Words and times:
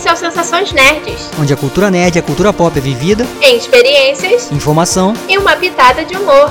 Esse 0.00 0.08
é 0.08 0.12
o 0.14 0.16
Sensações 0.16 0.72
Nerds, 0.72 1.30
onde 1.38 1.52
a 1.52 1.56
cultura 1.58 1.90
nerd 1.90 2.16
e 2.16 2.18
a 2.18 2.22
cultura 2.22 2.54
pop 2.54 2.74
é 2.74 2.80
vivida 2.80 3.26
em 3.42 3.58
experiências, 3.58 4.50
informação 4.50 5.12
e 5.28 5.36
uma 5.36 5.54
pitada 5.56 6.06
de 6.06 6.16
humor. 6.16 6.50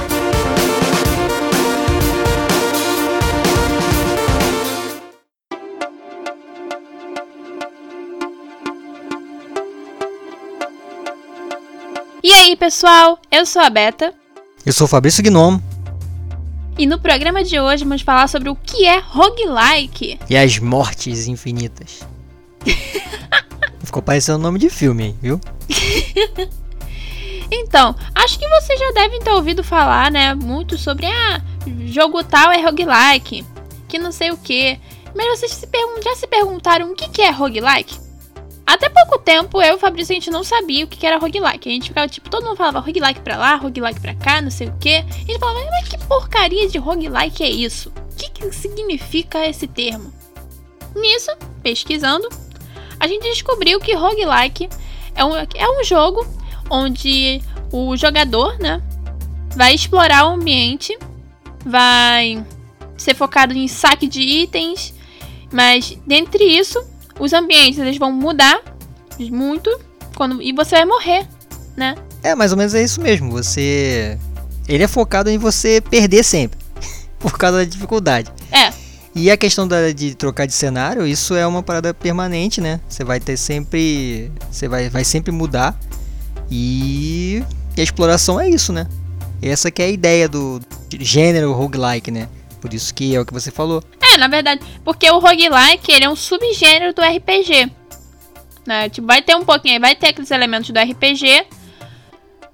E 12.21 12.31
aí, 12.31 12.55
pessoal? 12.55 13.17
Eu 13.31 13.47
sou 13.47 13.63
a 13.63 13.69
Beta. 13.71 14.13
Eu 14.63 14.73
sou 14.73 14.85
o 14.85 14.87
Fabrício 14.87 15.23
Gnomo. 15.23 15.59
E 16.77 16.85
no 16.85 16.99
programa 16.99 17.43
de 17.43 17.59
hoje 17.59 17.83
vamos 17.83 18.03
falar 18.03 18.27
sobre 18.27 18.47
o 18.47 18.55
que 18.55 18.85
é 18.85 18.99
roguelike. 18.99 20.19
E 20.29 20.37
as 20.37 20.59
mortes 20.59 21.27
infinitas. 21.27 22.01
Ficou 23.83 24.01
parecendo 24.01 24.39
nome 24.39 24.59
de 24.59 24.69
filme, 24.69 25.15
viu? 25.21 25.39
então, 27.51 27.95
acho 28.13 28.37
que 28.37 28.47
vocês 28.47 28.79
já 28.79 28.91
devem 28.91 29.19
ter 29.19 29.31
ouvido 29.31 29.63
falar, 29.63 30.11
né, 30.11 30.33
muito 30.33 30.77
sobre 30.77 31.07
ah, 31.07 31.41
jogo 31.85 32.23
tal 32.23 32.51
é 32.51 32.61
roguelike, 32.61 33.45
que 33.87 33.97
não 33.97 34.11
sei 34.11 34.31
o 34.31 34.37
que. 34.37 34.79
Mas 35.15 35.39
vocês 35.39 35.51
se 35.53 35.67
já 36.03 36.15
se 36.15 36.27
perguntaram 36.27 36.91
o 36.91 36.95
que, 36.95 37.09
que 37.09 37.21
é 37.21 37.31
roguelike? 37.31 38.09
Até 38.69 38.87
pouco 38.87 39.17
tempo, 39.17 39.59
eu 39.59 39.71
e 39.71 39.75
o 39.75 39.79
Fabrício, 39.79 40.13
a 40.13 40.15
gente 40.15 40.29
não 40.29 40.43
sabia 40.43 40.85
o 40.85 40.87
que 40.87 41.03
era 41.03 41.17
roguelike. 41.17 41.67
A 41.67 41.71
gente 41.71 41.87
ficava, 41.87 42.07
tipo, 42.07 42.29
todo 42.29 42.45
mundo 42.45 42.55
falava 42.55 42.79
roguelike 42.79 43.21
pra 43.21 43.35
lá, 43.35 43.55
roguelike 43.55 43.99
pra 43.99 44.13
cá, 44.13 44.39
não 44.43 44.51
sei 44.51 44.67
o 44.67 44.75
quê. 44.79 45.03
E 45.07 45.11
a 45.11 45.25
gente 45.25 45.39
falava, 45.39 45.65
mas 45.71 45.89
que 45.89 45.97
porcaria 46.05 46.69
de 46.69 46.77
roguelike 46.77 47.41
é 47.41 47.49
isso? 47.49 47.89
O 47.89 48.15
que, 48.15 48.29
que 48.29 48.51
significa 48.51 49.43
esse 49.47 49.65
termo? 49.65 50.13
Nisso, 50.95 51.31
pesquisando, 51.63 52.29
a 52.99 53.07
gente 53.07 53.23
descobriu 53.23 53.79
que 53.79 53.95
roguelike 53.95 54.69
é 55.15 55.23
um, 55.23 55.35
é 55.35 55.79
um 55.79 55.83
jogo 55.83 56.25
onde 56.69 57.41
o 57.71 57.95
jogador, 57.95 58.57
né, 58.59 58.81
vai 59.55 59.73
explorar 59.73 60.27
o 60.27 60.33
ambiente, 60.33 60.97
vai 61.65 62.43
ser 62.97 63.15
focado 63.15 63.53
em 63.53 63.67
saque 63.67 64.07
de 64.07 64.21
itens, 64.21 64.93
mas 65.51 65.97
dentre 66.05 66.43
isso, 66.43 66.83
os 67.19 67.33
ambientes 67.33 67.79
eles 67.79 67.97
vão 67.97 68.11
mudar 68.11 68.61
muito 69.29 69.69
quando 70.15 70.41
e 70.41 70.53
você 70.53 70.75
vai 70.75 70.85
morrer, 70.85 71.27
né? 71.75 71.95
É, 72.23 72.35
mais 72.35 72.51
ou 72.51 72.57
menos 72.57 72.73
é 72.73 72.83
isso 72.83 73.01
mesmo. 73.01 73.31
Você 73.31 74.17
ele 74.67 74.83
é 74.83 74.87
focado 74.87 75.29
em 75.29 75.37
você 75.37 75.81
perder 75.81 76.23
sempre, 76.23 76.59
por 77.19 77.37
causa 77.37 77.57
da 77.57 77.63
dificuldade. 77.63 78.31
E 79.19 79.29
a 79.29 79.35
questão 79.35 79.67
da, 79.67 79.91
de 79.91 80.15
trocar 80.15 80.45
de 80.45 80.53
cenário, 80.53 81.05
isso 81.05 81.35
é 81.35 81.45
uma 81.45 81.61
parada 81.61 81.93
permanente, 81.93 82.61
né? 82.61 82.79
Você 82.87 83.03
vai 83.03 83.19
ter 83.19 83.35
sempre. 83.35 84.31
Você 84.49 84.65
vai, 84.65 84.89
vai 84.89 85.03
sempre 85.03 85.29
mudar. 85.29 85.77
E, 86.49 87.43
e 87.75 87.81
a 87.81 87.83
exploração 87.83 88.39
é 88.39 88.47
isso, 88.47 88.71
né? 88.71 88.87
Essa 89.41 89.69
que 89.69 89.81
é 89.81 89.85
a 89.87 89.89
ideia 89.89 90.29
do 90.29 90.61
gênero 91.01 91.51
roguelike, 91.51 92.09
né? 92.09 92.29
Por 92.61 92.73
isso 92.73 92.93
que 92.93 93.13
é 93.13 93.19
o 93.19 93.25
que 93.25 93.33
você 93.33 93.51
falou. 93.51 93.83
É, 93.99 94.15
na 94.15 94.29
verdade, 94.29 94.61
porque 94.85 95.11
o 95.11 95.19
roguelike 95.19 95.91
ele 95.91 96.05
é 96.05 96.09
um 96.09 96.15
subgênero 96.15 96.93
do 96.93 97.01
RPG. 97.01 97.69
Né? 98.65 98.87
Tipo, 98.87 99.05
vai 99.05 99.21
ter 99.21 99.35
um 99.35 99.43
pouquinho, 99.43 99.81
vai 99.81 99.97
ter 99.97 100.07
aqueles 100.07 100.31
elementos 100.31 100.69
do 100.69 100.79
RPG. 100.79 101.45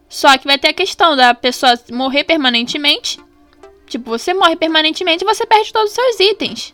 Só 0.10 0.36
que 0.36 0.48
vai 0.48 0.58
ter 0.58 0.70
a 0.70 0.74
questão 0.74 1.16
da 1.16 1.36
pessoa 1.36 1.80
morrer 1.92 2.24
permanentemente 2.24 3.20
Tipo, 3.88 4.10
você 4.10 4.34
morre 4.34 4.56
permanentemente 4.56 5.24
e 5.24 5.28
você 5.28 5.46
perde 5.46 5.72
todos 5.72 5.92
os 5.92 5.96
seus 5.96 6.20
itens. 6.20 6.74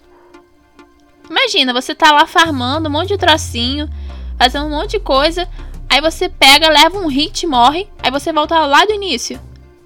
Imagina, 1.29 1.73
você 1.73 1.95
tá 1.95 2.11
lá 2.11 2.25
farmando 2.25 2.89
um 2.89 2.91
monte 2.91 3.09
de 3.09 3.17
trocinho, 3.17 3.89
fazendo 4.37 4.65
um 4.65 4.71
monte 4.71 4.91
de 4.91 4.99
coisa, 4.99 5.47
aí 5.89 6.01
você 6.01 6.27
pega, 6.27 6.69
leva 6.69 6.97
um 6.97 7.07
hit, 7.07 7.45
morre, 7.45 7.87
aí 8.01 8.11
você 8.11 8.33
volta 8.33 8.59
lá 8.65 8.85
do 8.85 8.93
início. 8.93 9.39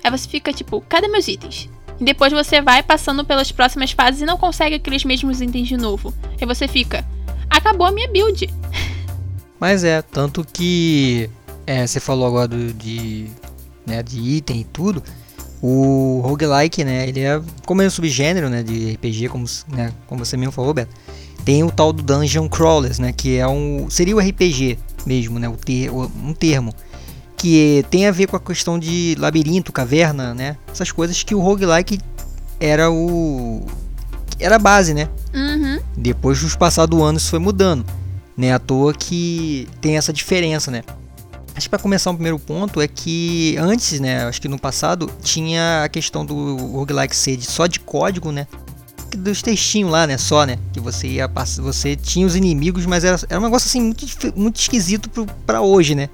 Aí 0.04 0.12
você 0.12 0.28
fica 0.28 0.54
tipo, 0.54 0.82
cadê 0.88 1.08
meus 1.08 1.28
itens? 1.28 1.70
E 2.00 2.04
depois 2.04 2.32
você 2.32 2.62
vai 2.62 2.84
passando 2.84 3.24
pelas 3.24 3.52
próximas 3.52 3.92
fases 3.92 4.22
e 4.22 4.26
não 4.26 4.38
consegue 4.38 4.76
aqueles 4.76 5.04
mesmos 5.04 5.42
itens 5.42 5.68
de 5.68 5.78
novo. 5.78 6.14
Aí 6.40 6.46
você 6.46 6.68
fica, 6.68 7.06
acabou 7.50 7.88
a 7.88 7.92
minha 7.92 8.08
build. 8.10 8.50
Mas 9.60 9.84
é, 9.84 10.02
tanto 10.02 10.46
que 10.46 11.30
é, 11.66 11.86
você 11.88 12.00
falou 12.00 12.28
agora 12.28 12.48
do, 12.48 12.74
de, 12.74 13.30
né, 13.86 14.04
de 14.04 14.20
item 14.20 14.62
e 14.62 14.64
tudo. 14.66 15.02
O 15.62 16.22
roguelike, 16.24 16.84
né, 16.84 17.08
ele 17.08 17.22
é 17.22 17.42
como 17.66 17.82
é 17.82 17.88
um 17.88 17.90
subgênero, 17.90 18.50
né, 18.50 18.62
de 18.62 18.94
RPG, 18.94 19.30
como, 19.30 19.46
né, 19.68 19.92
como 20.06 20.24
você 20.24 20.38
mesmo 20.38 20.52
falou, 20.52 20.74
Beto. 20.74 20.94
Tem 21.44 21.64
o 21.64 21.72
tal 21.72 21.94
do 21.94 22.04
Dungeon 22.04 22.48
Crawlers, 22.48 23.00
né, 23.00 23.12
que 23.12 23.38
é 23.38 23.48
um 23.48 23.88
seria 23.90 24.16
o 24.16 24.20
RPG 24.20 24.78
mesmo, 25.06 25.40
né, 25.40 25.48
o 25.48 25.56
ter, 25.56 25.90
um 25.92 26.34
termo 26.34 26.74
que 27.38 27.86
tem 27.90 28.08
a 28.08 28.12
ver 28.12 28.28
com 28.28 28.36
a 28.36 28.40
questão 28.40 28.80
de 28.80 29.16
labirinto, 29.20 29.72
caverna, 29.72 30.34
né? 30.34 30.58
Essas 30.72 30.92
coisas 30.92 31.22
que 31.22 31.36
o 31.36 31.40
roguelike 31.40 32.00
era 32.60 32.90
o 32.90 33.64
era 34.40 34.56
a 34.56 34.60
base, 34.60 34.94
né? 34.94 35.08
Uhum. 35.34 35.80
Depois 35.96 36.42
dos 36.42 36.56
passados 36.56 37.00
anos 37.00 37.22
isso 37.22 37.32
foi 37.32 37.40
mudando, 37.40 37.86
né? 38.36 38.54
À 38.54 38.60
toa 38.60 38.94
que 38.94 39.68
tem 39.80 39.98
essa 39.98 40.12
diferença, 40.12 40.72
né? 40.72 40.82
Acho 41.56 41.68
que 41.68 41.70
para 41.70 41.80
começar 41.80 42.12
um 42.12 42.16
primeiro 42.16 42.38
ponto 42.38 42.82
é 42.82 42.88
que 42.88 43.56
antes, 43.58 44.00
né, 44.00 44.26
acho 44.26 44.42
que 44.42 44.50
no 44.50 44.60
passado 44.60 45.10
tinha 45.24 45.84
a 45.84 45.90
questão 45.90 46.26
do 46.26 46.58
roguelike 46.58 47.16
ser 47.16 47.42
só 47.42 47.66
de 47.66 47.80
código, 47.80 48.32
né? 48.32 48.46
Dos 49.16 49.42
textinhos 49.42 49.90
lá, 49.90 50.06
né, 50.06 50.18
só, 50.18 50.46
né, 50.46 50.58
que 50.74 50.82
você 50.82 51.08
ia 51.08 51.32
você 51.60 51.96
tinha 51.96 52.28
os 52.28 52.36
inimigos, 52.36 52.86
mas 52.86 53.06
era, 53.06 53.18
era 53.30 53.40
um 53.40 53.44
negócio 53.44 53.68
assim 53.68 53.82
muito, 53.82 54.06
muito 54.36 54.60
esquisito 54.60 55.10
para 55.46 55.62
hoje, 55.62 55.96
né? 55.96 56.10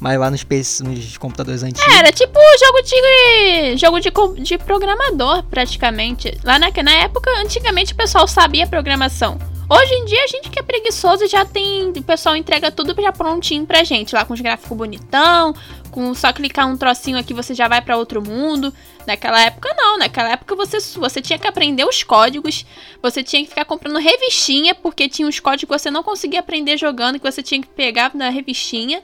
Mas 0.00 0.18
lá 0.18 0.30
nos, 0.30 0.42
PC, 0.42 0.82
nos 0.82 1.16
computadores 1.16 1.62
antigos. 1.62 1.94
Era 1.94 2.10
tipo 2.10 2.36
jogo 2.58 2.82
de. 2.82 3.76
jogo 3.76 4.00
de, 4.00 4.42
de 4.42 4.58
programador, 4.58 5.44
praticamente. 5.44 6.36
Lá 6.42 6.58
na, 6.58 6.72
na 6.82 6.92
época, 6.94 7.30
antigamente 7.38 7.92
o 7.92 7.96
pessoal 7.96 8.26
sabia 8.26 8.66
programação. 8.66 9.38
Hoje 9.74 9.94
em 9.94 10.04
dia 10.04 10.22
a 10.22 10.26
gente 10.26 10.50
que 10.50 10.58
é 10.58 10.62
preguiçoso 10.62 11.26
já 11.26 11.46
tem. 11.46 11.88
O 11.88 12.02
pessoal 12.02 12.36
entrega 12.36 12.70
tudo 12.70 12.94
já 13.00 13.10
prontinho 13.10 13.64
pra 13.64 13.82
gente. 13.82 14.14
Lá 14.14 14.22
com 14.22 14.34
os 14.34 14.40
gráficos 14.42 14.76
bonitão, 14.76 15.54
com 15.90 16.14
só 16.14 16.30
clicar 16.30 16.68
um 16.68 16.76
trocinho 16.76 17.16
aqui 17.16 17.32
você 17.32 17.54
já 17.54 17.68
vai 17.68 17.80
para 17.80 17.96
outro 17.96 18.20
mundo. 18.20 18.70
Naquela 19.06 19.40
época 19.40 19.74
não, 19.74 19.96
naquela 19.96 20.32
época 20.32 20.54
você, 20.54 20.78
você 20.78 21.22
tinha 21.22 21.38
que 21.38 21.48
aprender 21.48 21.86
os 21.86 22.02
códigos, 22.02 22.66
você 23.00 23.22
tinha 23.24 23.42
que 23.42 23.48
ficar 23.48 23.64
comprando 23.64 23.98
revistinha, 23.98 24.74
porque 24.74 25.08
tinha 25.08 25.26
os 25.26 25.40
códigos 25.40 25.74
que 25.74 25.82
você 25.82 25.90
não 25.90 26.02
conseguia 26.02 26.40
aprender 26.40 26.76
jogando, 26.76 27.18
que 27.18 27.30
você 27.30 27.42
tinha 27.42 27.62
que 27.62 27.68
pegar 27.68 28.14
na 28.14 28.28
revistinha. 28.28 29.02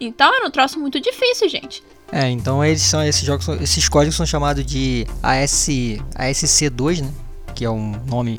Então 0.00 0.32
era 0.32 0.46
um 0.46 0.52
troço 0.52 0.78
muito 0.78 1.00
difícil, 1.00 1.48
gente. 1.48 1.82
É, 2.12 2.30
então 2.30 2.64
eles 2.64 2.82
são 2.82 3.02
esses 3.02 3.24
jogos, 3.24 3.48
esses 3.60 3.88
códigos 3.88 4.14
são 4.14 4.24
chamados 4.24 4.64
de 4.64 5.04
AS, 5.20 5.68
ASC2, 6.14 7.02
né? 7.02 7.12
Que 7.56 7.64
é 7.64 7.70
um 7.70 8.00
nome 8.06 8.38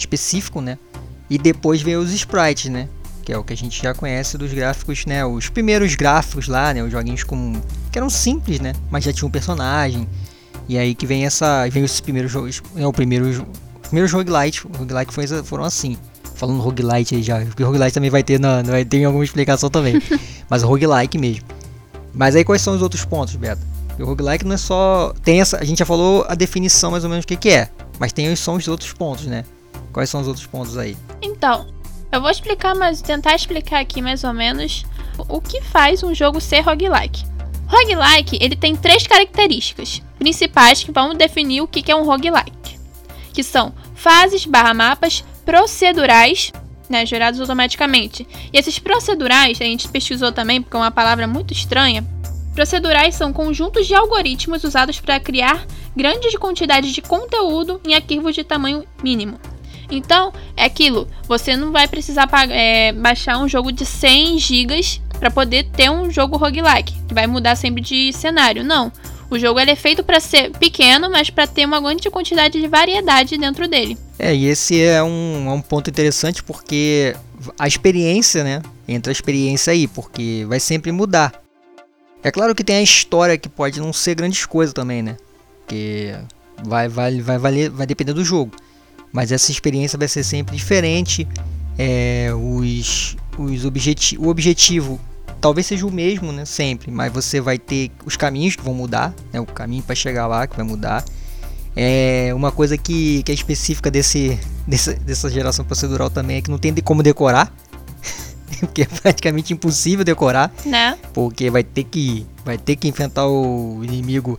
específico, 0.00 0.60
né? 0.60 0.78
E 1.28 1.38
depois 1.38 1.80
veio 1.80 2.00
os 2.00 2.12
sprites, 2.12 2.70
né? 2.70 2.88
Que 3.22 3.32
é 3.32 3.38
o 3.38 3.44
que 3.44 3.52
a 3.52 3.56
gente 3.56 3.82
já 3.82 3.94
conhece 3.94 4.36
dos 4.36 4.52
gráficos, 4.52 5.06
né? 5.06 5.24
Os 5.24 5.48
primeiros 5.48 5.94
gráficos 5.94 6.48
lá, 6.48 6.74
né? 6.74 6.82
Os 6.82 6.90
joguinhos 6.90 7.22
com 7.22 7.60
que 7.92 7.98
eram 7.98 8.10
simples, 8.10 8.60
né? 8.60 8.72
Mas 8.90 9.04
já 9.04 9.12
tinha 9.12 9.26
um 9.26 9.30
personagem. 9.30 10.08
E 10.68 10.78
aí 10.78 10.94
que 10.94 11.06
vem 11.06 11.24
essa, 11.24 11.68
vem 11.68 11.82
os 11.82 12.00
primeiros 12.00 12.30
jogos, 12.30 12.62
é 12.76 12.86
o 12.86 12.92
primeiro, 12.92 13.28
os 13.28 13.42
primeiros 13.82 14.12
roguelite, 14.12 14.66
roguelite 14.76 15.12
foi, 15.12 15.26
foram 15.42 15.64
assim. 15.64 15.96
Falando 16.34 16.60
roguelite 16.60 17.14
aí 17.14 17.22
já, 17.22 17.40
porque 17.44 17.62
roguelite 17.62 17.92
também 17.92 18.08
vai 18.08 18.22
ter 18.22 18.40
na, 18.40 18.62
vai 18.62 18.84
ter 18.84 19.04
alguma 19.04 19.24
explicação 19.24 19.68
também. 19.68 20.00
Mas 20.48 20.62
roguelike 20.62 21.18
mesmo. 21.18 21.44
Mas 22.14 22.34
aí 22.34 22.44
quais 22.44 22.62
são 22.62 22.74
os 22.74 22.82
outros 22.82 23.04
pontos, 23.04 23.36
Beto? 23.36 23.60
O 23.98 24.04
roguelike 24.04 24.44
não 24.44 24.54
é 24.54 24.56
só 24.56 25.12
tem 25.22 25.40
essa, 25.40 25.58
a 25.58 25.64
gente 25.64 25.78
já 25.78 25.84
falou 25.84 26.24
a 26.28 26.34
definição 26.34 26.90
mais 26.90 27.04
ou 27.04 27.10
menos 27.10 27.24
o 27.24 27.28
que 27.28 27.36
que 27.36 27.50
é, 27.50 27.68
mas 27.98 28.12
tem 28.12 28.32
os 28.32 28.40
sons 28.40 28.64
de 28.64 28.70
outros 28.70 28.92
pontos, 28.92 29.26
né? 29.26 29.44
Quais 29.92 30.08
são 30.08 30.20
os 30.20 30.28
outros 30.28 30.46
pontos 30.46 30.76
aí? 30.78 30.96
Então, 31.22 31.66
eu 32.12 32.20
vou 32.20 32.30
explicar, 32.30 32.74
mas 32.74 33.00
tentar 33.02 33.34
explicar 33.34 33.80
aqui 33.80 34.02
mais 34.02 34.24
ou 34.24 34.32
menos 34.32 34.84
o 35.28 35.40
que 35.40 35.60
faz 35.60 36.02
um 36.02 36.14
jogo 36.14 36.40
ser 36.40 36.60
roguelike. 36.60 37.24
Roguelike, 37.66 38.38
ele 38.40 38.56
tem 38.56 38.74
três 38.74 39.06
características 39.06 40.02
principais 40.18 40.82
que 40.82 40.90
vão 40.90 41.14
definir 41.14 41.60
o 41.60 41.68
que 41.68 41.90
é 41.90 41.94
um 41.94 42.04
roguelike, 42.04 42.78
que 43.32 43.42
são 43.42 43.72
fases 43.94 44.44
barra 44.44 44.74
mapas 44.74 45.24
procedurais, 45.44 46.52
né, 46.88 47.06
gerados 47.06 47.40
automaticamente. 47.40 48.26
E 48.52 48.58
esses 48.58 48.78
procedurais, 48.78 49.60
a 49.60 49.64
gente 49.64 49.88
pesquisou 49.88 50.32
também 50.32 50.60
porque 50.60 50.76
é 50.76 50.80
uma 50.80 50.90
palavra 50.90 51.26
muito 51.26 51.52
estranha. 51.52 52.04
Procedurais 52.54 53.14
são 53.14 53.32
conjuntos 53.32 53.86
de 53.86 53.94
algoritmos 53.94 54.64
usados 54.64 54.98
para 54.98 55.20
criar 55.20 55.64
grandes 55.94 56.34
quantidades 56.36 56.92
de 56.92 57.00
conteúdo 57.00 57.80
em 57.84 57.94
arquivos 57.94 58.34
de 58.34 58.42
tamanho 58.42 58.84
mínimo. 59.02 59.38
Então, 59.90 60.32
é 60.56 60.64
aquilo. 60.64 61.08
Você 61.26 61.56
não 61.56 61.72
vai 61.72 61.88
precisar 61.88 62.28
é, 62.50 62.92
baixar 62.92 63.38
um 63.38 63.48
jogo 63.48 63.72
de 63.72 63.84
100 63.84 64.38
GB 64.38 64.80
para 65.18 65.30
poder 65.30 65.64
ter 65.64 65.90
um 65.90 66.10
jogo 66.10 66.36
roguelike, 66.36 66.94
que 67.06 67.14
vai 67.14 67.26
mudar 67.26 67.56
sempre 67.56 67.82
de 67.82 68.12
cenário. 68.12 68.64
Não. 68.64 68.90
O 69.30 69.38
jogo 69.38 69.60
é 69.60 69.76
feito 69.76 70.02
para 70.02 70.18
ser 70.18 70.50
pequeno, 70.58 71.08
mas 71.08 71.30
para 71.30 71.46
ter 71.46 71.64
uma 71.64 71.80
grande 71.80 72.10
quantidade 72.10 72.60
de 72.60 72.66
variedade 72.66 73.38
dentro 73.38 73.68
dele. 73.68 73.96
É, 74.18 74.34
e 74.34 74.46
esse 74.46 74.82
é 74.82 75.00
um, 75.02 75.46
é 75.48 75.52
um 75.52 75.60
ponto 75.60 75.88
interessante 75.88 76.42
porque 76.42 77.14
a 77.56 77.68
experiência, 77.68 78.42
né? 78.42 78.60
Entra 78.88 79.12
a 79.12 79.14
experiência 79.14 79.72
aí, 79.72 79.86
porque 79.86 80.44
vai 80.48 80.58
sempre 80.58 80.90
mudar. 80.90 81.40
É 82.24 82.30
claro 82.30 82.54
que 82.54 82.64
tem 82.64 82.76
a 82.76 82.82
história 82.82 83.38
que 83.38 83.48
pode 83.48 83.78
não 83.78 83.92
ser 83.92 84.16
grandes 84.16 84.44
coisas 84.44 84.74
também, 84.74 85.00
né? 85.00 85.16
Porque 85.60 86.12
vai, 86.64 86.88
vai, 86.88 87.20
vai, 87.20 87.38
vai 87.38 87.86
depender 87.86 88.12
do 88.12 88.24
jogo. 88.24 88.52
Mas 89.12 89.32
essa 89.32 89.50
experiência 89.50 89.98
vai 89.98 90.08
ser 90.08 90.22
sempre 90.22 90.56
diferente. 90.56 91.26
É, 91.78 92.30
os, 92.34 93.16
os 93.38 93.64
objeti 93.64 94.18
o 94.18 94.28
objetivo 94.28 95.00
talvez 95.40 95.66
seja 95.66 95.86
o 95.86 95.90
mesmo, 95.90 96.32
né? 96.32 96.44
Sempre, 96.44 96.90
mas 96.90 97.12
você 97.12 97.40
vai 97.40 97.58
ter 97.58 97.90
os 98.04 98.16
caminhos 98.16 98.54
que 98.54 98.62
vão 98.62 98.74
mudar, 98.74 99.14
né? 99.32 99.40
O 99.40 99.46
caminho 99.46 99.82
para 99.82 99.94
chegar 99.94 100.26
lá 100.26 100.46
que 100.46 100.56
vai 100.56 100.64
mudar. 100.64 101.04
É 101.74 102.32
uma 102.34 102.50
coisa 102.52 102.76
que, 102.76 103.22
que 103.22 103.30
é 103.30 103.34
específica 103.34 103.90
desse, 103.90 104.38
dessa, 104.66 104.94
dessa 104.94 105.30
geração 105.30 105.64
procedural 105.64 106.10
também 106.10 106.36
é 106.36 106.42
que 106.42 106.50
não 106.50 106.58
tem 106.58 106.72
de 106.72 106.82
como 106.82 107.02
decorar. 107.02 107.52
porque 108.60 108.82
é 108.82 108.86
praticamente 108.86 109.52
impossível 109.52 110.04
decorar. 110.04 110.52
Né? 110.64 110.98
Porque 111.14 111.48
vai 111.50 111.64
ter 111.64 111.84
que 111.84 112.26
vai 112.44 112.58
ter 112.58 112.76
que 112.76 112.88
enfrentar 112.88 113.26
o 113.26 113.82
inimigo 113.82 114.38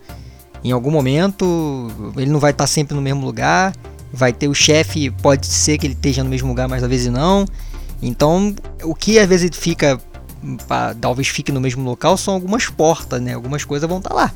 em 0.64 0.72
algum 0.72 0.92
momento, 0.92 1.88
ele 2.16 2.30
não 2.30 2.40
vai 2.40 2.52
estar 2.52 2.68
sempre 2.68 2.94
no 2.94 3.02
mesmo 3.02 3.26
lugar. 3.26 3.74
Vai 4.14 4.34
ter 4.34 4.48
o 4.48 4.54
chefe, 4.54 5.10
pode 5.10 5.48
ser 5.48 5.78
que 5.78 5.88
ele 5.88 5.94
esteja 5.94 6.24
no 6.24 6.30
mesmo 6.30 6.50
lugar, 6.50 6.68
mas 6.68 6.84
às 6.84 6.90
vezes 6.90 7.12
não. 7.12 7.46
Então, 8.02 8.54
o 8.84 8.94
que 8.94 9.20
às 9.20 9.28
vezes 9.28 9.50
fica 9.54 10.00
talvez 11.00 11.28
fique 11.28 11.52
no 11.52 11.62
mesmo 11.62 11.84
local 11.88 12.18
são 12.18 12.34
algumas 12.34 12.68
portas, 12.68 13.22
né? 13.22 13.34
Algumas 13.34 13.64
coisas 13.64 13.88
vão 13.88 14.00
estar 14.00 14.14
lá. 14.14 14.34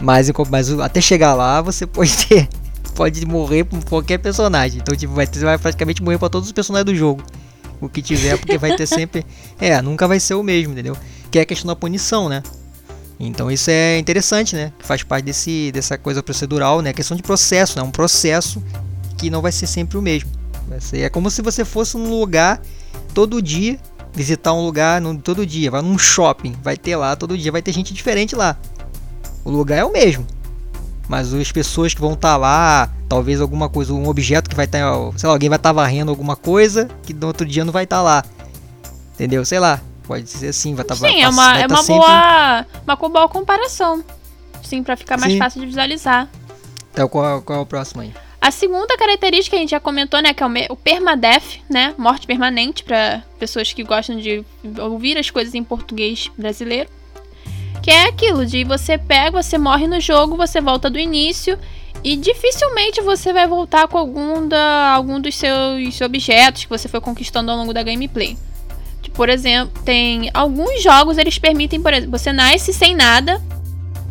Mas, 0.00 0.30
mas 0.50 0.70
até 0.80 1.00
chegar 1.00 1.34
lá, 1.34 1.62
você 1.62 1.86
pode 1.86 2.26
ter 2.26 2.48
pode 2.96 3.24
morrer 3.26 3.64
por 3.64 3.84
qualquer 3.84 4.18
personagem. 4.18 4.80
Então, 4.80 4.96
tipo, 4.96 5.12
vai, 5.12 5.26
vai 5.26 5.58
praticamente 5.58 6.02
morrer 6.02 6.18
para 6.18 6.30
todos 6.30 6.48
os 6.48 6.52
personagens 6.52 6.86
do 6.86 6.94
jogo. 6.94 7.22
O 7.78 7.88
que 7.90 8.00
tiver, 8.00 8.38
porque 8.38 8.56
vai 8.56 8.74
ter 8.74 8.86
sempre. 8.86 9.24
É, 9.58 9.80
nunca 9.80 10.06
vai 10.06 10.20
ser 10.20 10.34
o 10.34 10.42
mesmo, 10.42 10.72
entendeu? 10.72 10.96
Que 11.30 11.38
é 11.38 11.42
a 11.42 11.46
questão 11.46 11.66
da 11.68 11.76
punição, 11.76 12.28
né? 12.28 12.42
Então 13.18 13.50
isso 13.50 13.70
é 13.70 13.98
interessante, 13.98 14.54
né? 14.54 14.70
Faz 14.80 15.02
parte 15.02 15.24
desse, 15.24 15.70
dessa 15.72 15.96
coisa 15.96 16.22
procedural, 16.22 16.82
né? 16.82 16.90
A 16.90 16.92
questão 16.92 17.16
de 17.16 17.22
processo, 17.22 17.78
né? 17.78 17.82
Um 17.82 17.90
processo 17.90 18.62
que 19.16 19.30
não 19.30 19.42
vai 19.42 19.52
ser 19.52 19.66
sempre 19.66 19.96
o 19.96 20.02
mesmo. 20.02 20.30
Vai 20.68 20.80
ser, 20.80 21.00
é 21.00 21.08
como 21.08 21.30
se 21.30 21.42
você 21.42 21.64
fosse 21.64 21.96
num 21.96 22.18
lugar 22.18 22.60
todo 23.14 23.40
dia, 23.40 23.78
visitar 24.12 24.52
um 24.52 24.64
lugar 24.64 25.00
no, 25.00 25.16
todo 25.18 25.46
dia, 25.46 25.70
vai 25.70 25.82
num 25.82 25.98
shopping, 25.98 26.54
vai 26.62 26.76
ter 26.76 26.96
lá 26.96 27.14
todo 27.14 27.36
dia, 27.36 27.52
vai 27.52 27.62
ter 27.62 27.72
gente 27.72 27.94
diferente 27.94 28.34
lá. 28.34 28.56
O 29.44 29.50
lugar 29.50 29.78
é 29.78 29.84
o 29.84 29.92
mesmo. 29.92 30.26
Mas 31.08 31.32
as 31.32 31.52
pessoas 31.52 31.94
que 31.94 32.00
vão 32.00 32.14
estar 32.14 32.32
tá 32.32 32.36
lá, 32.36 32.90
talvez 33.08 33.40
alguma 33.40 33.68
coisa, 33.68 33.92
um 33.92 34.08
objeto 34.08 34.50
que 34.50 34.56
vai 34.56 34.64
estar, 34.64 34.80
tá, 34.80 35.18
sei 35.18 35.28
lá, 35.28 35.34
alguém 35.34 35.48
vai 35.48 35.56
estar 35.56 35.68
tá 35.68 35.72
varrendo 35.72 36.10
alguma 36.10 36.34
coisa 36.34 36.88
que 37.04 37.14
no 37.14 37.28
outro 37.28 37.46
dia 37.46 37.64
não 37.64 37.72
vai 37.72 37.84
estar 37.84 37.98
tá 37.98 38.02
lá. 38.02 38.24
Entendeu? 39.14 39.44
Sei 39.44 39.58
lá. 39.60 39.80
Pode 40.02 40.28
ser 40.28 40.48
assim, 40.48 40.74
vai 40.74 40.84
estar 40.84 40.94
tá, 40.94 41.08
Sim, 41.08 41.20
é 41.20 41.28
uma, 41.28 41.58
é 41.58 41.66
uma 41.66 41.82
sempre... 41.82 41.94
boa. 41.94 42.66
Uma 42.84 42.96
boa 42.96 43.28
comparação. 43.28 44.04
Sim, 44.62 44.82
para 44.82 44.96
ficar 44.96 45.18
mais 45.18 45.32
Sim. 45.32 45.38
fácil 45.38 45.60
de 45.60 45.66
visualizar. 45.66 46.28
Então 46.92 47.08
qual, 47.08 47.42
qual 47.42 47.58
é 47.58 47.62
o 47.62 47.66
próximo 47.66 48.02
aí? 48.02 48.12
A 48.46 48.52
segunda 48.52 48.96
característica 48.96 49.56
que 49.56 49.56
a 49.56 49.58
gente 49.58 49.70
já 49.70 49.80
comentou, 49.80 50.22
né, 50.22 50.32
que 50.32 50.40
é 50.40 50.46
o, 50.70 50.76
permadeath, 50.76 51.58
né, 51.68 51.92
morte 51.98 52.28
permanente 52.28 52.84
para 52.84 53.24
pessoas 53.40 53.72
que 53.72 53.82
gostam 53.82 54.16
de 54.18 54.44
ouvir 54.78 55.18
as 55.18 55.28
coisas 55.30 55.52
em 55.52 55.64
português 55.64 56.30
brasileiro. 56.38 56.88
Que 57.82 57.90
é 57.90 58.04
aquilo 58.04 58.46
de 58.46 58.62
você 58.62 58.96
pega, 58.98 59.42
você 59.42 59.58
morre 59.58 59.88
no 59.88 60.00
jogo, 60.00 60.36
você 60.36 60.60
volta 60.60 60.88
do 60.88 60.96
início 60.96 61.58
e 62.04 62.14
dificilmente 62.14 63.00
você 63.00 63.32
vai 63.32 63.48
voltar 63.48 63.88
com 63.88 63.98
algum, 63.98 64.46
da, 64.46 64.92
algum 64.92 65.20
dos 65.20 65.34
seus 65.34 66.00
objetos 66.00 66.66
que 66.66 66.70
você 66.70 66.86
foi 66.86 67.00
conquistando 67.00 67.50
ao 67.50 67.56
longo 67.56 67.74
da 67.74 67.82
gameplay. 67.82 68.38
Por 69.12 69.28
exemplo, 69.28 69.82
tem 69.82 70.30
alguns 70.32 70.80
jogos 70.84 71.18
eles 71.18 71.36
permitem, 71.36 71.82
por 71.82 71.92
exemplo, 71.92 72.16
você 72.16 72.32
nasce 72.32 72.72
sem 72.72 72.94
nada. 72.94 73.42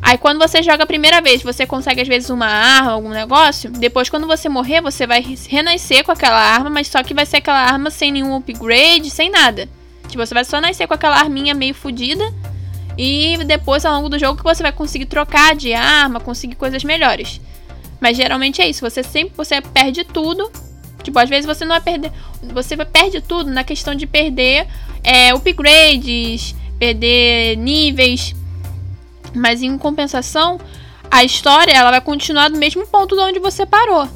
Aí 0.05 0.19
quando 0.19 0.37
você 0.37 0.61
joga 0.61 0.83
a 0.83 0.85
primeira 0.85 1.19
vez, 1.19 1.41
você 1.41 1.65
consegue 1.65 1.99
às 1.99 2.07
vezes 2.07 2.29
uma 2.29 2.45
arma, 2.45 2.91
algum 2.91 3.09
negócio. 3.09 3.71
Depois, 3.71 4.07
quando 4.07 4.27
você 4.27 4.47
morrer, 4.47 4.79
você 4.79 5.07
vai 5.07 5.19
renascer 5.49 6.03
com 6.03 6.11
aquela 6.11 6.39
arma, 6.39 6.69
mas 6.69 6.87
só 6.89 7.01
que 7.01 7.11
vai 7.11 7.25
ser 7.25 7.37
aquela 7.37 7.59
arma 7.59 7.89
sem 7.89 8.11
nenhum 8.11 8.35
upgrade, 8.35 9.09
sem 9.09 9.31
nada. 9.31 9.67
Tipo, 10.07 10.23
você 10.23 10.31
vai 10.31 10.45
só 10.45 10.61
nascer 10.61 10.85
com 10.85 10.93
aquela 10.93 11.17
arminha 11.17 11.55
meio 11.55 11.73
fodida 11.73 12.23
e 12.95 13.35
depois, 13.47 13.83
ao 13.83 13.95
longo 13.95 14.07
do 14.07 14.19
jogo, 14.19 14.37
que 14.37 14.43
você 14.43 14.61
vai 14.61 14.71
conseguir 14.71 15.07
trocar 15.07 15.55
de 15.55 15.73
arma, 15.73 16.19
conseguir 16.19 16.53
coisas 16.53 16.83
melhores. 16.83 17.41
Mas 17.99 18.15
geralmente 18.15 18.61
é 18.61 18.69
isso, 18.69 18.87
você 18.87 19.01
sempre 19.01 19.35
você 19.35 19.59
perde 19.59 20.03
tudo. 20.03 20.51
Tipo, 21.01 21.17
às 21.17 21.27
vezes 21.27 21.47
você 21.47 21.65
não 21.65 21.71
vai 21.71 21.81
perder. 21.81 22.11
Você 22.53 22.77
perde 22.77 23.21
tudo 23.21 23.49
na 23.49 23.63
questão 23.63 23.95
de 23.95 24.05
perder 24.05 24.67
é, 25.03 25.33
upgrades, 25.33 26.55
perder 26.77 27.57
níveis. 27.57 28.35
Mas 29.35 29.61
em 29.61 29.77
compensação, 29.77 30.59
a 31.11 31.23
história 31.23 31.71
ela 31.71 31.91
vai 31.91 32.01
continuar 32.01 32.49
do 32.49 32.57
mesmo 32.57 32.85
ponto 32.87 33.15
de 33.15 33.21
onde 33.21 33.39
você 33.39 33.65
parou. 33.65 34.07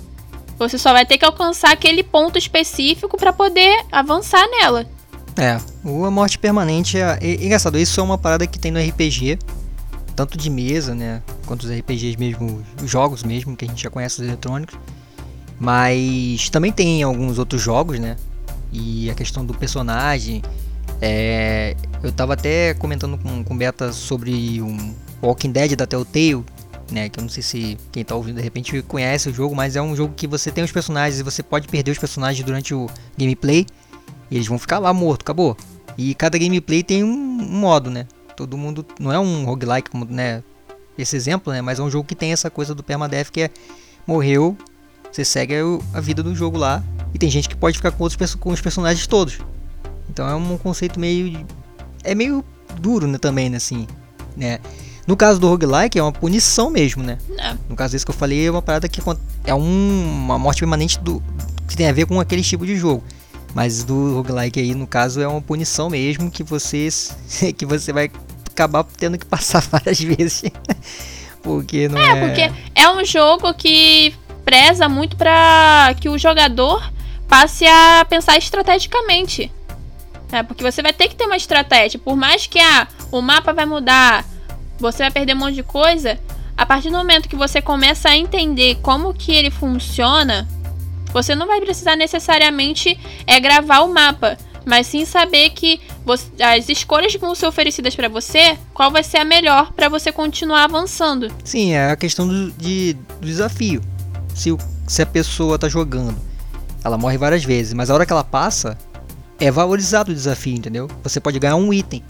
Você 0.57 0.77
só 0.77 0.91
vai 0.91 1.05
ter 1.05 1.17
que 1.17 1.25
alcançar 1.25 1.71
aquele 1.71 2.03
ponto 2.03 2.37
específico 2.37 3.17
para 3.17 3.31
poder 3.31 3.85
avançar 3.91 4.45
nela. 4.49 4.85
É, 5.37 5.51
a 5.51 6.11
morte 6.11 6.37
permanente 6.37 6.97
é, 6.97 7.17
é, 7.21 7.33
engraçado, 7.35 7.77
isso 7.77 7.99
é 7.99 8.03
uma 8.03 8.17
parada 8.17 8.45
que 8.45 8.59
tem 8.59 8.71
no 8.71 8.79
RPG, 8.79 9.39
tanto 10.15 10.37
de 10.37 10.49
mesa, 10.49 10.93
né, 10.93 11.21
quanto 11.45 11.63
os 11.63 11.71
RPGs 11.71 12.17
mesmo, 12.17 12.61
os 12.83 12.91
jogos 12.91 13.23
mesmo 13.23 13.55
que 13.55 13.63
a 13.63 13.67
gente 13.67 13.81
já 13.81 13.89
conhece 13.89 14.21
os 14.21 14.27
eletrônicos. 14.27 14.77
Mas 15.57 16.49
também 16.49 16.71
tem 16.71 17.03
alguns 17.03 17.37
outros 17.37 17.61
jogos, 17.61 17.99
né? 17.99 18.15
E 18.71 19.09
a 19.09 19.13
questão 19.13 19.45
do 19.45 19.53
personagem, 19.53 20.41
é, 21.01 21.75
eu 22.01 22.11
tava 22.11 22.33
até 22.33 22.73
comentando 22.73 23.17
com, 23.17 23.43
com 23.43 23.57
Beta 23.57 23.91
sobre 23.91 24.61
um 24.61 24.93
Walking 25.21 25.51
Dead 25.51 25.75
da 25.75 25.85
Telltale, 25.85 26.43
né? 26.91 27.09
Que 27.09 27.19
eu 27.19 27.21
não 27.21 27.29
sei 27.29 27.43
se 27.43 27.77
quem 27.91 28.03
tá 28.03 28.15
ouvindo 28.15 28.37
de 28.37 28.41
repente 28.41 28.81
conhece 28.83 29.29
o 29.29 29.33
jogo, 29.33 29.55
mas 29.55 29.75
é 29.75 29.81
um 29.81 29.95
jogo 29.95 30.13
que 30.15 30.27
você 30.27 30.51
tem 30.51 30.63
os 30.63 30.71
personagens 30.71 31.19
e 31.19 31.23
você 31.23 31.43
pode 31.43 31.67
perder 31.67 31.91
os 31.91 31.97
personagens 31.97 32.45
durante 32.45 32.73
o 32.73 32.89
gameplay. 33.17 33.65
E 34.29 34.35
eles 34.35 34.47
vão 34.47 34.59
ficar 34.59 34.79
lá 34.79 34.93
morto, 34.93 35.21
acabou. 35.21 35.57
E 35.97 36.13
cada 36.15 36.37
gameplay 36.37 36.83
tem 36.83 37.03
um, 37.03 37.15
modo, 37.15 37.89
né? 37.89 38.07
Todo 38.35 38.57
mundo. 38.57 38.85
Não 38.99 39.11
é 39.11 39.19
um 39.19 39.45
roguelike 39.45 39.89
como, 39.89 40.05
né? 40.05 40.43
Esse 40.97 41.15
exemplo, 41.15 41.51
né? 41.51 41.61
Mas 41.61 41.79
é 41.79 41.83
um 41.83 41.89
jogo 41.89 42.07
que 42.07 42.15
tem 42.15 42.31
essa 42.31 42.49
coisa 42.49 42.75
do 42.75 42.83
permadeath 42.83 43.29
que 43.29 43.41
é 43.41 43.49
morreu, 44.05 44.57
você 45.11 45.23
segue 45.25 45.53
a 45.93 46.01
vida 46.01 46.21
do 46.23 46.35
jogo 46.35 46.57
lá. 46.57 46.83
E 47.13 47.17
tem 47.17 47.29
gente 47.29 47.49
que 47.49 47.55
pode 47.55 47.77
ficar 47.77 47.91
com, 47.91 48.03
outros, 48.03 48.35
com 48.35 48.51
os 48.51 48.61
personagens 48.61 49.07
todos. 49.07 49.39
Então 50.09 50.27
é 50.27 50.35
um 50.35 50.57
conceito 50.57 50.99
meio. 50.99 51.45
É 52.03 52.13
meio 52.13 52.43
duro, 52.79 53.07
né? 53.07 53.17
Também, 53.17 53.49
né? 53.49 53.57
Assim, 53.57 53.87
né? 54.35 54.59
No 55.09 55.17
caso 55.17 55.39
do 55.39 55.47
roguelike 55.47 55.97
é 55.97 56.03
uma 56.03 56.11
punição 56.11 56.69
mesmo, 56.69 57.01
né? 57.01 57.17
É. 57.39 57.55
No 57.67 57.75
caso 57.75 57.93
desse 57.93 58.05
que 58.05 58.11
eu 58.11 58.15
falei, 58.15 58.45
é 58.45 58.51
uma 58.51 58.61
parada 58.61 58.87
que 58.87 59.01
é 59.43 59.55
um, 59.55 60.23
uma 60.23 60.37
morte 60.37 60.59
permanente 60.59 60.99
do, 60.99 61.19
que 61.67 61.75
tem 61.75 61.89
a 61.89 61.91
ver 61.91 62.05
com 62.05 62.19
aquele 62.19 62.43
tipo 62.43 62.63
de 62.63 62.77
jogo. 62.77 63.03
Mas 63.55 63.83
do 63.83 64.13
roguelike 64.13 64.59
aí, 64.59 64.75
no 64.75 64.85
caso, 64.85 65.19
é 65.19 65.27
uma 65.27 65.41
punição 65.41 65.89
mesmo 65.89 66.29
que 66.29 66.43
vocês 66.43 67.17
que 67.57 67.65
você 67.65 67.91
vai 67.91 68.11
acabar 68.51 68.83
tendo 68.83 69.17
que 69.17 69.25
passar 69.25 69.61
várias 69.71 69.99
vezes. 69.99 70.43
porque 71.41 71.89
não 71.89 71.97
é, 71.97 72.11
é 72.11 72.27
porque 72.27 72.51
é 72.75 72.89
um 72.91 73.03
jogo 73.03 73.51
que 73.55 74.13
preza 74.45 74.87
muito 74.87 75.17
para 75.17 75.91
que 75.99 76.07
o 76.07 76.19
jogador 76.19 76.87
passe 77.27 77.65
a 77.65 78.05
pensar 78.07 78.37
estrategicamente. 78.37 79.51
É, 80.31 80.43
porque 80.43 80.63
você 80.63 80.83
vai 80.83 80.93
ter 80.93 81.07
que 81.07 81.15
ter 81.15 81.25
uma 81.25 81.35
estratégia. 81.35 81.99
Por 81.99 82.15
mais 82.15 82.45
que 82.45 82.59
ah, 82.59 82.87
o 83.11 83.23
mapa 83.23 83.51
vai 83.51 83.65
mudar, 83.65 84.23
você 84.79 84.99
vai 84.99 85.11
perder 85.11 85.35
um 85.35 85.39
monte 85.39 85.55
de 85.55 85.63
coisa. 85.63 86.19
A 86.57 86.65
partir 86.65 86.89
do 86.89 86.97
momento 86.97 87.29
que 87.29 87.35
você 87.35 87.61
começa 87.61 88.09
a 88.09 88.17
entender 88.17 88.75
como 88.81 89.13
que 89.13 89.31
ele 89.31 89.49
funciona, 89.49 90.47
você 91.13 91.35
não 91.35 91.47
vai 91.47 91.59
precisar 91.61 91.95
necessariamente 91.95 92.99
é 93.25 93.39
gravar 93.39 93.79
o 93.79 93.93
mapa, 93.93 94.37
mas 94.65 94.87
sim 94.87 95.05
saber 95.05 95.51
que 95.51 95.79
você, 96.05 96.27
as 96.41 96.69
escolhas 96.69 97.11
que 97.11 97.17
vão 97.17 97.33
ser 97.33 97.47
oferecidas 97.47 97.95
para 97.95 98.09
você, 98.09 98.57
qual 98.73 98.91
vai 98.91 99.03
ser 99.03 99.17
a 99.17 99.25
melhor 99.25 99.71
para 99.73 99.89
você 99.89 100.11
continuar 100.11 100.65
avançando. 100.65 101.31
Sim, 101.43 101.71
é 101.71 101.91
a 101.91 101.95
questão 101.95 102.27
do, 102.27 102.51
de, 102.51 102.93
do 103.19 103.25
desafio. 103.25 103.81
Se, 104.35 104.55
se 104.87 105.01
a 105.01 105.05
pessoa 105.05 105.57
tá 105.57 105.67
jogando, 105.67 106.17
ela 106.83 106.97
morre 106.97 107.17
várias 107.17 107.43
vezes, 107.43 107.73
mas 107.73 107.89
a 107.89 107.93
hora 107.93 108.05
que 108.05 108.13
ela 108.13 108.23
passa, 108.23 108.77
é 109.39 109.49
valorizado 109.49 110.11
o 110.11 110.13
desafio, 110.13 110.55
entendeu? 110.55 110.87
Você 111.03 111.19
pode 111.19 111.39
ganhar 111.39 111.55
um 111.55 111.73
item, 111.73 112.03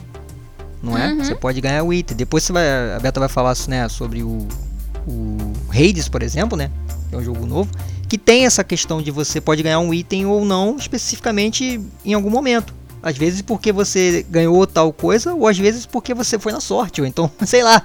não 0.82 0.98
é? 0.98 1.12
Uhum. 1.12 1.24
Você 1.24 1.36
pode 1.36 1.60
ganhar 1.62 1.84
o 1.84 1.94
item. 1.94 2.16
Depois 2.16 2.44
você 2.44 2.54
vai, 2.54 2.96
a 2.96 3.00
Beta 3.00 3.20
vai 3.20 3.30
falar 3.30 3.56
né, 3.68 3.88
sobre 3.90 4.24
o, 4.24 4.48
o 5.08 5.54
Hades, 5.70 6.08
por 6.08 6.24
exemplo, 6.24 6.58
né? 6.58 6.72
É 7.12 7.18
um 7.18 7.24
jogo 7.24 7.46
novo 7.46 7.70
que 8.10 8.18
tem 8.18 8.48
essa 8.48 8.64
questão 8.64 9.02
de 9.02 9.12
você 9.12 9.40
pode 9.40 9.62
ganhar 9.62 9.80
um 9.80 9.94
item 9.94 10.26
ou 10.26 10.44
não 10.44 10.76
especificamente 10.78 11.80
em 12.04 12.14
algum 12.16 12.32
momento. 12.32 12.74
Às 13.04 13.16
vezes 13.16 13.42
porque 13.44 13.72
você 13.72 14.26
ganhou 14.30 14.66
tal 14.66 14.92
coisa, 14.92 15.34
ou 15.34 15.48
às 15.48 15.58
vezes 15.58 15.86
porque 15.86 16.14
você 16.14 16.38
foi 16.40 16.52
na 16.52 16.60
sorte, 16.60 17.00
ou 17.00 17.08
então, 17.08 17.32
sei 17.46 17.64
lá, 17.64 17.82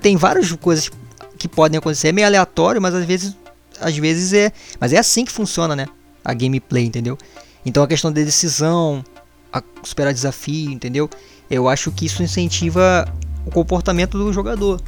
tem 0.00 0.16
várias 0.16 0.50
coisas 0.52 0.90
que 1.38 1.46
podem 1.46 1.78
acontecer, 1.78 2.08
é 2.08 2.12
meio 2.12 2.26
aleatório, 2.26 2.80
mas 2.80 2.94
às 2.94 3.04
vezes 3.04 3.36
às 3.80 3.96
vezes 3.96 4.32
é, 4.32 4.52
mas 4.80 4.92
é 4.92 4.98
assim 4.98 5.24
que 5.24 5.32
funciona, 5.32 5.76
né? 5.76 5.86
A 6.24 6.32
gameplay, 6.32 6.84
entendeu? 6.84 7.18
Então 7.64 7.82
a 7.82 7.86
questão 7.86 8.10
da 8.10 8.22
decisão, 8.22 9.04
a 9.52 9.62
superar 9.82 10.14
desafio, 10.14 10.70
entendeu? 10.70 11.10
Eu 11.52 11.68
acho 11.68 11.92
que 11.92 12.06
isso 12.06 12.22
incentiva 12.22 13.06
o 13.44 13.50
comportamento 13.50 14.16
do 14.16 14.32
jogador, 14.32 14.80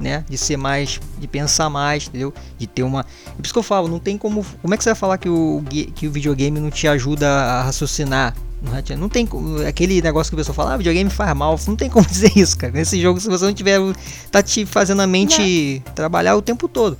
né? 0.00 0.24
De 0.28 0.36
ser 0.36 0.56
mais, 0.56 1.00
de 1.16 1.28
pensar 1.28 1.70
mais, 1.70 2.08
entendeu? 2.08 2.34
De 2.58 2.66
ter 2.66 2.82
uma. 2.82 3.06
É 3.26 3.30
por 3.36 3.44
isso 3.44 3.52
que 3.52 3.58
eu 3.58 3.62
falo, 3.62 3.86
não 3.86 4.00
tem 4.00 4.18
como. 4.18 4.44
Como 4.60 4.74
é 4.74 4.76
que 4.76 4.82
você 4.82 4.90
vai 4.90 4.96
falar 4.96 5.16
que 5.16 5.28
o, 5.28 5.62
que 5.94 6.08
o 6.08 6.10
videogame 6.10 6.58
não 6.58 6.72
te 6.72 6.88
ajuda 6.88 7.28
a 7.28 7.62
raciocinar? 7.62 8.34
Não 8.98 9.08
tem 9.08 9.28
aquele 9.66 10.02
negócio 10.02 10.30
que 10.30 10.34
o 10.34 10.38
pessoal 10.38 10.54
fala, 10.54 10.74
ah, 10.74 10.76
videogame 10.76 11.08
faz 11.08 11.36
mal. 11.36 11.58
Não 11.68 11.76
tem 11.76 11.88
como 11.88 12.06
dizer 12.10 12.32
isso, 12.36 12.58
cara. 12.58 12.72
Nesse 12.72 13.00
jogo, 13.00 13.20
se 13.20 13.28
você 13.28 13.44
não 13.44 13.54
tiver. 13.54 13.78
tá 14.30 14.42
te 14.42 14.66
fazendo 14.66 15.02
a 15.02 15.06
mente 15.06 15.82
não. 15.86 15.94
trabalhar 15.94 16.36
o 16.36 16.42
tempo 16.42 16.68
todo. 16.68 16.98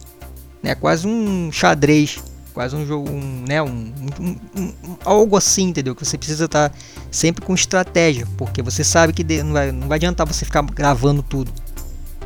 É 0.62 0.68
né? 0.68 0.74
quase 0.76 1.08
um 1.08 1.50
xadrez. 1.50 2.22
Quase 2.52 2.76
um 2.76 2.86
jogo, 2.86 3.10
um, 3.10 3.44
né, 3.48 3.62
um, 3.62 3.92
um, 4.20 4.36
um, 4.56 4.96
algo 5.04 5.36
assim, 5.36 5.68
entendeu? 5.68 5.94
Que 5.94 6.04
você 6.04 6.18
precisa 6.18 6.44
estar 6.44 6.68
tá 6.68 6.76
sempre 7.10 7.44
com 7.44 7.54
estratégia, 7.54 8.26
porque 8.36 8.60
você 8.60 8.84
sabe 8.84 9.12
que 9.12 9.24
não 9.42 9.52
vai, 9.52 9.72
não 9.72 9.88
vai 9.88 9.96
adiantar 9.96 10.26
você 10.26 10.44
ficar 10.44 10.62
gravando 10.62 11.22
tudo. 11.22 11.50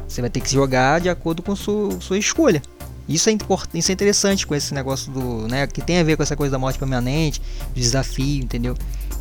Você 0.08 0.20
vai 0.20 0.30
ter 0.30 0.40
que 0.40 0.52
jogar 0.52 1.00
de 1.00 1.08
acordo 1.08 1.42
com 1.42 1.54
sua, 1.54 2.00
sua 2.00 2.18
escolha. 2.18 2.60
Isso 3.08 3.28
é 3.28 3.32
importante, 3.32 3.78
isso 3.78 3.92
é 3.92 3.94
interessante 3.94 4.46
com 4.46 4.54
esse 4.54 4.74
negócio 4.74 5.12
do, 5.12 5.46
né, 5.46 5.66
que 5.66 5.80
tem 5.80 5.98
a 5.98 6.02
ver 6.02 6.16
com 6.16 6.24
essa 6.24 6.34
coisa 6.34 6.50
da 6.50 6.58
morte 6.58 6.78
permanente, 6.78 7.40
desafio, 7.72 8.42
entendeu? 8.42 8.74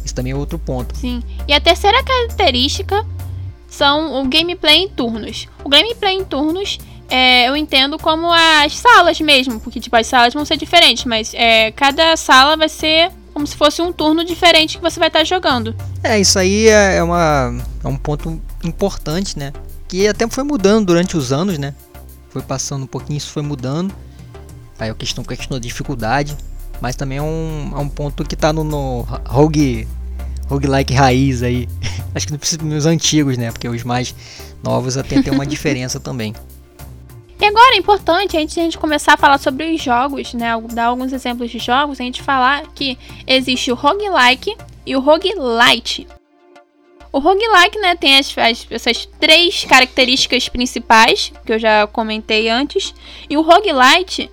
Isso 0.03 0.13
também 0.13 0.33
é 0.33 0.35
outro 0.35 0.57
ponto. 0.57 0.97
Sim. 0.97 1.21
E 1.47 1.53
a 1.53 1.61
terceira 1.61 2.03
característica 2.03 3.05
são 3.67 4.21
o 4.21 4.27
gameplay 4.27 4.77
em 4.77 4.89
turnos. 4.89 5.47
O 5.63 5.69
gameplay 5.69 6.15
em 6.15 6.23
turnos 6.23 6.79
é, 7.09 7.47
eu 7.47 7.55
entendo 7.55 7.97
como 7.97 8.31
as 8.31 8.77
salas 8.77 9.19
mesmo, 9.19 9.59
porque 9.59 9.79
tipo 9.79 9.95
as 9.95 10.07
salas 10.07 10.33
vão 10.33 10.45
ser 10.45 10.57
diferentes, 10.57 11.05
mas 11.05 11.33
é, 11.33 11.71
cada 11.71 12.15
sala 12.17 12.57
vai 12.57 12.69
ser 12.69 13.11
como 13.33 13.45
se 13.45 13.55
fosse 13.55 13.81
um 13.81 13.91
turno 13.91 14.23
diferente 14.23 14.77
que 14.77 14.81
você 14.81 14.97
vai 14.97 15.09
estar 15.09 15.25
jogando. 15.25 15.75
É, 16.01 16.17
isso 16.17 16.39
aí 16.39 16.67
é, 16.67 16.95
é 16.95 17.03
uma, 17.03 17.53
é 17.83 17.87
um 17.87 17.97
ponto 17.97 18.41
importante, 18.63 19.37
né? 19.37 19.51
Que 19.89 20.07
até 20.07 20.25
foi 20.29 20.43
mudando 20.45 20.85
durante 20.87 21.17
os 21.17 21.33
anos, 21.33 21.57
né? 21.57 21.73
Foi 22.29 22.41
passando 22.41 22.83
um 22.83 22.87
pouquinho, 22.87 23.17
isso 23.17 23.31
foi 23.31 23.43
mudando. 23.43 23.93
Aí 24.79 24.89
a 24.89 24.95
questão, 24.95 25.23
questão 25.23 25.57
da 25.57 25.59
dificuldade. 25.59 26.35
Mas 26.79 26.95
também 26.95 27.17
é 27.17 27.21
um, 27.21 27.73
é 27.75 27.79
um 27.79 27.89
ponto 27.89 28.23
que 28.23 28.35
tá 28.35 28.51
no, 28.53 28.63
no 28.63 29.01
rogue, 29.25 29.87
roguelike 30.47 30.93
raiz 30.93 31.43
aí. 31.43 31.67
Acho 32.15 32.27
que 32.27 32.31
não 32.31 32.39
precisa 32.39 32.63
nos 32.63 32.85
antigos, 32.85 33.37
né? 33.37 33.51
Porque 33.51 33.67
os 33.67 33.83
mais 33.83 34.15
novos 34.63 34.97
até 34.97 35.21
tem 35.21 35.33
uma 35.33 35.45
diferença 35.47 35.99
também. 35.99 36.33
E 37.39 37.45
agora 37.45 37.75
é 37.75 37.77
importante, 37.77 38.37
antes 38.37 38.55
de 38.55 38.61
a 38.61 38.63
gente 38.63 38.77
começar 38.77 39.13
a 39.13 39.17
falar 39.17 39.37
sobre 39.37 39.73
os 39.73 39.81
jogos, 39.81 40.33
né? 40.33 40.49
Dar 40.71 40.85
alguns 40.85 41.11
exemplos 41.11 41.51
de 41.51 41.59
jogos, 41.59 41.99
a 41.99 42.03
gente 42.03 42.21
falar 42.21 42.65
que 42.73 42.97
existe 43.27 43.71
o 43.71 43.75
roguelike 43.75 44.55
e 44.85 44.95
o 44.95 45.01
roguelite. 45.01 46.07
O 47.11 47.19
roguelike, 47.19 47.79
né, 47.79 47.95
tem 47.95 48.17
as, 48.17 48.37
as, 48.37 48.67
essas 48.69 49.05
três 49.19 49.63
características 49.63 50.49
principais 50.49 51.31
que 51.45 51.53
eu 51.53 51.59
já 51.59 51.87
comentei 51.87 52.49
antes. 52.49 52.93
E 53.29 53.37
o 53.37 53.41
roguelite, 53.41 54.29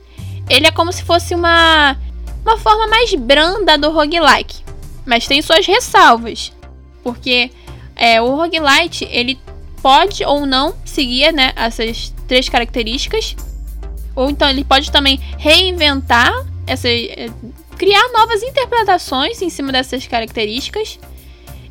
ele 0.48 0.66
é 0.66 0.70
como 0.72 0.92
se 0.92 1.04
fosse 1.04 1.32
uma, 1.32 1.96
uma 2.44 2.58
forma 2.58 2.88
mais 2.88 3.14
branda 3.14 3.78
do 3.78 3.90
roguelike. 3.90 4.64
Mas 5.06 5.26
tem 5.26 5.40
suas 5.42 5.64
ressalvas. 5.64 6.52
Porque 7.04 7.50
é, 7.94 8.20
o 8.20 8.34
roguelite, 8.34 9.06
ele 9.10 9.38
pode 9.80 10.24
ou 10.24 10.46
não 10.46 10.74
seguir 10.84 11.32
né, 11.32 11.52
essas 11.56 12.12
três 12.32 12.48
características. 12.48 13.36
Ou 14.16 14.30
então 14.30 14.48
ele 14.48 14.64
pode 14.64 14.90
também 14.90 15.20
reinventar, 15.36 16.32
essa, 16.66 16.88
é, 16.88 17.28
criar 17.76 18.08
novas 18.10 18.42
interpretações 18.42 19.42
em 19.42 19.50
cima 19.50 19.70
dessas 19.70 20.06
características. 20.06 20.98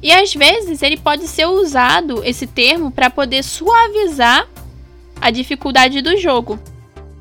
E 0.04 0.12
às 0.12 0.32
vezes 0.36 0.84
ele 0.84 0.98
pode 0.98 1.28
ser 1.28 1.48
usado, 1.48 2.24
esse 2.24 2.46
termo, 2.46 2.92
para 2.92 3.10
poder 3.10 3.44
suavizar 3.44 4.48
a 5.20 5.32
dificuldade 5.32 6.00
do 6.00 6.16
jogo. 6.18 6.60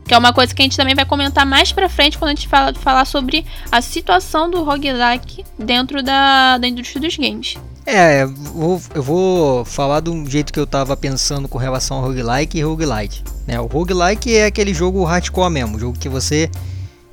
Que 0.04 0.12
é 0.12 0.18
uma 0.18 0.35
coisa 0.35 0.54
que 0.54 0.61
a 0.61 0.64
gente 0.64 0.76
também 0.76 0.94
vai 0.94 1.06
comentar 1.06 1.47
mais 1.47 1.73
pra 1.73 1.88
frente 1.88 2.18
quando 2.18 2.32
a 2.32 2.35
gente 2.35 2.47
fala, 2.47 2.75
falar 2.75 3.06
sobre 3.06 3.47
a 3.73 3.80
situação 3.80 4.50
do 4.50 4.62
roguelike 4.64 5.47
dentro 5.59 6.02
da, 6.02 6.59
da 6.59 6.68
indústria 6.68 7.00
dos 7.00 7.16
games. 7.16 7.56
É, 7.92 8.25
vou, 8.25 8.80
eu 8.94 9.02
vou 9.02 9.64
falar 9.64 9.99
do 9.99 10.25
jeito 10.30 10.52
que 10.52 10.61
eu 10.61 10.66
tava 10.66 10.97
pensando 10.97 11.49
com 11.49 11.59
relação 11.59 11.97
ao 11.97 12.04
roguelike 12.04 12.56
e 12.56 12.62
roguelite. 12.62 13.25
Né? 13.49 13.61
O 13.61 13.66
roguelike 13.66 14.32
é 14.37 14.47
aquele 14.47 14.73
jogo 14.73 15.02
hardcore 15.02 15.50
mesmo, 15.50 15.76
jogo 15.76 15.99
que 15.99 16.09
você 16.09 16.49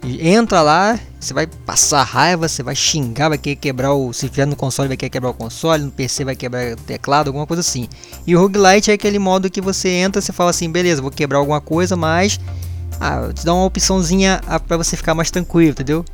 entra 0.03 0.61
lá, 0.61 0.99
você 1.19 1.33
vai 1.33 1.47
passar 1.47 2.03
raiva, 2.03 2.47
você 2.47 2.61
vai 2.61 2.75
xingar, 2.75 3.29
vai 3.29 3.39
querer 3.39 3.55
quebrar 3.55 3.91
o. 3.95 4.13
Se 4.13 4.29
tiver 4.29 4.45
no 4.45 4.55
console, 4.55 4.87
vai 4.87 4.97
querer 4.97 5.09
quebrar 5.09 5.31
o 5.31 5.33
console, 5.33 5.83
no 5.83 5.89
PC 5.89 6.23
vai 6.23 6.35
quebrar 6.35 6.73
o 6.73 6.75
teclado, 6.75 7.25
alguma 7.25 7.47
coisa 7.47 7.61
assim. 7.61 7.89
E 8.27 8.35
o 8.35 8.39
roguelite 8.39 8.91
é 8.91 8.93
aquele 8.93 9.17
modo 9.17 9.49
que 9.49 9.59
você 9.59 9.89
entra, 9.89 10.21
você 10.21 10.31
fala 10.31 10.51
assim, 10.51 10.69
beleza, 10.71 11.01
vou 11.01 11.09
quebrar 11.09 11.39
alguma 11.39 11.59
coisa, 11.59 11.95
mas. 11.95 12.39
Ah, 12.99 13.29
te 13.33 13.43
dá 13.43 13.53
uma 13.53 13.65
opçãozinha 13.65 14.41
ah, 14.45 14.59
para 14.59 14.77
você 14.77 14.95
ficar 14.95 15.15
mais 15.15 15.31
tranquilo, 15.31 15.71
entendeu? 15.71 16.05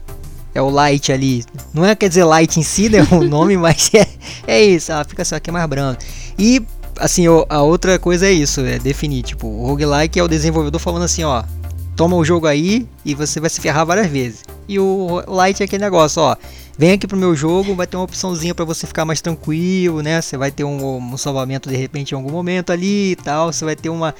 É 0.53 0.62
o 0.62 0.69
light 0.69 1.12
ali. 1.12 1.43
Não 1.74 1.86
é 1.86 1.95
quer 1.95 2.10
dizer 2.10 2.24
light 2.24 2.60
em 2.60 2.63
si, 2.63 2.89
né? 2.89 3.00
O 3.12 3.24
nome, 3.25 3.57
mas 3.57 3.91
é, 3.93 4.07
é 4.48 4.63
isso. 4.63 4.91
Fica 5.07 5.25
só 5.25 5.36
aqui 5.36 5.51
mais 5.51 5.67
brando. 5.67 5.98
E 6.38 6.62
assim, 7.00 7.25
a 7.50 7.62
outra 7.62 7.98
coisa 7.98 8.27
é 8.27 8.31
isso, 8.31 8.62
é 8.62 8.77
definir, 8.77 9.24
tipo, 9.24 9.48
o 9.48 9.67
roguelike 9.67 10.19
é 10.19 10.24
o 10.24 10.27
desenvolvedor 10.27 10.79
falando 10.79 11.03
assim, 11.03 11.24
ó, 11.24 11.43
toma 11.95 12.15
o 12.15 12.24
jogo 12.24 12.48
aí 12.48 12.88
e 13.03 13.13
você 13.13 13.39
vai 13.39 13.50
se 13.50 13.62
ferrar 13.62 13.86
várias 13.86 14.07
vezes. 14.07 14.43
E 14.67 14.79
o 14.79 15.24
Light 15.27 15.62
é 15.62 15.65
aquele 15.65 15.83
negócio, 15.83 16.22
ó. 16.22 16.36
Vem 16.77 16.91
aqui 16.91 17.05
pro 17.05 17.17
meu 17.17 17.36
jogo, 17.36 17.75
vai 17.75 17.86
ter 17.86 17.98
uma 17.98 18.05
opçãozinha 18.05 18.55
para 18.55 18.65
você 18.65 18.88
ficar 18.88 19.05
mais 19.05 19.22
tranquilo, 19.22 20.01
né? 20.01 20.22
Você 20.22 20.38
vai 20.38 20.50
ter 20.50 20.63
um, 20.63 20.98
um, 20.98 21.17
salvamento 21.17 21.69
de 21.69 21.75
repente 21.75 22.13
em 22.13 22.15
algum 22.15 22.31
momento 22.31 22.72
ali 22.72 23.12
e 23.12 23.15
tal. 23.15 23.53
Você 23.53 23.63
vai 23.63 23.75
ter 23.75 23.89
uma. 23.89 24.15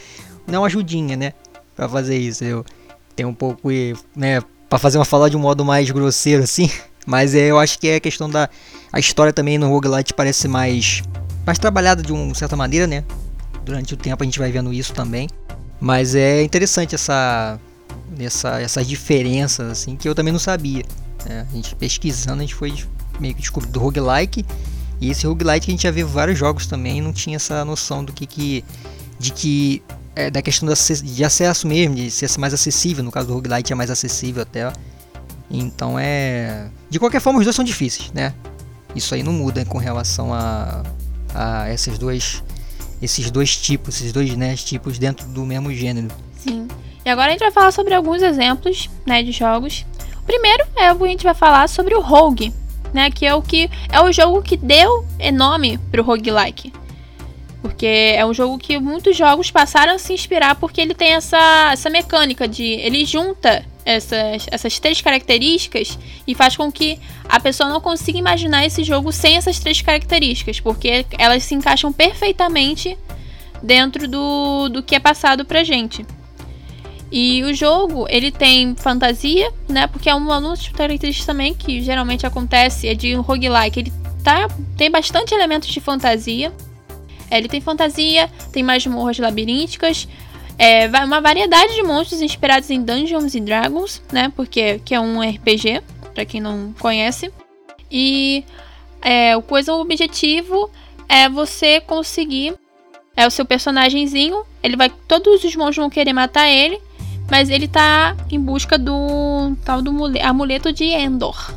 Não 0.45 0.61
uma 0.61 0.67
ajudinha, 0.67 1.17
né? 1.17 1.33
Pra 1.75 1.89
fazer 1.89 2.15
isso. 2.15 2.43
Eu 2.43 2.63
tenho 3.15 3.29
um 3.29 3.33
pouco, 3.33 3.69
né? 4.15 4.39
Pra 4.74 4.80
fazer 4.80 4.98
uma 4.98 5.06
falar 5.06 5.30
de 5.30 5.38
um 5.38 5.39
modo 5.39 5.63
mais 5.63 5.92
grosseiro 5.92 6.42
assim. 6.42 6.68
Mas 7.06 7.36
é, 7.36 7.51
eu 7.51 7.60
acho 7.60 7.77
que 7.77 7.88
é 7.88 7.98
a 7.98 8.00
questão 8.00 8.27
da. 8.27 8.50
A 8.92 9.00
história 9.00 9.32
também 9.32 9.56
no 9.56 9.70
roguelite 9.70 10.15
parece 10.15 10.48
mais. 10.48 11.03
Mais 11.46 11.60
trabalhada 11.60 12.01
de 12.01 12.12
uma 12.12 12.34
certa 12.34 12.56
maneira, 12.56 12.88
né? 12.88 13.03
Durante 13.63 13.94
o 13.94 13.98
tempo 13.98 14.24
a 14.24 14.25
gente 14.25 14.39
vai 14.39 14.51
vendo 14.51 14.74
isso 14.74 14.92
também. 14.92 15.30
Mas 15.80 16.15
é 16.15 16.42
interessante 16.42 16.96
essa, 16.96 17.60
essa, 18.18 18.60
essas 18.60 18.88
diferenças 18.88 19.70
assim 19.70 19.96
que 19.96 20.10
eu 20.10 20.15
também 20.15 20.34
não 20.34 20.39
sabia. 20.39 20.84
Né? 21.24 21.46
A 21.48 21.56
gente 21.56 21.75
pesquisando, 21.75 22.39
a 22.39 22.42
gente 22.42 22.56
foi 22.56 22.74
meio 23.20 23.36
que 23.36 23.42
descobrindo 23.42 23.80
roguelike. 23.80 24.44
E 25.00 25.12
esse 25.12 25.27
roguelike 25.27 25.70
a 25.70 25.72
gente 25.72 25.84
já 25.84 25.92
viu 25.92 26.08
vários 26.08 26.39
jogos 26.39 26.65
também 26.65 27.00
não 27.00 27.13
tinha 27.13 27.36
essa 27.36 27.63
noção 27.63 28.03
do 28.03 28.12
que, 28.12 28.25
que 28.25 28.65
de 29.20 29.32
que 29.32 29.84
é, 30.15 30.29
da 30.29 30.41
questão 30.41 30.67
de 31.03 31.24
acesso 31.24 31.67
mesmo, 31.67 31.96
de 31.96 32.10
ser 32.12 32.29
mais 32.39 32.53
acessível. 32.53 33.03
No 33.03 33.12
caso 33.12 33.27
do 33.27 33.34
roguelite 33.34 33.72
é 33.72 33.75
mais 33.75 33.89
acessível 33.89 34.43
até. 34.43 34.72
Então 35.50 35.98
é. 36.00 36.67
De 36.89 37.00
qualquer 37.00 37.20
forma, 37.20 37.39
os 37.39 37.46
dois 37.46 37.55
são 37.55 37.65
difíceis, 37.65 38.12
né? 38.12 38.34
Isso 38.96 39.13
aí 39.15 39.24
não 39.24 39.34
muda 39.34 39.65
com 39.65 39.77
relação 39.77 40.34
a, 40.34 40.84
a 41.34 41.67
essas 41.67 41.98
duas 41.98 42.43
esses 43.03 43.29
dois 43.29 43.58
tipos, 43.58 43.96
esses 43.98 44.13
dois 44.13 44.36
né, 44.38 44.55
tipos 44.55 44.98
dentro 44.98 45.27
do 45.27 45.46
mesmo 45.46 45.74
gênero. 45.74 46.08
Sim. 46.38 46.67
E 47.05 47.10
agora 47.10 47.27
a 47.27 47.32
gente 47.32 47.41
vai 47.41 47.51
falar 47.51 47.72
sobre 47.72 47.93
alguns 47.93 48.22
exemplos 48.22 48.89
né, 49.05 49.22
de 49.22 49.32
jogos. 49.34 49.86
O 50.22 50.24
primeiro 50.24 50.63
é 50.77 50.91
o 50.93 50.98
que 50.98 51.03
a 51.03 51.08
gente 51.08 51.24
vai 51.24 51.34
falar 51.34 51.67
sobre 51.67 51.93
o 51.96 52.00
Rogue, 52.00 52.53
né, 52.93 53.12
que 53.12 53.25
é 53.25 53.36
o 53.36 53.41
que 53.41 53.70
é 53.91 54.00
o 54.00 54.12
jogo 54.12 54.41
que 54.41 54.55
deu 54.55 55.05
nome 55.34 55.77
para 55.91 56.01
o 56.01 56.05
roguelike. 56.05 56.72
Porque 57.63 57.86
é 57.86 58.25
um 58.25 58.34
jogo 58.34 58.58
que 58.58 58.77
muitos 58.77 59.15
jogos 59.15 59.50
passaram 59.50 59.96
a 59.96 59.98
se 59.98 60.12
inspirar 60.12 60.55
porque 60.55 60.82
ele 60.82 60.93
tem 60.93 61.13
essa, 61.13 61.70
essa 61.72 61.89
mecânica 61.89 62.46
de 62.46 62.65
ele 62.65 63.05
junta 63.05 63.65
essas, 63.86 64.46
essas 64.51 64.79
três 64.79 65.00
características 65.00 65.98
e 66.27 66.36
faz 66.36 66.58
com 66.58 66.70
que 66.70 67.00
a 67.24 67.39
pessoa 67.39 67.70
não 67.70 67.79
consiga 67.79 68.20
imaginar 68.20 68.65
esse 68.65 68.84
jogo 68.84 69.13
sem 69.13 69.38
essas 69.38 69.60
três 69.60 69.82
características, 69.82 70.60
porque 70.60 71.05
elas 71.17 71.43
se 71.43 71.55
encaixam 71.55 71.93
perfeitamente 71.93 72.98
dentro 73.62 74.10
do, 74.10 74.67
do 74.67 74.84
que 74.84 74.96
é 74.96 75.00
passado 75.00 75.46
pra 75.46 75.63
gente. 75.63 76.05
E 77.10 77.43
o 77.43 77.53
jogo, 77.53 78.08
ele 78.10 78.29
tem 78.29 78.75
fantasia, 78.75 79.50
né? 79.70 79.88
Porque 79.88 80.10
é 80.10 80.15
uma 80.15 80.41
das 80.41 80.67
características 80.67 81.25
também 81.25 81.53
que 81.53 81.82
geralmente 81.82 82.25
acontece 82.25 82.89
é 82.89 82.93
de 82.93 83.15
um 83.15 83.22
roguelike. 83.22 83.79
Ele 83.79 83.93
tá, 84.22 84.50
tem 84.75 84.91
bastante 84.91 85.34
elementos 85.34 85.70
de 85.70 85.79
fantasia. 85.79 86.51
É, 87.30 87.38
ele 87.38 87.48
tem 87.48 87.62
fantasia, 87.62 88.30
tem 88.51 88.63
masmorras 88.63 89.18
labirínticas, 89.18 90.08
é, 90.58 90.88
uma 91.03 91.20
variedade 91.20 91.74
de 91.74 91.84
monstros 91.84 92.22
inspirados 92.22 92.70
em 92.70 92.82
Dungeons 92.82 93.36
and 93.36 93.44
Dragons, 93.44 94.01
né? 94.12 94.32
Porque 94.36 94.80
que 94.86 94.94
é 94.94 95.00
um 95.00 95.20
RPG, 95.22 95.82
para 96.13 96.25
quem 96.25 96.39
não 96.39 96.74
conhece. 96.80 97.32
E 97.89 98.44
é, 99.01 99.36
o 99.36 99.42
coisa 99.42 99.74
o 99.74 99.82
objetivo 99.82 100.70
é 101.10 101.27
você 101.27 101.80
conseguir 101.82 102.56
é 103.15 103.27
o 103.27 103.32
seu 103.32 103.46
personagemzinho, 103.46 104.44
ele 104.63 104.75
vai 104.75 104.89
todos 104.89 105.44
os 105.44 105.56
monstros 105.56 105.77
vão 105.77 105.89
querer 105.89 106.13
matar 106.13 106.48
ele, 106.50 106.82
mas 107.30 107.50
ele 107.50 107.68
tá 107.68 108.18
em 108.32 108.39
busca 108.39 108.77
do 108.77 109.56
tal 109.63 109.84
do 109.84 109.92
amuleto 110.20 110.74
de 110.74 110.86
Endor, 110.86 111.53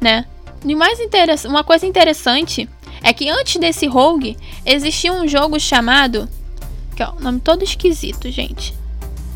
né? 0.00 0.26
e 0.64 0.74
mais 0.74 0.98
uma 1.44 1.62
coisa 1.62 1.86
interessante 1.86 2.68
é 3.06 3.12
que 3.12 3.30
antes 3.30 3.56
desse 3.60 3.86
Rogue 3.86 4.36
existia 4.64 5.12
um 5.12 5.28
jogo 5.28 5.60
chamado, 5.60 6.28
aqui 6.90 7.04
ó, 7.04 7.12
nome 7.20 7.38
todo 7.38 7.62
esquisito, 7.62 8.28
gente. 8.32 8.74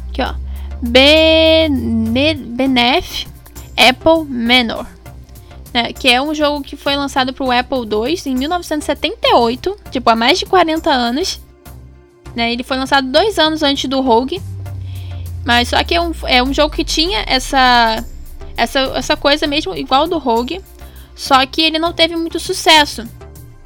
Aqui 0.09 0.21
ó, 0.21 0.35
Bene, 0.83 2.35
Benef 2.35 3.29
Apple 3.77 4.25
Manor. 4.29 4.85
Né, 5.73 5.93
que 5.93 6.09
é 6.09 6.21
um 6.21 6.35
jogo 6.35 6.65
que 6.65 6.75
foi 6.75 6.97
lançado 6.97 7.33
para 7.33 7.45
o 7.45 7.53
Apple 7.53 7.79
II 7.83 8.21
em 8.27 8.35
1978, 8.35 9.77
tipo 9.89 10.11
há 10.11 10.17
mais 10.17 10.41
de 10.41 10.47
40 10.47 10.91
anos. 10.91 11.41
Né, 12.35 12.53
ele 12.53 12.65
foi 12.65 12.77
lançado 12.77 13.07
dois 13.07 13.39
anos 13.39 13.63
antes 13.63 13.89
do 13.89 14.01
Rogue. 14.01 14.43
Mas 15.45 15.69
só 15.69 15.85
que 15.85 15.95
é 15.95 16.01
um, 16.01 16.13
é 16.27 16.43
um 16.43 16.53
jogo 16.53 16.75
que 16.75 16.83
tinha 16.83 17.23
essa, 17.25 18.05
essa, 18.57 18.81
essa 18.97 19.17
coisa 19.17 19.47
mesmo 19.47 19.77
igual 19.77 20.09
do 20.09 20.19
Rogue. 20.19 20.61
Só 21.15 21.47
que 21.47 21.63
ele 21.63 21.79
não 21.79 21.93
teve 21.93 22.17
muito 22.17 22.41
sucesso. 22.41 23.09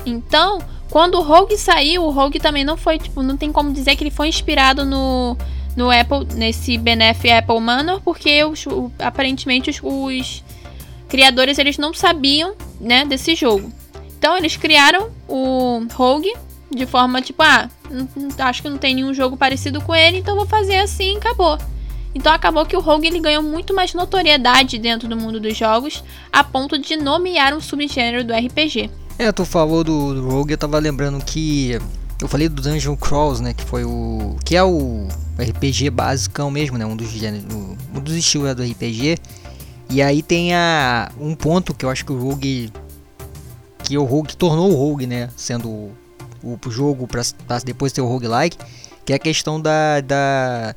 Então, 0.07 0.61
quando 0.91 1.17
o 1.17 1.23
Rogue 1.23 1.57
saiu, 1.57 2.05
o 2.05 2.11
Rogue 2.11 2.39
também 2.39 2.65
não 2.65 2.77
foi, 2.77 2.99
tipo, 2.99 3.23
não 3.23 3.37
tem 3.37 3.51
como 3.51 3.73
dizer 3.73 3.97
que 3.97 4.05
ele 4.05 4.11
foi 4.11 4.29
inspirado 4.29 4.85
no, 4.85 5.37
no 5.77 5.91
Apple, 5.91 6.27
nesse 6.35 6.79
Benef 6.79 7.31
Apple 7.31 7.61
Manor, 7.61 8.01
porque 8.01 8.45
os, 8.45 8.67
o, 8.67 8.93
aparentemente 8.99 9.71
os, 9.71 9.81
os, 9.83 10.45
criadores 11.09 11.59
eles 11.59 11.79
não 11.79 11.95
sabiam, 11.95 12.55
né, 12.81 13.05
desse 13.05 13.35
jogo. 13.35 13.73
Então 14.19 14.37
eles 14.37 14.57
criaram 14.57 15.11
o 15.29 15.87
Rogue 15.93 16.33
de 16.71 16.87
forma 16.87 17.21
tipo, 17.21 17.43
ah, 17.43 17.69
acho 18.39 18.63
que 18.63 18.69
não 18.69 18.79
tem 18.79 18.95
nenhum 18.95 19.15
jogo 19.15 19.37
parecido 19.37 19.81
com 19.81 19.95
ele, 19.95 20.19
então 20.19 20.35
vou 20.35 20.47
fazer 20.47 20.77
assim 20.77 21.17
acabou. 21.17 21.59
Então 22.15 22.33
acabou 22.33 22.65
que 22.65 22.77
o 22.77 22.81
Rogue 22.81 23.07
ele 23.07 23.21
ganhou 23.21 23.43
muito 23.43 23.75
mais 23.75 23.93
notoriedade 23.93 24.79
dentro 24.79 25.09
do 25.09 25.17
mundo 25.17 25.41
dos 25.41 25.57
jogos, 25.57 26.03
a 26.33 26.45
ponto 26.45 26.79
de 26.79 26.97
nomear 26.97 27.55
um 27.55 27.61
subgênero 27.61 28.25
do 28.25 28.33
RPG. 28.33 28.91
É, 29.19 29.31
tu 29.31 29.45
falou 29.45 29.85
do, 29.85 30.15
do 30.15 30.29
Rogue, 30.29 30.53
eu 30.53 30.59
tava 30.59 30.79
lembrando 30.79 31.25
que 31.25 31.79
eu 32.21 32.27
falei 32.27 32.49
do 32.49 32.61
Dungeon 32.61 32.97
Crawls, 32.97 33.41
né, 33.41 33.55
que 33.55 33.65
foi 33.65 33.85
o 33.85 34.37
que 34.45 34.57
é 34.57 34.63
o 34.63 35.07
RPG 35.39 35.91
basicão 35.91 36.51
mesmo, 36.51 36.77
né, 36.77 36.85
um 36.85 36.97
dos 36.97 37.11
gêneros, 37.11 37.47
um 37.55 38.01
dos 38.01 38.15
estilos 38.15 38.55
do 38.55 38.63
RPG. 38.63 39.17
E 39.91 40.03
aí 40.03 40.23
tem 40.23 40.55
a 40.55 41.13
um 41.21 41.35
ponto 41.35 41.73
que 41.75 41.85
eu 41.85 41.91
acho 41.91 42.05
que 42.05 42.13
o 42.13 42.19
Rogue 42.19 42.73
que 43.85 43.99
o 43.99 44.05
Rogue 44.05 44.35
tornou 44.35 44.73
o 44.73 44.75
Rogue, 44.75 45.07
né, 45.07 45.29
sendo 45.37 45.69
o, 45.69 46.59
o 46.67 46.71
jogo 46.71 47.07
para 47.07 47.23
depois 47.65 47.93
ter 47.93 48.01
o 48.01 48.07
roguelike, 48.07 48.57
que 49.05 49.13
é 49.13 49.17
a 49.17 49.19
questão 49.19 49.61
da, 49.61 50.01
da 50.01 50.75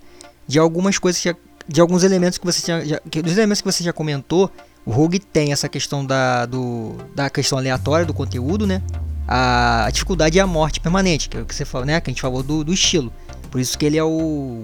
de 0.48 0.60
algumas 0.60 1.00
coisas 1.00 1.22
que, 1.22 1.36
de 1.68 1.82
alguns 1.82 2.04
elementos 2.04 2.38
que 2.38 2.46
você 2.46 2.66
já, 2.66 2.84
já 2.84 3.00
que, 3.10 3.22
dos 3.22 3.38
elementos 3.38 3.62
que 3.62 3.72
você 3.72 3.84
já 3.84 3.94
comentou, 3.94 4.52
o 4.88 4.92
Rogue 4.92 5.20
tem 5.20 5.52
essa 5.52 5.68
questão 5.68 6.06
da, 6.06 6.46
do, 6.46 6.96
da 7.14 7.30
questão 7.30 7.58
aleatória 7.58 8.06
do 8.06 8.14
conteúdo, 8.14 8.66
né? 8.66 8.82
A, 9.28 9.90
dificuldade 9.92 10.38
e 10.38 10.40
a 10.40 10.48
morte 10.48 10.80
permanente, 10.80 11.28
que 11.28 11.36
é 11.36 11.42
o 11.42 11.46
que 11.46 11.54
você 11.54 11.66
falou, 11.66 11.86
né? 11.86 12.00
Que 12.00 12.10
a 12.10 12.14
gente 12.14 12.22
falou 12.22 12.42
do, 12.42 12.64
do 12.64 12.74
estilo. 12.74 13.12
Por 13.52 13.60
isso 13.60 13.78
que 13.78 13.86
ele 13.86 13.98
é 13.98 14.04
o, 14.04 14.62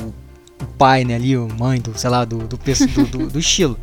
o 0.61 0.65
pai, 0.77 1.03
né? 1.03 1.15
Ali, 1.15 1.35
o 1.35 1.49
mãe 1.59 1.81
do, 1.81 1.97
sei 1.97 2.09
lá, 2.09 2.23
do, 2.23 2.37
do, 2.37 2.57
do, 2.57 3.27
do, 3.31 3.37
estilo. 3.37 3.77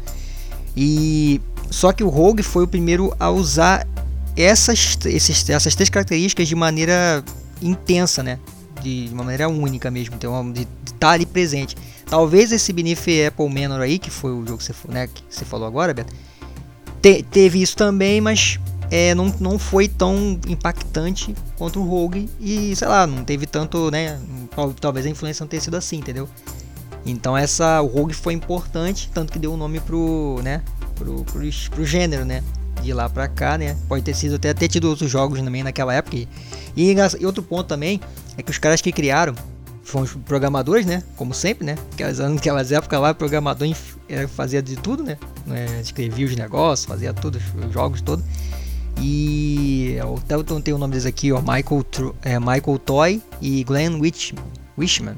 E 0.75 1.43
só 1.71 1.93
que 1.93 2.03
o 2.03 2.09
Rogue 2.09 2.43
foi 2.43 2.65
o 2.65 2.67
primeiro 2.67 3.15
a 3.21 3.29
usar 3.29 3.87
essas, 4.35 4.97
esses, 5.05 5.51
essas 5.51 5.75
três 5.75 5.91
características 5.91 6.49
de 6.49 6.55
maneira 6.55 7.23
intensa, 7.61 8.23
né? 8.23 8.39
De 8.81 9.11
uma 9.13 9.25
maneira 9.25 9.47
única 9.47 9.91
mesmo, 9.91 10.15
então, 10.15 10.51
de 10.51 10.63
estar 10.87 10.97
tá 11.01 11.11
ali 11.11 11.27
presente. 11.27 11.77
Talvez 12.07 12.51
esse 12.51 12.73
Beneath 12.73 13.05
Apple 13.29 13.49
Manor 13.51 13.83
aí, 13.83 13.99
que 13.99 14.09
foi 14.11 14.33
o 14.33 14.47
jogo 14.47 14.57
que 14.57 14.65
você, 14.65 14.75
né, 14.89 15.07
que 15.07 15.23
você 15.29 15.45
falou 15.45 15.69
agora, 15.69 15.93
Beto, 15.93 16.15
te, 17.00 17.23
teve 17.23 17.61
isso 17.61 17.76
também, 17.76 18.21
mas 18.21 18.59
é, 18.90 19.14
não, 19.14 19.33
não 19.40 19.59
foi 19.59 19.88
tão 19.88 20.38
impactante 20.49 21.34
quanto 21.56 21.80
o 21.80 21.84
Rogue 21.84 22.28
e, 22.41 22.75
sei 22.75 22.89
lá, 22.89 23.06
não 23.06 23.25
teve 23.25 23.47
tanto, 23.47 23.91
né, 23.91 24.19
talvez 24.80 25.06
a 25.06 25.08
influência 25.08 25.43
não 25.43 25.49
tenha 25.49 25.60
sido 25.60 25.76
assim, 25.76 25.99
entendeu? 25.99 26.28
Então 27.06 27.36
essa, 27.36 27.80
o 27.80 27.86
Rogue 27.86 28.13
foi 28.13 28.34
importante, 28.34 29.10
tanto 29.15 29.32
que 29.32 29.39
deu 29.39 29.52
o 29.52 29.54
um 29.54 29.56
nome 29.56 29.80
pro, 29.80 30.41
né, 30.43 30.63
pro, 30.97 31.25
pro, 31.25 31.41
pro 31.71 31.84
gênero, 31.84 32.25
né, 32.25 32.43
de 32.82 32.93
lá 32.93 33.08
pra 33.08 33.28
cá, 33.28 33.56
né, 33.56 33.76
pode 33.89 34.02
ter 34.02 34.15
sido 34.15 34.36
até 34.36 34.52
ter 34.52 34.69
tido 34.69 34.89
outros 34.89 35.10
jogos 35.10 35.41
também 35.41 35.63
naquela 35.63 35.95
época. 35.95 36.17
E, 36.17 36.28
e 36.76 37.26
outro 37.26 37.43
ponto 37.43 37.67
também 37.67 38.00
é 38.36 38.43
que 38.43 38.50
os 38.50 38.58
caras 38.58 38.80
que 38.80 38.91
criaram 38.91 39.34
foram 39.91 40.05
os 40.05 40.15
programadores, 40.15 40.87
né? 40.87 41.03
Como 41.17 41.35
sempre, 41.35 41.67
né? 41.67 41.76
Aquelas, 41.93 42.19
naquelas 42.19 42.73
épocas 42.73 43.00
lá, 43.00 43.15
programador 43.15 43.69
fazia 44.29 44.63
de 44.63 44.76
tudo, 44.76 45.03
né? 45.03 45.19
É, 45.50 45.81
escrevia 45.81 46.26
os 46.26 46.35
negócios, 46.37 46.87
fazia 46.87 47.13
tudo, 47.13 47.39
os 47.67 47.73
jogos 47.73 48.00
todos. 48.00 48.25
E 49.00 49.97
até 50.19 50.35
eu 50.35 50.45
tenho 50.45 50.76
o 50.76 50.81
nome 50.81 50.93
deles 50.93 51.07
aqui, 51.07 51.33
ó, 51.33 51.41
Michael, 51.41 51.85
é, 52.23 52.39
Michael 52.39 52.79
Toy 52.85 53.23
e 53.41 53.65
Glenn 53.65 54.00
Wishman. 54.79 55.17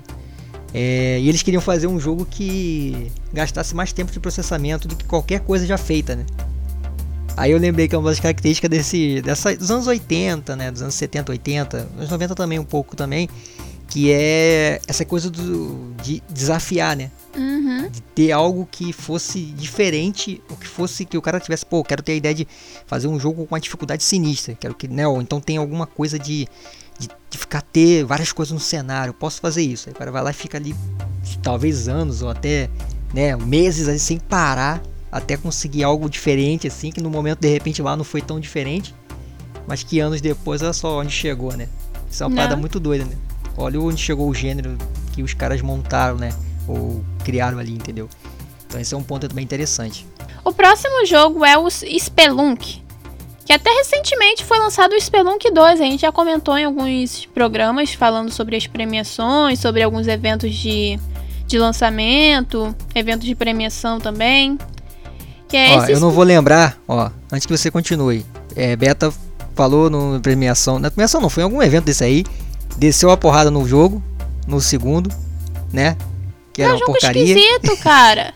É, 0.74 1.18
e 1.20 1.28
eles 1.28 1.42
queriam 1.42 1.60
fazer 1.60 1.86
um 1.86 2.00
jogo 2.00 2.24
que 2.24 3.10
gastasse 3.32 3.74
mais 3.74 3.92
tempo 3.92 4.10
de 4.10 4.18
processamento 4.18 4.88
do 4.88 4.96
que 4.96 5.04
qualquer 5.04 5.40
coisa 5.40 5.66
já 5.66 5.76
feita, 5.76 6.16
né? 6.16 6.24
Aí 7.36 7.50
eu 7.50 7.58
lembrei 7.58 7.88
que 7.88 7.94
é 7.94 7.98
uma 7.98 8.10
das 8.10 8.20
características 8.20 8.70
desse, 8.70 9.20
dessa, 9.22 9.54
dos 9.56 9.70
anos 9.70 9.86
80, 9.86 10.54
né? 10.54 10.70
Dos 10.70 10.82
anos 10.82 10.94
70, 10.94 11.32
80, 11.32 11.76
anos 11.98 12.10
90 12.10 12.34
também 12.34 12.58
um 12.58 12.64
pouco 12.64 12.94
também, 12.94 13.28
que 13.92 14.10
é 14.10 14.80
essa 14.88 15.04
coisa 15.04 15.28
do, 15.28 15.92
de 16.02 16.22
desafiar, 16.30 16.96
né? 16.96 17.10
Uhum. 17.36 17.90
De 17.90 18.00
ter 18.00 18.32
algo 18.32 18.66
que 18.70 18.90
fosse 18.90 19.42
diferente, 19.42 20.42
ou 20.48 20.56
que 20.56 20.66
fosse 20.66 21.04
que 21.04 21.18
o 21.18 21.20
cara 21.20 21.38
tivesse, 21.38 21.66
pô, 21.66 21.84
quero 21.84 22.02
ter 22.02 22.12
a 22.12 22.14
ideia 22.14 22.34
de 22.34 22.48
fazer 22.86 23.06
um 23.06 23.20
jogo 23.20 23.44
com 23.44 23.54
uma 23.54 23.60
dificuldade 23.60 24.02
sinistra, 24.02 24.54
quero 24.54 24.74
que, 24.74 24.88
né, 24.88 25.06
ou 25.06 25.20
então 25.20 25.42
tem 25.42 25.58
alguma 25.58 25.86
coisa 25.86 26.18
de, 26.18 26.48
de, 26.98 27.06
de 27.28 27.36
ficar 27.36 27.60
ter 27.60 28.02
várias 28.02 28.32
coisas 28.32 28.50
no 28.50 28.58
cenário, 28.58 29.12
posso 29.12 29.42
fazer 29.42 29.60
isso. 29.60 29.90
Aí 29.90 29.92
o 29.94 29.98
cara 29.98 30.10
vai 30.10 30.22
lá 30.22 30.30
e 30.30 30.34
fica 30.34 30.56
ali 30.56 30.74
talvez 31.42 31.86
anos 31.86 32.22
ou 32.22 32.30
até, 32.30 32.70
né, 33.12 33.36
meses 33.36 33.88
assim, 33.88 33.98
sem 33.98 34.18
parar 34.18 34.82
até 35.10 35.36
conseguir 35.36 35.84
algo 35.84 36.08
diferente 36.08 36.66
assim, 36.66 36.90
que 36.90 37.02
no 37.02 37.10
momento 37.10 37.40
de 37.40 37.48
repente 37.48 37.82
lá 37.82 37.94
não 37.94 38.04
foi 38.04 38.22
tão 38.22 38.40
diferente, 38.40 38.94
mas 39.68 39.82
que 39.82 40.00
anos 40.00 40.22
depois 40.22 40.62
olha 40.62 40.72
só 40.72 40.98
onde 41.00 41.12
chegou, 41.12 41.54
né? 41.54 41.68
Isso 42.10 42.22
é 42.22 42.26
uma 42.26 42.34
parada 42.34 42.56
muito 42.56 42.80
doida, 42.80 43.04
né? 43.04 43.16
Olha 43.56 43.80
onde 43.80 44.00
chegou 44.00 44.28
o 44.28 44.34
gênero 44.34 44.76
que 45.12 45.22
os 45.22 45.34
caras 45.34 45.60
montaram, 45.60 46.16
né? 46.16 46.30
Ou 46.66 47.04
criaram 47.24 47.58
ali, 47.58 47.72
entendeu? 47.72 48.08
Então 48.66 48.80
esse 48.80 48.94
é 48.94 48.96
um 48.96 49.02
ponto 49.02 49.28
também 49.28 49.44
interessante. 49.44 50.06
O 50.44 50.52
próximo 50.52 51.04
jogo 51.06 51.44
é 51.44 51.56
o 51.56 51.68
Spelunk, 51.70 52.82
que 53.44 53.52
até 53.52 53.70
recentemente 53.70 54.44
foi 54.44 54.58
lançado 54.58 54.94
o 54.94 55.00
Spelunk 55.00 55.50
2. 55.50 55.80
A 55.80 55.84
gente 55.84 56.00
já 56.00 56.10
comentou 56.10 56.56
em 56.56 56.64
alguns 56.64 57.26
programas 57.26 57.92
falando 57.92 58.32
sobre 58.32 58.56
as 58.56 58.66
premiações, 58.66 59.58
sobre 59.58 59.82
alguns 59.82 60.08
eventos 60.08 60.54
de, 60.54 60.98
de 61.46 61.58
lançamento, 61.58 62.74
eventos 62.94 63.26
de 63.26 63.34
premiação 63.34 64.00
também. 64.00 64.58
Que 65.48 65.56
é 65.56 65.76
ó, 65.76 65.84
eu 65.86 66.00
não 66.00 66.10
vou 66.10 66.24
lembrar, 66.24 66.78
ó, 66.88 67.10
antes 67.30 67.46
que 67.46 67.56
você 67.56 67.70
continue. 67.70 68.24
É, 68.56 68.74
Beta 68.74 69.12
falou 69.54 69.90
no 69.90 70.18
premiação, 70.20 70.78
na 70.78 70.90
premiação 70.90 71.20
não, 71.20 71.28
foi 71.28 71.42
em 71.42 71.44
algum 71.44 71.62
evento 71.62 71.84
desse 71.84 72.02
aí, 72.02 72.24
desceu 72.76 73.10
a 73.10 73.16
porrada 73.16 73.50
no 73.50 73.66
jogo, 73.66 74.02
no 74.46 74.60
segundo, 74.60 75.10
né? 75.72 75.96
Que 76.52 76.62
era 76.62 76.72
é 76.72 76.76
uma 76.76 76.84
porcaria. 76.84 77.22
esquisito, 77.22 77.76
cara. 77.82 78.34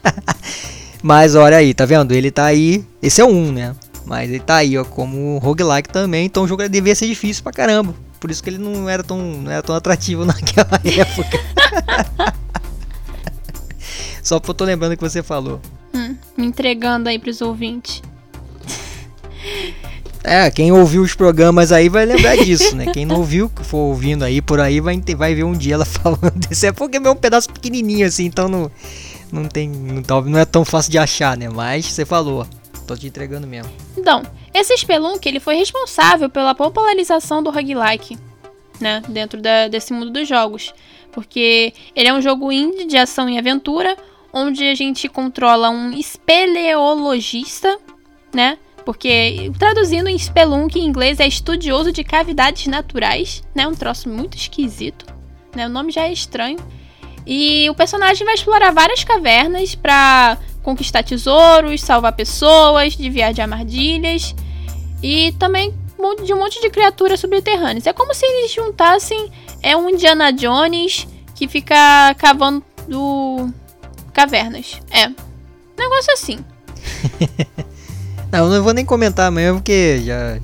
Mas 1.03 1.35
olha 1.35 1.59
aí, 1.59 1.75
tá 1.75 1.85
vendo? 1.85 2.13
Ele 2.13 2.31
tá 2.31 2.47
aí. 2.47 2.85
Esse 3.03 3.21
é 3.21 3.25
um, 3.25 3.53
né? 3.53 3.75
Mas 4.05 4.31
ele 4.31 4.41
tá 4.41 4.57
aí, 4.57 4.79
ó, 4.79 4.85
como 4.85 5.39
roguelike 5.39 5.89
também. 5.89 6.25
Então 6.27 6.45
o 6.45 6.49
jogo 6.49 6.69
devia 6.69 6.95
ser 6.95 7.07
difícil 7.07 7.43
pra 7.43 7.53
caramba. 7.53 7.95
Por 8.19 8.31
isso 8.31 8.43
que 8.43 8.49
ele 8.49 8.59
não 8.59 8.89
era 8.89 9.03
tão, 9.03 9.19
não 9.19 9.51
era 9.51 9.63
tão 9.63 9.75
atrativo 9.75 10.25
naquela 10.27 10.81
época. 10.85 11.39
Só 14.23 14.41
porque 14.41 14.51
eu 14.51 14.55
tô 14.55 14.65
lembrando 14.65 14.97
que 14.97 15.03
você 15.03 15.23
falou. 15.23 15.61
Hum, 15.95 16.17
me 16.37 16.47
entregando 16.47 17.09
aí 17.09 17.19
pros 17.19 17.41
ouvintes. 17.41 18.03
É, 20.23 20.51
quem 20.51 20.73
ouviu 20.73 21.03
os 21.03 21.15
programas 21.15 21.71
aí 21.71 21.89
vai 21.89 22.05
lembrar 22.05 22.37
disso, 22.37 22.75
né? 22.75 22.87
Quem 22.93 23.07
não 23.07 23.17
ouviu, 23.17 23.49
que 23.49 23.65
for 23.65 23.79
ouvindo 23.79 24.25
aí 24.25 24.43
por 24.43 24.61
aí, 24.61 24.81
vai, 24.81 25.01
vai 25.17 25.35
ver 25.35 25.45
um 25.45 25.53
dia 25.53 25.75
ela 25.75 25.85
falando 25.87 26.33
desse. 26.35 26.67
É 26.67 26.73
porque 26.73 26.97
é 26.97 27.11
um 27.11 27.17
pedaço 27.17 27.49
pequenininho 27.51 28.07
assim, 28.07 28.25
então 28.25 28.49
não, 28.49 28.71
não 29.33 29.45
tem. 29.45 29.69
Não, 29.69 30.21
não 30.23 30.39
é 30.39 30.45
tão 30.45 30.65
fácil 30.65 30.91
de 30.91 30.99
achar, 30.99 31.37
né? 31.37 31.49
Mas 31.49 31.87
você 31.87 32.05
falou, 32.05 32.47
tô 32.87 32.97
te 32.97 33.07
entregando 33.07 33.47
mesmo. 33.47 33.71
Então, 33.97 34.23
esse 34.55 34.77
Spelunk 34.77 35.27
ele 35.27 35.41
foi 35.41 35.57
responsável 35.57 36.31
pela 36.31 36.55
popularização 36.55 37.43
do 37.43 37.51
roguelike, 37.51 38.19
né? 38.81 39.03
Dentro 39.09 39.41
da, 39.41 39.69
desse 39.69 39.93
mundo 39.93 40.11
dos 40.11 40.29
jogos. 40.29 40.73
Porque 41.13 41.73
ele 41.95 42.09
é 42.09 42.15
um 42.15 42.21
jogo 42.21 42.53
indie 42.53 42.85
de 42.87 42.97
ação 42.97 43.29
e 43.29 43.39
aventura, 43.39 43.97
onde 44.33 44.65
a 44.65 44.75
gente 44.75 45.09
controla 45.09 45.71
um 45.71 45.93
espeleologista, 45.93 47.79
né? 48.35 48.59
Porque 48.87 49.51
traduzindo 49.59 50.09
em 50.09 50.17
Spelunk 50.17 50.79
em 50.79 50.87
inglês 50.87 51.19
é 51.19 51.27
estudioso 51.27 51.91
de 51.91 52.05
cavidades 52.05 52.69
naturais, 52.69 53.43
né? 53.53 53.67
Um 53.67 53.75
troço 53.75 54.09
muito 54.09 54.37
esquisito, 54.37 55.05
né? 55.57 55.67
O 55.67 55.69
nome 55.69 55.91
já 55.91 56.03
é 56.03 56.13
estranho. 56.13 56.57
E 57.27 57.69
o 57.69 57.75
personagem 57.75 58.25
vai 58.25 58.37
explorar 58.37 58.71
várias 58.71 59.03
cavernas 59.03 59.75
para 59.75 60.39
conquistar 60.63 61.03
tesouros, 61.03 61.83
salvar 61.83 62.13
pessoas, 62.13 62.95
desviar 62.95 63.35
de 63.35 63.43
armadilhas. 63.43 64.33
E 65.03 65.33
também 65.33 65.75
de 66.25 66.33
um 66.33 66.39
monte 66.39 66.61
de 66.61 66.71
criaturas 66.71 67.19
subterrâneas. 67.19 67.89
É 67.89 67.93
como 67.93 68.15
se 68.15 68.25
eles 68.25 68.53
juntassem 68.53 69.33
é 69.65 69.77
um 69.77 69.91
Indiana 69.91 70.33
Jones 70.33 71.09
que 71.35 71.49
fica 71.49 72.15
cavando 72.15 72.65
cavernas. 74.13 74.81
É. 74.93 75.09
Negócio 75.77 76.13
assim. 76.13 76.39
não, 78.37 78.45
eu 78.45 78.51
não 78.51 78.63
vou 78.63 78.73
nem 78.73 78.85
comentar 78.85 79.31
mesmo 79.31 79.59
porque 79.61 80.03
já 80.05 80.39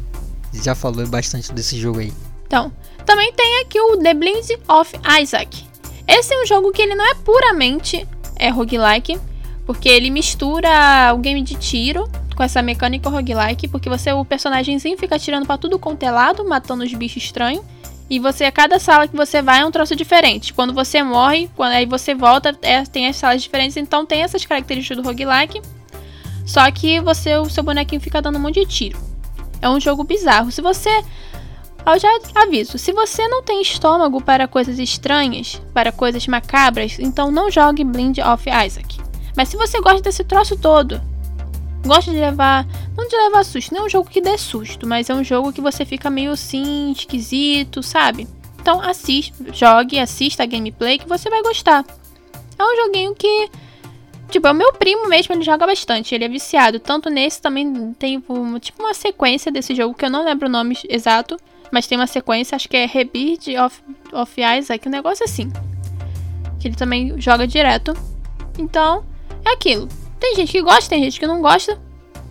já 0.53 0.75
falou 0.75 1.07
bastante 1.07 1.53
desse 1.53 1.79
jogo 1.79 2.01
aí. 2.01 2.13
Então, 2.47 2.71
também 3.07 3.33
tem 3.33 3.61
aqui 3.63 3.81
o 3.81 3.97
The 3.97 4.15
Blind 4.15 4.51
of 4.69 4.93
Isaac. 5.21 5.65
Esse 6.07 6.35
é 6.35 6.43
um 6.43 6.47
jogo 6.47 6.73
que 6.73 6.83
ele 6.83 6.95
não 6.95 7.07
é 7.11 7.15
puramente 7.15 8.07
é 8.37 8.51
roguelike, 8.51 9.19
porque 9.65 9.89
ele 9.89 10.11
mistura 10.11 11.13
o 11.15 11.19
game 11.19 11.41
de 11.43 11.55
tiro 11.55 12.09
com 12.37 12.43
essa 12.43 12.61
mecânica 12.61 13.09
roguelike, 13.09 13.69
porque 13.69 13.89
você 13.89 14.13
o 14.13 14.25
personagemzinho 14.25 14.99
fica 14.99 15.19
tirando 15.19 15.47
para 15.47 15.59
tudo 15.59 15.79
quanto 15.79 16.03
é 16.03 16.11
lado, 16.11 16.47
matando 16.47 16.85
os 16.85 16.93
bichos 16.93 17.23
estranhos. 17.23 17.65
E 18.11 18.19
você, 18.19 18.45
a 18.45 18.53
cada 18.53 18.79
sala 18.79 19.09
que 19.09 19.17
você 19.17 19.41
vai 19.41 19.61
é 19.61 19.65
um 19.65 19.71
troço 19.71 19.97
diferente. 19.97 20.53
Quando 20.53 20.75
você 20.75 21.03
morre, 21.03 21.49
quando 21.57 21.73
aí 21.73 21.87
você 21.87 22.15
volta, 22.15 22.55
é, 22.61 22.83
tem 22.85 23.07
as 23.07 23.17
salas 23.17 23.43
diferentes, 23.43 23.77
então 23.77 24.05
tem 24.05 24.23
essas 24.23 24.45
características 24.45 24.99
do 24.99 25.03
roguelike. 25.03 25.63
Só 26.45 26.71
que 26.71 27.01
você, 27.01 27.37
o 27.37 27.49
seu 27.49 27.63
bonequinho 27.63 28.01
fica 28.01 28.21
dando 28.21 28.37
um 28.37 28.41
monte 28.41 28.61
de 28.61 28.67
tiro. 28.67 28.99
É 29.61 29.69
um 29.69 29.81
jogo 29.81 30.05
bizarro. 30.05 30.51
Se 30.51 30.61
você 30.61 31.05
eu 31.85 31.99
já 31.99 32.09
aviso, 32.37 32.79
se 32.79 32.93
você 32.93 33.27
não 33.27 33.43
tem 33.43 33.61
estômago 33.61 34.23
para 34.23 34.47
coisas 34.47 34.79
estranhas, 34.79 35.61
para 35.75 35.91
coisas 35.91 36.27
macabras, 36.29 36.97
então 37.01 37.31
não 37.33 37.51
jogue 37.51 37.83
Blind 37.83 38.19
of 38.19 38.49
Isaac. 38.49 39.01
Mas 39.37 39.49
se 39.49 39.57
você 39.57 39.81
gosta 39.81 40.01
desse 40.01 40.23
troço 40.23 40.57
todo, 40.57 41.01
gosta 41.85 42.13
de 42.13 42.19
levar, 42.19 42.67
não 42.97 43.09
de 43.09 43.17
levar 43.17 43.45
susto, 43.45 43.75
não 43.75 43.83
é 43.83 43.85
um 43.87 43.89
jogo 43.89 44.09
que 44.09 44.21
dê 44.21 44.39
susto, 44.39 44.87
mas 44.87 45.11
é 45.11 45.15
um 45.15 45.25
jogo 45.25 45.53
que 45.53 45.61
você 45.61 45.85
fica 45.85 46.09
meio 46.09 46.31
assim, 46.33 46.93
esquisito, 46.93 47.83
sabe? 47.83 48.29
Então 48.61 48.81
assiste, 48.81 49.35
jogue, 49.53 49.99
assista 49.99 50.45
a 50.45 50.47
gameplay 50.47 50.99
que 50.99 51.09
você 51.09 51.29
vai 51.29 51.43
gostar. 51.43 51.85
É 52.57 52.63
um 52.63 52.77
joguinho 52.85 53.13
que 53.13 53.51
Tipo, 54.33 54.49
é 54.49 54.51
o 54.51 54.55
meu 54.55 54.73
primo 54.73 55.09
mesmo, 55.11 55.35
ele 55.35 55.43
joga 55.43 55.67
bastante, 55.67 56.15
ele 56.15 56.25
é 56.25 56.29
viciado. 56.29 56.81
Tanto 56.81 57.11
nesse 57.11 57.39
também 57.39 57.93
tem 57.99 58.19
tipo 58.59 58.83
uma 58.83 58.95
sequência 58.95 59.53
desse 59.53 59.75
jogo 59.75 59.95
que 59.95 60.07
eu 60.07 60.11
não 60.11 60.25
lembro 60.25 60.49
o 60.49 60.51
nome 60.51 60.75
exato, 60.89 61.37
mas 61.71 61.87
tem 61.87 61.99
uma 61.99 62.07
sequência, 62.07 62.57
acho 62.57 62.67
que 62.67 62.79
é 62.79 62.87
Rebirth 62.87 63.49
of, 63.63 63.83
of 64.11 64.41
Isaac, 64.41 64.89
um 64.89 64.91
negócio 64.91 65.23
assim. 65.23 65.53
Que 66.59 66.69
ele 66.69 66.75
também 66.75 67.21
joga 67.21 67.47
direto. 67.47 67.95
Então, 68.59 69.05
é 69.45 69.53
aquilo. 69.53 69.87
Tem 70.19 70.35
gente 70.35 70.51
que 70.51 70.63
gosta, 70.63 70.89
tem 70.89 71.05
gente 71.05 71.21
que 71.21 71.27
não 71.27 71.43
gosta. 71.43 71.79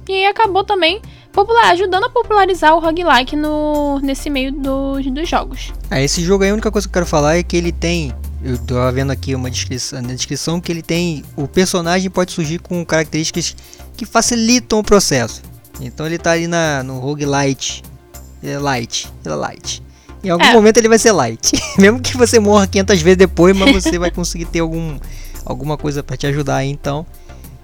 E 0.10 0.26
acabou 0.26 0.64
também 0.64 1.00
popular, 1.32 1.70
ajudando 1.70 2.06
a 2.06 2.10
popularizar 2.10 2.76
o 2.76 2.80
roguelike 2.80 3.36
no, 3.36 4.00
nesse 4.00 4.28
meio 4.28 4.52
dos, 4.52 5.06
dos 5.06 5.30
jogos. 5.30 5.72
Ah, 5.92 6.02
esse 6.02 6.24
jogo 6.24 6.44
aí, 6.44 6.50
a 6.50 6.54
única 6.54 6.72
coisa 6.72 6.88
que 6.88 6.90
eu 6.90 6.94
quero 6.94 7.06
falar 7.06 7.38
é 7.38 7.44
que 7.44 7.56
ele 7.56 7.72
tem. 7.72 8.12
Eu 8.44 8.58
tô 8.58 8.92
vendo 8.92 9.12
aqui 9.12 9.36
uma 9.36 9.52
descrição, 9.52 10.02
na 10.02 10.14
descrição 10.14 10.60
que 10.60 10.72
ele 10.72 10.82
tem. 10.82 11.24
O 11.36 11.48
personagem 11.48 12.10
pode 12.10 12.32
surgir 12.32 12.60
com 12.60 12.84
características 12.84 13.56
que 13.96 14.06
facilitam 14.06 14.80
o 14.80 14.84
processo. 14.84 15.42
Então 15.80 16.06
ele 16.06 16.18
tá 16.18 16.32
ali 16.32 16.48
na, 16.48 16.84
no 16.84 17.00
roguelite 17.00 17.84
ele 18.42 18.54
é 18.54 18.60
light. 18.60 19.08
Ele 19.24 19.34
é 19.34 19.38
light. 19.38 19.84
Em 20.24 20.30
algum 20.30 20.46
é. 20.46 20.54
momento 20.54 20.78
ele 20.78 20.90
vai 20.90 20.98
ser 20.98 21.12
light. 21.12 21.52
Mesmo 21.78 22.00
que 22.00 22.18
você 22.18 22.40
morra 22.40 22.68
500 22.68 23.02
vezes 23.02 23.18
depois, 23.18 23.56
mas 23.56 23.72
você 23.72 23.98
vai 24.00 24.12
conseguir 24.12 24.46
ter 24.46 24.60
algum, 24.60 24.98
alguma 25.46 25.78
coisa 25.78 26.04
para 26.04 26.18
te 26.18 26.28
ajudar 26.28 26.58
aí, 26.58 26.70
então. 26.70 27.06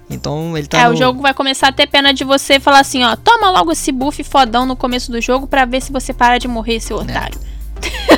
Então 0.08 0.56
ele 0.56 0.66
tá. 0.66 0.78
É, 0.78 0.88
no... 0.88 0.94
o 0.94 0.96
jogo 0.96 1.20
vai 1.20 1.34
começar 1.34 1.68
a 1.68 1.72
ter 1.72 1.86
pena 1.86 2.14
de 2.14 2.24
você 2.24 2.58
falar 2.58 2.80
assim, 2.80 3.04
ó, 3.04 3.14
toma 3.16 3.50
logo 3.50 3.72
esse 3.72 3.92
buff 3.92 4.22
fodão 4.24 4.64
no 4.64 4.76
começo 4.76 5.10
do 5.10 5.20
jogo 5.20 5.46
para 5.46 5.64
ver 5.64 5.82
se 5.82 5.92
você 5.92 6.12
para 6.12 6.38
de 6.38 6.48
morrer, 6.48 6.80
seu 6.80 7.00
é. 7.02 7.30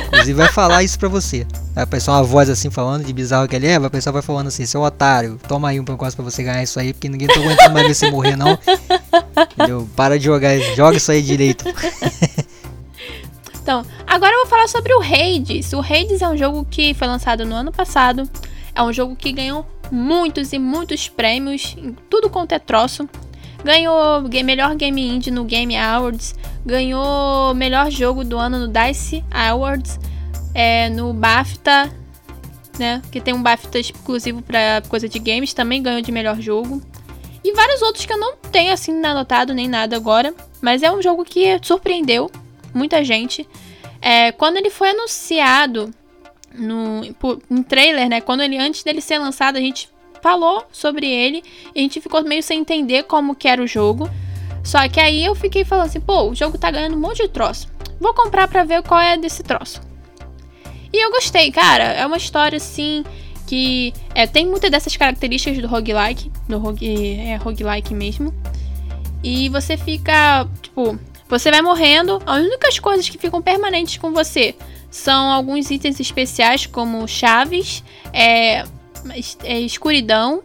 Inclusive 0.21 0.37
vai 0.37 0.49
falar 0.49 0.83
isso 0.83 0.99
pra 0.99 1.09
você. 1.09 1.47
Vai 1.73 1.85
pensar 1.85 2.13
uma 2.13 2.23
voz 2.23 2.49
assim 2.49 2.69
falando 2.69 3.03
de 3.03 3.11
bizarro 3.11 3.47
que 3.47 3.55
ele 3.55 3.67
é, 3.67 3.79
vai 3.79 3.89
pensar 3.89 4.11
vai 4.11 4.21
falando 4.21 4.47
assim, 4.47 4.65
seu 4.65 4.81
otário, 4.81 5.39
toma 5.47 5.69
aí 5.69 5.79
um 5.79 5.85
pancose 5.85 6.15
pra 6.15 6.23
você 6.23 6.43
ganhar 6.43 6.61
isso 6.61 6.79
aí, 6.79 6.93
porque 6.93 7.09
ninguém 7.09 7.27
tá 7.27 7.39
aguentando 7.39 7.73
mais 7.73 7.87
você 7.87 8.11
morrer, 8.11 8.35
não. 8.35 8.57
Entendeu? 9.53 9.89
Para 9.95 10.19
de 10.19 10.25
jogar, 10.25 10.57
joga 10.75 10.97
isso 10.97 11.11
aí 11.11 11.21
direito. 11.21 11.65
Então, 13.63 13.85
agora 14.07 14.33
eu 14.33 14.39
vou 14.39 14.47
falar 14.47 14.67
sobre 14.67 14.93
o 14.93 15.01
Hades. 15.01 15.71
O 15.73 15.79
Hades 15.79 16.21
é 16.21 16.27
um 16.27 16.35
jogo 16.35 16.65
que 16.69 16.95
foi 16.95 17.07
lançado 17.07 17.45
no 17.45 17.53
ano 17.55 17.71
passado. 17.71 18.27
É 18.73 18.81
um 18.81 18.91
jogo 18.91 19.15
que 19.15 19.31
ganhou 19.31 19.65
muitos 19.91 20.51
e 20.51 20.57
muitos 20.59 21.07
prêmios 21.07 21.75
em 21.77 21.95
tudo 22.09 22.29
quanto 22.29 22.53
é 22.53 22.59
troço. 22.59 23.07
Ganhou 23.63 24.23
melhor 24.43 24.75
game 24.75 25.07
indie 25.07 25.29
no 25.29 25.43
Game 25.43 25.77
Awards, 25.77 26.33
ganhou 26.65 27.53
melhor 27.53 27.91
jogo 27.91 28.23
do 28.23 28.39
ano 28.39 28.57
no 28.57 28.67
Dice 28.67 29.23
Awards, 29.29 29.99
é, 30.53 30.89
no 30.89 31.13
BAFTA, 31.13 31.91
né, 32.77 33.01
que 33.11 33.21
tem 33.21 33.33
um 33.33 33.41
BAFTA 33.41 33.79
exclusivo 33.79 34.41
para 34.41 34.81
coisa 34.87 35.07
de 35.07 35.19
games, 35.19 35.53
também 35.53 35.81
ganhou 35.81 36.01
de 36.01 36.11
melhor 36.11 36.39
jogo. 36.39 36.81
E 37.43 37.53
vários 37.53 37.81
outros 37.81 38.05
que 38.05 38.13
eu 38.13 38.19
não 38.19 38.35
tenho 38.51 38.71
assim 38.71 39.03
anotado 39.03 39.53
nem 39.53 39.67
nada 39.67 39.95
agora, 39.95 40.33
mas 40.61 40.83
é 40.83 40.91
um 40.91 41.01
jogo 41.01 41.25
que 41.25 41.59
surpreendeu 41.63 42.29
muita 42.73 43.03
gente. 43.03 43.47
É, 44.01 44.31
quando 44.31 44.57
ele 44.57 44.69
foi 44.69 44.89
anunciado 44.89 45.91
no 46.53 47.01
em 47.49 47.63
trailer, 47.63 48.09
né? 48.09 48.21
Quando 48.21 48.41
ele 48.41 48.57
antes 48.57 48.83
dele 48.83 49.01
ser 49.01 49.17
lançado, 49.17 49.57
a 49.57 49.61
gente 49.61 49.89
falou 50.21 50.63
sobre 50.71 51.07
ele 51.07 51.43
e 51.73 51.79
a 51.79 51.81
gente 51.81 51.99
ficou 51.99 52.23
meio 52.23 52.43
sem 52.43 52.59
entender 52.59 53.03
como 53.03 53.35
que 53.35 53.47
era 53.47 53.61
o 53.61 53.67
jogo. 53.67 54.09
Só 54.63 54.87
que 54.87 54.99
aí 54.99 55.25
eu 55.25 55.33
fiquei 55.33 55.63
falando 55.63 55.87
assim, 55.87 55.99
pô, 55.99 56.29
o 56.29 56.35
jogo 56.35 56.57
tá 56.57 56.69
ganhando 56.69 56.95
um 56.95 56.99
monte 56.99 57.23
de 57.23 57.29
troço. 57.29 57.67
Vou 57.99 58.13
comprar 58.13 58.47
pra 58.47 58.63
ver 58.63 58.83
qual 58.83 58.99
é 58.99 59.17
desse 59.17 59.41
troço. 59.43 59.81
E 60.93 61.03
eu 61.05 61.11
gostei, 61.11 61.51
cara. 61.51 61.83
É 61.83 62.05
uma 62.05 62.17
história 62.17 62.57
assim 62.57 63.03
que 63.47 63.93
é, 64.15 64.25
tem 64.25 64.45
muitas 64.45 64.71
dessas 64.71 64.95
características 64.95 65.61
do 65.61 65.67
roguelike, 65.67 66.31
do 66.47 66.57
rogue, 66.57 67.19
é, 67.19 67.35
roguelike 67.35 67.93
mesmo. 67.93 68.33
E 69.23 69.49
você 69.49 69.77
fica, 69.77 70.47
tipo, 70.61 70.97
você 71.27 71.51
vai 71.51 71.61
morrendo, 71.61 72.21
as 72.25 72.43
únicas 72.43 72.79
coisas 72.79 73.07
que 73.07 73.17
ficam 73.17 73.41
permanentes 73.41 73.97
com 73.97 74.11
você 74.11 74.55
são 74.89 75.31
alguns 75.31 75.71
itens 75.71 75.99
especiais, 75.99 76.65
como 76.65 77.07
chaves, 77.07 77.83
é, 78.11 78.63
é, 79.43 79.59
escuridão. 79.59 80.41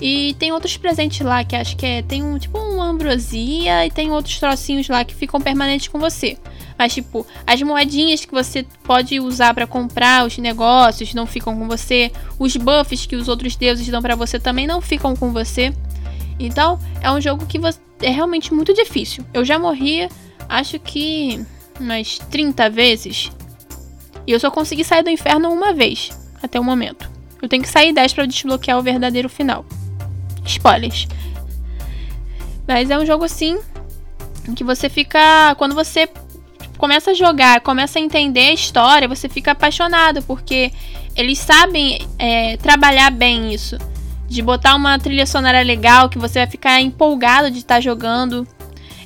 E 0.00 0.34
tem 0.38 0.52
outros 0.52 0.76
presentes 0.76 1.20
lá 1.20 1.42
que 1.42 1.56
acho 1.56 1.76
que 1.76 1.86
é. 1.86 2.02
Tem 2.02 2.22
um 2.22 2.38
tipo 2.38 2.58
uma 2.58 2.84
ambrosia 2.84 3.86
e 3.86 3.90
tem 3.90 4.10
outros 4.12 4.38
trocinhos 4.38 4.88
lá 4.88 5.04
que 5.04 5.14
ficam 5.14 5.40
permanentes 5.40 5.88
com 5.88 5.98
você. 5.98 6.36
Mas, 6.78 6.92
tipo, 6.92 7.26
as 7.46 7.60
moedinhas 7.62 8.24
que 8.24 8.32
você 8.32 8.64
pode 8.84 9.18
usar 9.18 9.54
para 9.54 9.66
comprar 9.66 10.26
os 10.26 10.36
negócios 10.38 11.14
não 11.14 11.26
ficam 11.26 11.58
com 11.58 11.66
você. 11.66 12.12
Os 12.38 12.56
buffs 12.56 13.06
que 13.06 13.16
os 13.16 13.28
outros 13.28 13.56
deuses 13.56 13.88
dão 13.88 14.02
para 14.02 14.14
você 14.14 14.38
também 14.38 14.66
não 14.66 14.80
ficam 14.80 15.16
com 15.16 15.32
você. 15.32 15.72
Então, 16.38 16.78
é 17.00 17.10
um 17.10 17.20
jogo 17.20 17.46
que 17.46 17.58
é 18.02 18.10
realmente 18.10 18.52
muito 18.52 18.74
difícil. 18.74 19.24
Eu 19.32 19.44
já 19.44 19.58
morri, 19.58 20.08
acho 20.48 20.78
que 20.78 21.44
umas 21.80 22.18
30 22.30 22.68
vezes. 22.68 23.30
E 24.26 24.32
eu 24.32 24.40
só 24.40 24.50
consegui 24.50 24.84
sair 24.84 25.02
do 25.02 25.10
inferno 25.10 25.50
uma 25.50 25.72
vez, 25.72 26.10
até 26.42 26.60
o 26.60 26.64
momento. 26.64 27.10
Eu 27.40 27.48
tenho 27.48 27.62
que 27.62 27.68
sair 27.68 27.92
10 27.92 28.12
para 28.12 28.26
desbloquear 28.26 28.78
o 28.78 28.82
verdadeiro 28.82 29.28
final. 29.28 29.64
Spoilers. 30.44 31.06
Mas 32.66 32.90
é 32.90 32.98
um 32.98 33.06
jogo 33.06 33.24
assim 33.24 33.58
que 34.54 34.64
você 34.64 34.88
fica. 34.88 35.54
Quando 35.56 35.74
você 35.74 36.08
começa 36.76 37.10
a 37.10 37.14
jogar, 37.14 37.60
começa 37.60 37.98
a 37.98 38.02
entender 38.02 38.48
a 38.48 38.52
história, 38.52 39.08
você 39.08 39.28
fica 39.28 39.52
apaixonado, 39.52 40.22
porque 40.22 40.70
eles 41.16 41.38
sabem 41.38 42.06
é, 42.18 42.56
trabalhar 42.56 43.10
bem 43.10 43.52
isso 43.52 43.78
de 44.28 44.42
botar 44.42 44.74
uma 44.74 44.98
trilha 44.98 45.26
sonora 45.26 45.62
legal 45.62 46.08
que 46.08 46.18
você 46.18 46.40
vai 46.40 46.46
ficar 46.46 46.80
empolgado 46.80 47.50
de 47.50 47.58
estar 47.58 47.76
tá 47.76 47.80
jogando. 47.80 48.46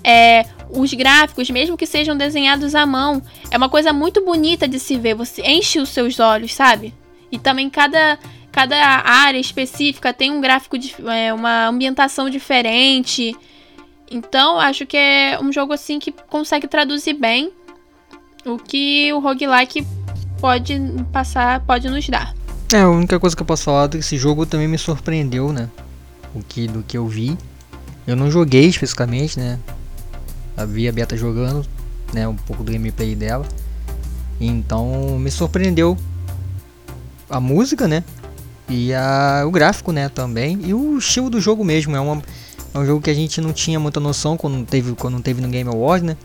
É, 0.03 0.47
os 0.71 0.93
gráficos, 0.95 1.51
mesmo 1.51 1.77
que 1.77 1.87
sejam 1.87 2.17
desenhados 2.17 2.75
à 2.75 2.87
mão, 2.87 3.23
é 3.51 3.57
uma 3.57 3.69
coisa 3.69 3.93
muito 3.93 4.25
bonita 4.25 4.67
de 4.67 4.79
se 4.79 4.97
ver. 4.97 5.15
Você 5.15 5.43
enche 5.43 5.81
os 5.81 5.91
seus 5.91 6.19
olhos, 6.19 6.55
sabe? 6.55 6.95
E 7.31 7.39
também 7.39 7.69
cada, 7.69 8.19
cada 8.51 8.77
área 8.77 9.39
específica 9.39 10.13
tem 10.13 10.31
um 10.31 10.41
gráfico, 10.41 10.79
de, 10.79 10.95
é, 11.07 11.33
uma 11.35 11.67
ambientação 11.67 12.31
diferente. 12.31 13.37
Então, 14.11 14.59
acho 14.59 14.87
que 14.87 14.97
é 14.97 15.39
um 15.41 15.53
jogo 15.53 15.73
assim 15.73 15.99
que 15.99 16.13
consegue 16.13 16.67
traduzir 16.67 17.15
bem 17.15 17.53
o 18.45 18.59
que 18.59 19.13
o 19.13 19.19
roguelike 19.19 19.87
pode 20.41 20.81
passar, 21.13 21.61
pode 21.61 21.89
nos 21.89 22.09
dar. 22.09 22.35
É, 22.73 22.81
a 22.81 22.89
única 22.89 23.19
coisa 23.19 23.35
que 23.35 23.43
eu 23.43 23.47
posso 23.47 23.65
falar 23.65 23.89
desse 23.89 24.17
jogo 24.17 24.47
também 24.47 24.69
me 24.69 24.79
surpreendeu, 24.79 25.53
né? 25.53 25.69
O 26.35 26.43
que, 26.43 26.67
do 26.67 26.83
que 26.83 26.97
eu 26.97 27.07
vi. 27.07 27.37
Eu 28.07 28.17
não 28.17 28.31
joguei 28.31 28.67
especificamente, 28.67 29.39
né? 29.39 29.59
Vi 30.69 30.89
a 30.89 30.93
Beta 30.93 31.17
jogando, 31.17 31.67
né? 32.13 32.29
Um 32.29 32.37
pouco 32.37 32.63
do 32.63 32.73
gameplay 32.73 33.15
dela. 33.15 33.47
Então 34.41 35.19
me 35.19 35.31
surpreendeu 35.31 35.97
a 37.29 37.41
música, 37.41 37.89
né? 37.89 38.05
E 38.69 38.95
a, 38.95 39.43
o 39.47 39.51
gráfico, 39.51 39.91
né? 39.91 40.09
Também. 40.09 40.61
E 40.65 40.73
o 40.73 40.99
estilo 40.99 41.29
do 41.29 41.41
jogo 41.41 41.65
mesmo. 41.65 41.97
É 41.97 42.01
uma, 42.01 42.23
É 42.73 42.79
um 42.79 42.87
jogo 42.87 43.03
que 43.03 43.11
a 43.11 43.15
gente 43.15 43.41
não 43.41 43.53
tinha 43.53 43.81
muita 43.81 43.99
noção 43.99 44.37
quando 44.37 44.65
teve, 44.65 44.93
quando 44.93 45.21
teve 45.21 45.41
no 45.43 45.49
Game 45.49 45.69
Awards, 45.69 46.07
né? 46.07 46.17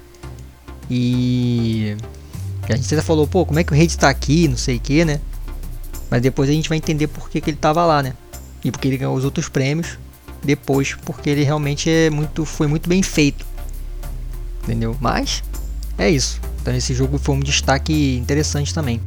E 0.90 1.96
a 2.68 2.76
gente 2.76 2.94
até 2.94 3.04
falou, 3.04 3.28
pô, 3.28 3.46
como 3.46 3.60
é 3.60 3.64
que 3.64 3.74
o 3.74 3.76
Hades 3.76 3.96
tá 3.96 4.10
aqui, 4.10 4.48
não 4.48 4.58
sei 4.58 4.78
o 4.78 4.80
que, 4.80 5.06
né? 5.06 5.20
Mas 6.10 6.22
depois 6.22 6.50
a 6.50 6.54
gente 6.54 6.70
vai 6.70 6.78
entender 6.78 7.08
por 7.08 7.30
que, 7.30 7.42
que 7.42 7.50
ele 7.50 7.58
tava 7.58 7.86
lá, 7.86 8.02
né? 8.02 8.14
E 8.64 8.72
porque 8.72 8.88
ele 8.88 8.98
ganhou 8.98 9.16
os 9.16 9.26
outros 9.26 9.50
prêmios 9.50 9.98
depois, 10.44 10.96
porque 11.04 11.30
ele 11.30 11.44
realmente 11.44 11.90
é 11.90 12.10
muito, 12.10 12.46
foi 12.46 12.68
muito 12.68 12.88
bem 12.88 13.02
feito. 13.02 13.46
Entendeu? 14.64 14.96
Mas 15.00 15.44
é 15.98 16.10
isso. 16.10 16.40
Então 16.62 16.74
esse 16.76 16.94
jogo 16.94 17.18
foi 17.18 17.36
um 17.36 17.40
destaque 17.40 18.18
interessante 18.18 18.74
também. 18.74 19.02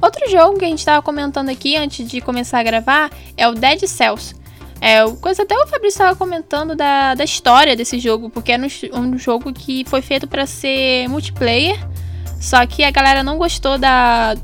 Outro 0.00 0.30
jogo 0.30 0.58
que 0.58 0.64
a 0.64 0.68
gente 0.68 0.78
estava 0.78 1.02
comentando 1.02 1.48
aqui 1.48 1.76
antes 1.76 2.08
de 2.08 2.20
começar 2.20 2.60
a 2.60 2.62
gravar 2.62 3.10
é 3.36 3.48
o 3.48 3.54
Dead 3.54 3.84
Cells. 3.86 4.34
É, 4.80 5.04
coisa 5.20 5.42
até 5.42 5.56
o 5.56 5.66
Fabrício 5.66 5.96
estava 5.96 6.16
comentando 6.16 6.76
da, 6.76 7.14
da 7.14 7.24
história 7.24 7.74
desse 7.74 7.98
jogo, 7.98 8.30
porque 8.30 8.52
era 8.52 8.62
um, 8.62 9.00
um 9.00 9.18
jogo 9.18 9.52
que 9.52 9.84
foi 9.86 10.00
feito 10.00 10.26
para 10.26 10.46
ser 10.46 11.08
multiplayer, 11.08 11.78
só 12.40 12.64
que 12.66 12.84
a 12.84 12.90
galera 12.90 13.22
não 13.22 13.36
gostou 13.36 13.76
da, 13.76 14.34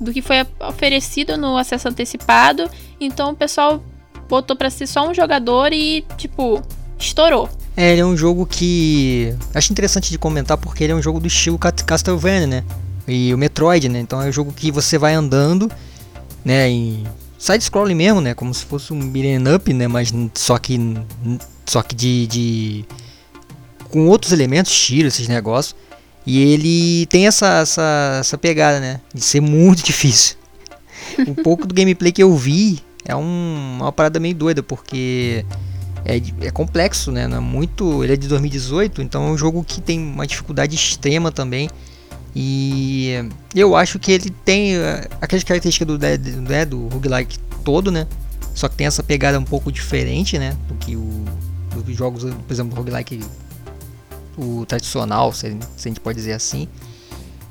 do 0.00 0.12
que 0.12 0.22
foi 0.22 0.46
oferecido 0.60 1.36
no 1.36 1.56
acesso 1.56 1.88
antecipado, 1.88 2.70
então 2.98 3.30
o 3.30 3.36
pessoal 3.36 3.82
botou 4.28 4.56
para 4.56 4.70
ser 4.70 4.86
só 4.86 5.08
um 5.08 5.12
jogador 5.12 5.72
e, 5.72 6.02
tipo, 6.16 6.62
estourou. 6.98 7.50
É, 7.76 7.92
ele 7.92 8.00
é 8.00 8.04
um 8.04 8.16
jogo 8.16 8.46
que. 8.46 9.34
Acho 9.54 9.72
interessante 9.72 10.10
de 10.10 10.18
comentar 10.18 10.58
porque 10.58 10.84
ele 10.84 10.92
é 10.92 10.96
um 10.96 11.02
jogo 11.02 11.18
do 11.18 11.26
estilo 11.26 11.58
Castlevania, 11.58 12.46
né? 12.46 12.64
E 13.08 13.32
o 13.34 13.38
Metroid, 13.38 13.88
né? 13.88 14.00
Então 14.00 14.22
é 14.22 14.28
um 14.28 14.32
jogo 14.32 14.52
que 14.52 14.70
você 14.70 14.98
vai 14.98 15.14
andando, 15.14 15.70
né? 16.44 16.68
Em 16.68 17.04
side-scrolling 17.42 17.94
mesmo, 17.94 18.20
né? 18.20 18.34
Como 18.34 18.54
se 18.54 18.64
fosse 18.64 18.92
um 18.92 19.08
beat'em 19.08 19.52
up, 19.54 19.72
né? 19.72 19.88
Mas 19.88 20.12
só 20.34 20.58
que. 20.58 20.78
Só 21.66 21.82
que 21.82 21.94
de. 21.94 22.26
de 22.28 22.84
com 23.90 24.06
outros 24.06 24.32
elementos, 24.32 24.72
tiro, 24.72 25.08
esses 25.08 25.28
negócios. 25.28 25.76
E 26.24 26.40
ele 26.40 27.06
tem 27.06 27.26
essa, 27.26 27.58
essa, 27.58 28.18
essa 28.20 28.38
pegada, 28.38 28.78
né? 28.78 29.00
De 29.12 29.20
ser 29.20 29.40
muito 29.40 29.82
difícil. 29.84 30.36
Um 31.26 31.34
pouco 31.34 31.66
do 31.66 31.74
gameplay 31.74 32.12
que 32.12 32.22
eu 32.22 32.34
vi 32.36 32.78
é 33.04 33.14
um, 33.14 33.78
uma 33.80 33.92
parada 33.92 34.20
meio 34.20 34.34
doida, 34.34 34.62
porque 34.62 35.44
é, 36.04 36.20
é 36.46 36.50
complexo, 36.50 37.10
né? 37.10 37.24
É 37.24 37.40
muito, 37.40 38.04
ele 38.04 38.12
é 38.12 38.16
de 38.16 38.28
2018, 38.28 39.02
então 39.02 39.26
é 39.26 39.30
um 39.30 39.36
jogo 39.36 39.64
que 39.64 39.80
tem 39.80 39.98
uma 39.98 40.26
dificuldade 40.26 40.76
extrema 40.76 41.32
também. 41.32 41.68
E 42.34 43.28
eu 43.54 43.76
acho 43.76 43.98
que 43.98 44.10
ele 44.10 44.30
tem 44.44 44.76
uh, 44.76 44.80
aquelas 45.20 45.44
características 45.44 45.86
do, 45.86 45.98
né, 45.98 46.64
do 46.64 46.88
roguelike 46.88 47.38
todo, 47.64 47.90
né? 47.90 48.06
Só 48.54 48.68
que 48.68 48.76
tem 48.76 48.86
essa 48.86 49.02
pegada 49.02 49.38
um 49.38 49.44
pouco 49.44 49.70
diferente, 49.70 50.38
né? 50.38 50.56
Do 50.68 50.74
que 50.74 50.96
o, 50.96 51.24
jogos, 51.88 52.24
por 52.24 52.52
exemplo, 52.52 52.70
do 52.70 52.76
roguelike 52.76 53.20
o 54.36 54.64
tradicional, 54.66 55.32
se 55.32 55.46
a 55.46 55.88
gente 55.88 56.00
pode 56.00 56.16
dizer 56.16 56.32
assim. 56.32 56.68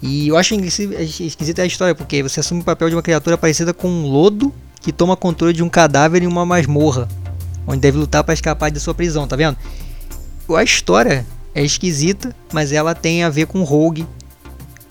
E 0.01 0.27
eu 0.27 0.37
acho 0.37 0.55
esquisita 0.55 1.61
a 1.61 1.65
história, 1.65 1.93
porque 1.93 2.23
você 2.23 2.39
assume 2.39 2.61
o 2.61 2.63
papel 2.63 2.89
de 2.89 2.95
uma 2.95 3.03
criatura 3.03 3.37
parecida 3.37 3.71
com 3.73 3.87
um 3.87 4.07
lodo 4.07 4.51
que 4.81 4.91
toma 4.91 5.15
controle 5.15 5.53
de 5.53 5.61
um 5.61 5.69
cadáver 5.69 6.23
em 6.23 6.27
uma 6.27 6.43
masmorra, 6.43 7.07
onde 7.67 7.79
deve 7.79 7.99
lutar 7.99 8.23
para 8.23 8.33
escapar 8.33 8.71
de 8.71 8.79
sua 8.79 8.95
prisão, 8.95 9.27
tá 9.27 9.35
vendo? 9.35 9.55
A 10.49 10.63
história 10.63 11.25
é 11.53 11.63
esquisita, 11.63 12.35
mas 12.51 12.71
ela 12.71 12.95
tem 12.95 13.23
a 13.23 13.29
ver 13.29 13.45
com 13.45 13.63
Rogue 13.63 14.07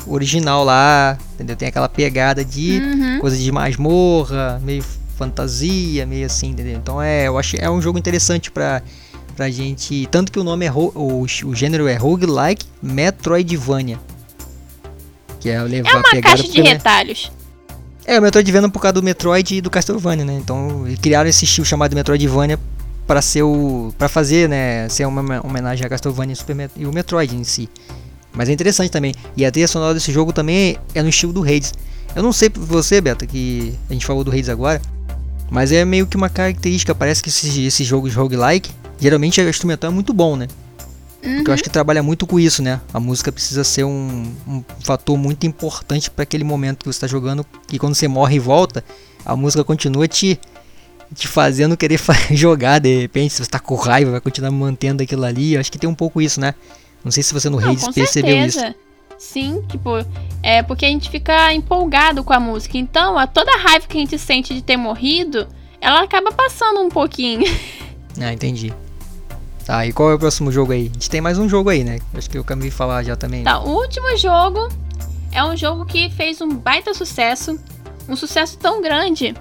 original 0.06 0.64
lá, 0.64 1.18
entendeu? 1.34 1.56
Tem 1.56 1.68
aquela 1.68 1.88
pegada 1.88 2.44
de 2.44 2.78
uhum. 2.78 3.18
coisa 3.20 3.36
de 3.36 3.50
masmorra, 3.52 4.60
meio 4.62 4.84
fantasia, 5.16 6.06
meio 6.06 6.26
assim, 6.26 6.50
entendeu? 6.50 6.76
Então 6.76 7.00
é, 7.00 7.28
eu 7.28 7.38
acho 7.38 7.56
é 7.56 7.70
um 7.70 7.80
jogo 7.80 7.98
interessante 7.98 8.50
para 8.50 8.82
pra 9.36 9.48
gente, 9.48 10.06
tanto 10.10 10.30
que 10.30 10.38
o 10.38 10.44
nome 10.44 10.66
é 10.66 10.72
o, 10.72 11.24
o 11.44 11.54
gênero 11.54 11.88
é 11.88 11.96
roguelike 11.96 12.66
Metroidvania. 12.82 13.98
Que 15.38 15.48
é 15.48 15.62
levar 15.62 15.90
é 15.90 15.92
uma 15.94 16.00
a 16.00 16.10
pegada 16.10 16.36
caixa 16.36 16.52
de 16.52 16.60
retalhos. 16.60 17.32
É, 18.04 18.18
o 18.18 18.22
Metroidvania 18.22 18.68
por 18.68 18.80
causa 18.80 18.94
do 18.94 19.02
Metroid 19.02 19.54
e 19.54 19.60
do 19.60 19.70
Castlevania, 19.70 20.24
né? 20.24 20.34
Então, 20.34 20.84
criaram 21.00 21.28
esse 21.28 21.44
estilo 21.44 21.64
chamado 21.64 21.94
Metroidvania 21.94 22.58
para 23.06 23.22
ser 23.22 23.42
o 23.42 23.92
para 23.98 24.08
fazer, 24.08 24.48
né, 24.48 24.88
ser 24.88 25.04
uma 25.06 25.44
homenagem 25.44 25.84
a 25.84 25.88
Castlevania 25.88 26.32
e, 26.32 26.36
Super 26.36 26.70
e 26.76 26.86
o 26.86 26.92
Metroid 26.92 27.34
em 27.34 27.44
si. 27.44 27.68
Mas 28.32 28.48
é 28.48 28.52
interessante 28.52 28.90
também. 28.90 29.14
E 29.36 29.44
a 29.44 29.50
trilha 29.50 29.68
sonora 29.68 29.94
desse 29.94 30.12
jogo 30.12 30.32
também 30.32 30.76
é 30.94 31.02
no 31.02 31.08
estilo 31.08 31.32
do 31.32 31.42
Hades. 31.42 31.72
Eu 32.14 32.22
não 32.22 32.32
sei 32.32 32.50
você, 32.54 33.00
Beto, 33.00 33.26
que 33.26 33.74
a 33.88 33.92
gente 33.92 34.06
falou 34.06 34.24
do 34.24 34.30
Hades 34.30 34.48
agora, 34.48 34.80
mas 35.50 35.72
é 35.72 35.84
meio 35.84 36.06
que 36.06 36.16
uma 36.16 36.28
característica, 36.28 36.94
parece 36.94 37.22
que 37.22 37.28
esses, 37.28 37.56
esses 37.56 37.86
jogos 37.86 38.14
roguelike, 38.14 38.70
geralmente 38.98 39.40
o 39.40 39.48
instrumental 39.48 39.90
é 39.90 39.94
muito 39.94 40.12
bom, 40.12 40.36
né? 40.36 40.46
Uhum. 41.22 41.36
Porque 41.36 41.50
eu 41.50 41.54
acho 41.54 41.62
que 41.62 41.70
trabalha 41.70 42.02
muito 42.02 42.26
com 42.26 42.40
isso, 42.40 42.62
né? 42.62 42.80
A 42.94 43.00
música 43.00 43.30
precisa 43.30 43.62
ser 43.62 43.84
um, 43.84 44.32
um 44.46 44.64
fator 44.80 45.16
muito 45.18 45.46
importante 45.46 46.10
para 46.10 46.22
aquele 46.22 46.44
momento 46.44 46.78
que 46.78 46.84
você 46.86 46.96
está 46.96 47.06
jogando. 47.06 47.44
Que 47.66 47.78
quando 47.78 47.94
você 47.94 48.08
morre 48.08 48.36
e 48.36 48.38
volta, 48.38 48.82
a 49.24 49.36
música 49.36 49.62
continua 49.62 50.08
te, 50.08 50.40
te 51.14 51.28
fazendo 51.28 51.76
querer 51.76 52.00
jogar. 52.32 52.78
De 52.78 53.02
repente, 53.02 53.32
se 53.32 53.38
você 53.38 53.42
está 53.42 53.58
com 53.58 53.74
raiva, 53.74 54.12
vai 54.12 54.20
continuar 54.20 54.50
mantendo 54.50 55.02
aquilo 55.02 55.24
ali. 55.24 55.54
Eu 55.54 55.60
acho 55.60 55.70
que 55.70 55.78
tem 55.78 55.90
um 55.90 55.94
pouco 55.94 56.22
isso, 56.22 56.40
né? 56.40 56.54
Não 57.04 57.10
sei 57.10 57.22
se 57.22 57.32
você 57.32 57.48
no 57.48 57.58
Hades 57.58 57.88
percebeu 57.88 58.34
certeza. 58.34 58.68
isso. 58.68 58.74
Sim, 59.18 59.62
tipo, 59.68 59.90
é 60.42 60.62
porque 60.62 60.86
a 60.86 60.88
gente 60.88 61.10
fica 61.10 61.52
empolgado 61.52 62.24
com 62.24 62.32
a 62.32 62.40
música. 62.40 62.78
Então, 62.78 63.18
a 63.18 63.26
toda 63.26 63.52
a 63.52 63.58
raiva 63.58 63.86
que 63.86 63.96
a 63.96 64.00
gente 64.00 64.18
sente 64.18 64.54
de 64.54 64.62
ter 64.62 64.78
morrido, 64.78 65.46
ela 65.80 66.02
acaba 66.02 66.32
passando 66.32 66.80
um 66.80 66.88
pouquinho. 66.88 67.44
Ah, 68.20 68.32
entendi. 68.32 68.74
Tá, 69.64 69.86
e 69.86 69.92
qual 69.92 70.10
é 70.10 70.14
o 70.14 70.18
próximo 70.18 70.50
jogo 70.50 70.72
aí? 70.72 70.90
A 70.90 70.92
gente 70.92 71.08
tem 71.08 71.20
mais 71.20 71.38
um 71.38 71.48
jogo 71.48 71.70
aí, 71.70 71.84
né? 71.84 72.00
Acho 72.12 72.28
que 72.28 72.36
eu 72.36 72.42
acabei 72.42 72.68
de 72.68 72.74
falar 72.74 73.04
já 73.04 73.14
também. 73.14 73.44
Tá, 73.44 73.60
o 73.60 73.70
último 73.70 74.14
jogo 74.18 74.68
é 75.30 75.42
um 75.44 75.56
jogo 75.56 75.86
que 75.86 76.10
fez 76.10 76.40
um 76.40 76.48
baita 76.48 76.92
sucesso. 76.92 77.58
Um 78.08 78.16
sucesso 78.16 78.58
tão 78.58 78.82
grande 78.82 79.32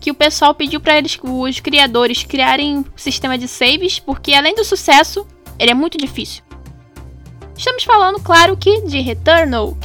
que 0.00 0.10
o 0.12 0.14
pessoal 0.14 0.54
pediu 0.54 0.80
para 0.80 0.96
eles, 0.96 1.18
os 1.20 1.58
criadores, 1.58 2.22
criarem 2.22 2.78
um 2.78 2.84
sistema 2.94 3.36
de 3.36 3.48
saves, 3.48 3.98
porque 3.98 4.34
além 4.34 4.54
do 4.54 4.64
sucesso, 4.64 5.26
ele 5.58 5.72
é 5.72 5.74
muito 5.74 5.98
difícil. 5.98 6.45
Estamos 7.56 7.84
falando, 7.84 8.20
claro 8.20 8.56
que, 8.56 8.82
de 8.82 9.00
Returnal. 9.00 9.76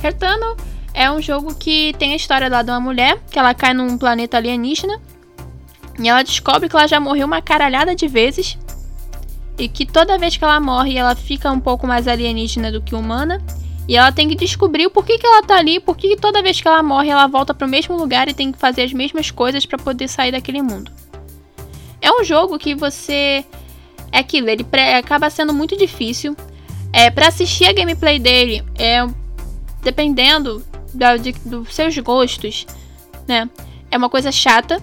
Returnal 0.00 0.56
é 0.94 1.10
um 1.10 1.20
jogo 1.20 1.54
que 1.54 1.94
tem 1.98 2.12
a 2.12 2.16
história 2.16 2.48
lá 2.48 2.62
de 2.62 2.70
uma 2.70 2.80
mulher 2.80 3.20
que 3.30 3.38
ela 3.38 3.54
cai 3.54 3.74
num 3.74 3.98
planeta 3.98 4.38
alienígena 4.38 5.00
e 5.98 6.08
ela 6.08 6.22
descobre 6.22 6.68
que 6.68 6.76
ela 6.76 6.86
já 6.86 6.98
morreu 6.98 7.26
uma 7.26 7.42
caralhada 7.42 7.94
de 7.94 8.08
vezes 8.08 8.56
e 9.58 9.68
que 9.68 9.84
toda 9.84 10.16
vez 10.16 10.36
que 10.36 10.44
ela 10.44 10.58
morre 10.58 10.96
ela 10.96 11.14
fica 11.14 11.50
um 11.50 11.60
pouco 11.60 11.86
mais 11.86 12.08
alienígena 12.08 12.72
do 12.72 12.80
que 12.80 12.94
humana. 12.94 13.42
E 13.86 13.96
ela 13.96 14.12
tem 14.12 14.28
que 14.28 14.34
descobrir 14.34 14.86
o 14.86 14.90
porquê 14.90 15.16
que 15.16 15.26
ela 15.26 15.42
tá 15.42 15.56
ali, 15.56 15.80
porque 15.80 16.14
toda 16.14 16.42
vez 16.42 16.60
que 16.60 16.68
ela 16.68 16.82
morre 16.82 17.08
ela 17.08 17.26
volta 17.26 17.54
para 17.54 17.66
o 17.66 17.70
mesmo 17.70 17.96
lugar 17.96 18.28
e 18.28 18.34
tem 18.34 18.52
que 18.52 18.58
fazer 18.58 18.82
as 18.82 18.92
mesmas 18.92 19.30
coisas 19.30 19.64
para 19.64 19.78
poder 19.78 20.08
sair 20.08 20.30
daquele 20.30 20.60
mundo. 20.60 20.92
É 22.00 22.12
um 22.12 22.22
jogo 22.22 22.58
que 22.58 22.74
você 22.74 23.44
é 24.12 24.18
aquilo, 24.18 24.48
ele 24.50 24.66
acaba 24.98 25.30
sendo 25.30 25.54
muito 25.54 25.76
difícil. 25.76 26.36
É, 26.92 27.10
para 27.10 27.28
assistir 27.28 27.66
a 27.66 27.72
gameplay 27.72 28.18
dele, 28.18 28.64
é 28.78 29.06
dependendo 29.82 30.64
da, 30.92 31.16
de, 31.16 31.32
dos 31.32 31.74
seus 31.74 31.96
gostos, 31.98 32.66
né? 33.26 33.48
É 33.90 33.96
uma 33.96 34.08
coisa 34.08 34.32
chata, 34.32 34.82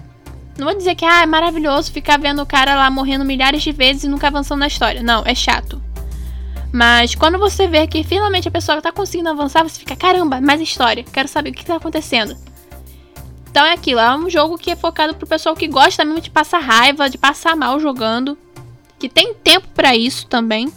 não 0.58 0.66
vou 0.66 0.76
dizer 0.76 0.94
que 0.94 1.04
ah, 1.04 1.22
é 1.22 1.26
maravilhoso 1.26 1.92
ficar 1.92 2.18
vendo 2.18 2.40
o 2.42 2.46
cara 2.46 2.74
lá 2.74 2.90
morrendo 2.90 3.24
milhares 3.24 3.62
de 3.62 3.72
vezes 3.72 4.04
e 4.04 4.08
nunca 4.08 4.28
avançando 4.28 4.60
na 4.60 4.66
história. 4.66 5.02
Não, 5.02 5.22
é 5.24 5.34
chato. 5.34 5.82
Mas 6.72 7.14
quando 7.14 7.38
você 7.38 7.68
vê 7.68 7.86
que 7.86 8.02
finalmente 8.02 8.48
a 8.48 8.50
pessoa 8.50 8.80
tá 8.80 8.90
conseguindo 8.90 9.28
avançar, 9.28 9.62
você 9.62 9.78
fica, 9.78 9.94
caramba, 9.94 10.40
mais 10.40 10.60
história, 10.60 11.04
quero 11.04 11.28
saber 11.28 11.50
o 11.50 11.52
que 11.52 11.64
tá 11.64 11.76
acontecendo. 11.76 12.36
Então 13.50 13.64
é 13.64 13.72
aquilo, 13.72 14.00
é 14.00 14.16
um 14.16 14.28
jogo 14.28 14.58
que 14.58 14.70
é 14.70 14.76
focado 14.76 15.14
pro 15.14 15.26
pessoal 15.26 15.54
que 15.54 15.68
gosta 15.68 16.04
mesmo 16.04 16.20
de 16.20 16.30
passar 16.30 16.58
raiva, 16.58 17.08
de 17.08 17.16
passar 17.16 17.56
mal 17.56 17.78
jogando, 17.80 18.36
que 18.98 19.08
tem 19.08 19.32
tempo 19.34 19.68
para 19.74 19.96
isso 19.96 20.26
também, 20.26 20.70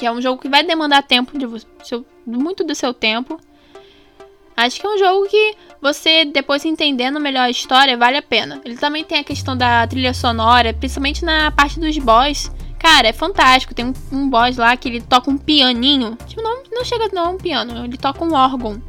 que 0.00 0.06
é 0.06 0.10
um 0.10 0.22
jogo 0.22 0.40
que 0.40 0.48
vai 0.48 0.64
demandar 0.64 1.02
tempo 1.02 1.38
de 1.38 1.46
seu, 1.84 2.06
muito 2.26 2.64
do 2.64 2.74
seu 2.74 2.94
tempo. 2.94 3.38
Acho 4.56 4.80
que 4.80 4.86
é 4.86 4.90
um 4.90 4.98
jogo 4.98 5.28
que 5.28 5.54
você, 5.80 6.24
depois 6.24 6.64
entendendo 6.64 7.20
melhor 7.20 7.42
a 7.42 7.50
história, 7.50 7.98
vale 7.98 8.16
a 8.16 8.22
pena. 8.22 8.62
Ele 8.64 8.78
também 8.78 9.04
tem 9.04 9.18
a 9.18 9.24
questão 9.24 9.54
da 9.54 9.86
trilha 9.86 10.14
sonora, 10.14 10.72
principalmente 10.72 11.22
na 11.22 11.50
parte 11.50 11.78
dos 11.78 11.98
boss. 11.98 12.50
Cara, 12.78 13.08
é 13.08 13.12
fantástico. 13.12 13.74
Tem 13.74 13.84
um, 13.84 13.92
um 14.10 14.30
boss 14.30 14.56
lá 14.56 14.74
que 14.74 14.88
ele 14.88 15.02
toca 15.02 15.30
um 15.30 15.36
pianinho. 15.36 16.16
Tipo, 16.26 16.40
não, 16.40 16.62
não 16.72 16.82
chega 16.82 17.10
não 17.12 17.26
é 17.26 17.28
um 17.28 17.36
piano, 17.36 17.84
ele 17.84 17.98
toca 17.98 18.24
um 18.24 18.32
órgão. 18.32 18.82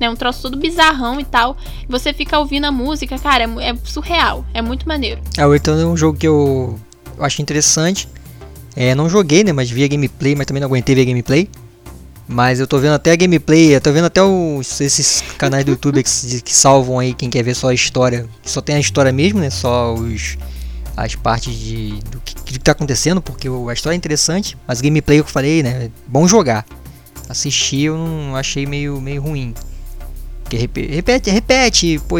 Né, 0.00 0.10
um 0.10 0.16
troço 0.16 0.42
todo 0.42 0.58
bizarrão 0.58 1.20
e 1.20 1.24
tal. 1.24 1.56
E 1.82 1.86
você 1.90 2.12
fica 2.12 2.38
ouvindo 2.38 2.64
a 2.64 2.72
música, 2.72 3.16
cara, 3.18 3.44
é, 3.44 3.70
é 3.70 3.76
surreal. 3.84 4.44
É 4.52 4.60
muito 4.60 4.86
maneiro. 4.86 5.22
É, 5.38 5.46
o 5.46 5.52
Return 5.52 5.80
é 5.80 5.86
um 5.86 5.96
jogo 5.96 6.18
que 6.18 6.26
eu, 6.26 6.78
eu 7.16 7.24
acho 7.24 7.40
interessante. 7.40 8.08
É, 8.76 8.94
não 8.94 9.08
joguei, 9.08 9.42
né? 9.42 9.52
Mas 9.52 9.70
via 9.70 9.88
gameplay, 9.88 10.34
mas 10.34 10.46
também 10.46 10.60
não 10.60 10.68
aguentei 10.68 10.94
ver 10.94 11.06
gameplay. 11.06 11.48
Mas 12.28 12.60
eu 12.60 12.66
tô 12.66 12.78
vendo 12.78 12.94
até 12.94 13.12
a 13.12 13.16
gameplay, 13.16 13.78
tô 13.80 13.92
vendo 13.92 14.06
até 14.06 14.22
os, 14.22 14.80
esses 14.80 15.22
canais 15.38 15.64
do 15.64 15.70
YouTube 15.70 16.02
que, 16.02 16.40
que, 16.42 16.54
salvam 16.54 16.98
aí 16.98 17.14
quem 17.14 17.30
quer 17.30 17.42
ver 17.42 17.54
só 17.54 17.68
a 17.68 17.74
história. 17.74 18.28
Só 18.44 18.60
tem 18.60 18.76
a 18.76 18.80
história 18.80 19.12
mesmo, 19.12 19.40
né? 19.40 19.48
Só 19.48 19.94
os 19.94 20.36
as 20.96 21.14
partes 21.14 21.54
de, 21.54 22.00
do 22.10 22.18
que, 22.20 22.34
que 22.34 22.58
tá 22.58 22.72
acontecendo, 22.72 23.20
porque 23.20 23.48
a 23.48 23.72
história 23.72 23.94
é 23.94 23.98
interessante, 23.98 24.56
mas 24.66 24.80
gameplay, 24.80 25.20
eu 25.20 25.24
falei, 25.24 25.62
né? 25.62 25.90
Bom 26.06 26.26
jogar. 26.26 26.64
Assistir 27.28 27.84
eu 27.84 27.98
não 27.98 28.34
achei 28.34 28.66
meio, 28.66 29.00
meio 29.00 29.20
ruim. 29.20 29.52
Porque 30.42 30.56
repete, 30.56 31.30
repete, 31.30 32.00
pô, 32.08 32.16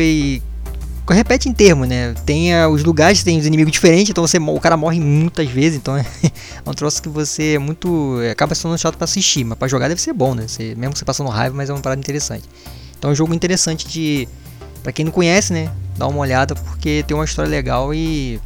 repete 1.14 1.48
em 1.48 1.52
termo, 1.52 1.84
né? 1.84 2.14
Tem 2.26 2.52
uh, 2.52 2.68
os 2.68 2.82
lugares, 2.82 3.22
tem 3.22 3.38
os 3.38 3.46
inimigos 3.46 3.72
diferentes, 3.72 4.10
então 4.10 4.26
você, 4.26 4.38
o 4.38 4.60
cara 4.60 4.76
morre 4.76 4.98
muitas 4.98 5.48
vezes, 5.48 5.78
então 5.78 5.96
é, 5.98 6.04
um 6.66 6.72
troço 6.72 7.00
que 7.00 7.08
você 7.08 7.54
é 7.54 7.58
muito. 7.58 8.18
acaba 8.30 8.56
sendo 8.56 8.76
chato 8.76 8.96
para 8.96 9.04
assistir, 9.04 9.44
mas 9.44 9.56
para 9.56 9.68
jogar 9.68 9.88
deve 9.88 10.00
ser 10.00 10.12
bom, 10.12 10.34
né? 10.34 10.48
Você, 10.48 10.74
mesmo 10.74 10.94
que 10.94 10.98
você 10.98 11.04
passando 11.04 11.30
raiva, 11.30 11.54
mas 11.54 11.70
é 11.70 11.72
uma 11.72 11.80
parada 11.80 12.00
interessante. 12.00 12.44
Então 12.98 13.10
é 13.10 13.12
um 13.12 13.16
jogo 13.16 13.32
interessante 13.32 13.86
de. 13.86 14.28
para 14.82 14.90
quem 14.90 15.04
não 15.04 15.12
conhece, 15.12 15.52
né? 15.52 15.70
Dar 15.96 16.08
uma 16.08 16.18
olhada, 16.18 16.56
porque 16.56 17.04
tem 17.06 17.16
uma 17.16 17.24
história 17.24 17.48
legal 17.48 17.94
e. 17.94 18.40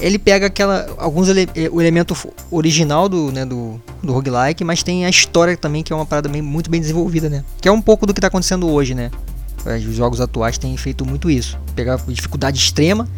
Ele 0.00 0.16
pega 0.16 0.46
aquela 0.46 0.94
alguns 0.96 1.28
ele, 1.28 1.48
o 1.72 1.80
elemento 1.80 2.16
original 2.52 3.08
do, 3.08 3.32
né, 3.32 3.44
do, 3.44 3.82
do 4.00 4.12
roguelike, 4.12 4.62
mas 4.62 4.80
tem 4.80 5.04
a 5.04 5.10
história 5.10 5.56
também 5.56 5.82
que 5.82 5.92
é 5.92 5.96
uma 5.96 6.06
parada 6.06 6.28
bem, 6.28 6.40
muito 6.40 6.70
bem 6.70 6.80
desenvolvida, 6.80 7.28
né? 7.28 7.44
Que 7.60 7.68
é 7.68 7.72
um 7.72 7.82
pouco 7.82 8.06
do 8.06 8.14
que 8.14 8.20
está 8.20 8.28
acontecendo 8.28 8.70
hoje, 8.70 8.94
né? 8.94 9.10
Os 9.64 9.94
jogos 9.94 10.20
atuais 10.20 10.58
têm 10.58 10.76
feito 10.76 11.04
muito 11.04 11.30
isso. 11.30 11.58
Pegar 11.74 11.96
dificuldade 12.08 12.58
extrema 12.58 13.08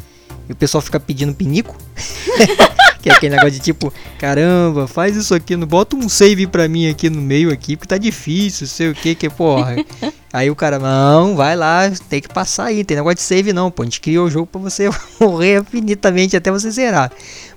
e 0.48 0.52
o 0.52 0.56
pessoal 0.56 0.82
fica 0.82 0.98
pedindo 0.98 1.34
pinico. 1.34 1.76
que 3.00 3.08
é 3.08 3.12
aquele 3.12 3.34
negócio 3.34 3.52
de 3.52 3.60
tipo, 3.60 3.92
caramba, 4.18 4.86
faz 4.86 5.16
isso 5.16 5.34
aqui, 5.34 5.56
não 5.56 5.66
bota 5.66 5.96
um 5.96 6.08
save 6.08 6.46
pra 6.46 6.68
mim 6.68 6.88
aqui 6.88 7.08
no 7.08 7.20
meio 7.20 7.52
aqui, 7.52 7.76
porque 7.76 7.88
tá 7.88 7.98
difícil, 7.98 8.66
sei 8.66 8.90
o 8.90 8.94
que, 8.94 9.14
que 9.14 9.30
porra. 9.30 9.76
aí 10.32 10.50
o 10.50 10.56
cara, 10.56 10.78
não, 10.78 11.34
vai 11.34 11.56
lá, 11.56 11.90
tem 12.08 12.20
que 12.20 12.28
passar 12.28 12.66
aí, 12.66 12.84
tem 12.84 12.96
negócio 12.96 13.16
de 13.16 13.22
save 13.22 13.52
não, 13.52 13.70
pô, 13.70 13.82
a 13.82 13.86
gente 13.86 14.00
criou 14.00 14.26
o 14.26 14.30
jogo 14.30 14.46
pra 14.46 14.60
você 14.60 14.90
morrer 15.18 15.60
infinitamente 15.60 16.36
até 16.36 16.50
você 16.50 16.70
zerar. 16.70 17.10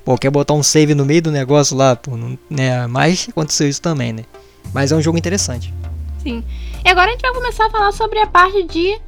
Pô, 0.05 0.17
quer 0.17 0.29
botar 0.29 0.53
um 0.53 0.63
save 0.63 0.95
no 0.95 1.05
meio 1.05 1.21
do 1.21 1.31
negócio 1.31 1.75
lá, 1.75 1.95
pô, 1.95 2.15
não, 2.15 2.37
né, 2.49 2.87
mas 2.87 3.27
aconteceu 3.29 3.67
isso 3.67 3.81
também, 3.81 4.13
né. 4.13 4.23
Mas 4.73 4.91
é 4.91 4.95
um 4.95 5.01
jogo 5.01 5.17
interessante. 5.17 5.73
Sim. 6.23 6.43
E 6.83 6.89
agora 6.89 7.09
a 7.09 7.11
gente 7.11 7.21
vai 7.21 7.33
começar 7.33 7.67
a 7.67 7.69
falar 7.69 7.91
sobre 7.91 8.19
a 8.19 8.25
parte 8.25 8.63
de 8.63 8.99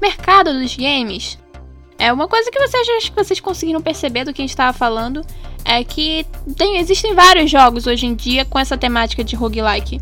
mercado 0.00 0.52
dos 0.52 0.76
games. 0.76 1.38
É 1.98 2.12
uma 2.12 2.28
coisa 2.28 2.50
que 2.50 2.58
vocês 2.58 2.88
acho 2.98 3.10
que 3.10 3.16
vocês 3.16 3.40
conseguiram 3.40 3.80
perceber 3.80 4.24
do 4.24 4.32
que 4.32 4.40
a 4.40 4.44
gente 4.44 4.50
estava 4.50 4.72
falando 4.72 5.24
é 5.64 5.82
que 5.82 6.24
tem, 6.56 6.78
existem 6.78 7.14
vários 7.14 7.50
jogos 7.50 7.86
hoje 7.86 8.06
em 8.06 8.14
dia 8.14 8.44
com 8.44 8.58
essa 8.58 8.76
temática 8.76 9.24
de 9.24 9.34
roguelike. 9.34 10.00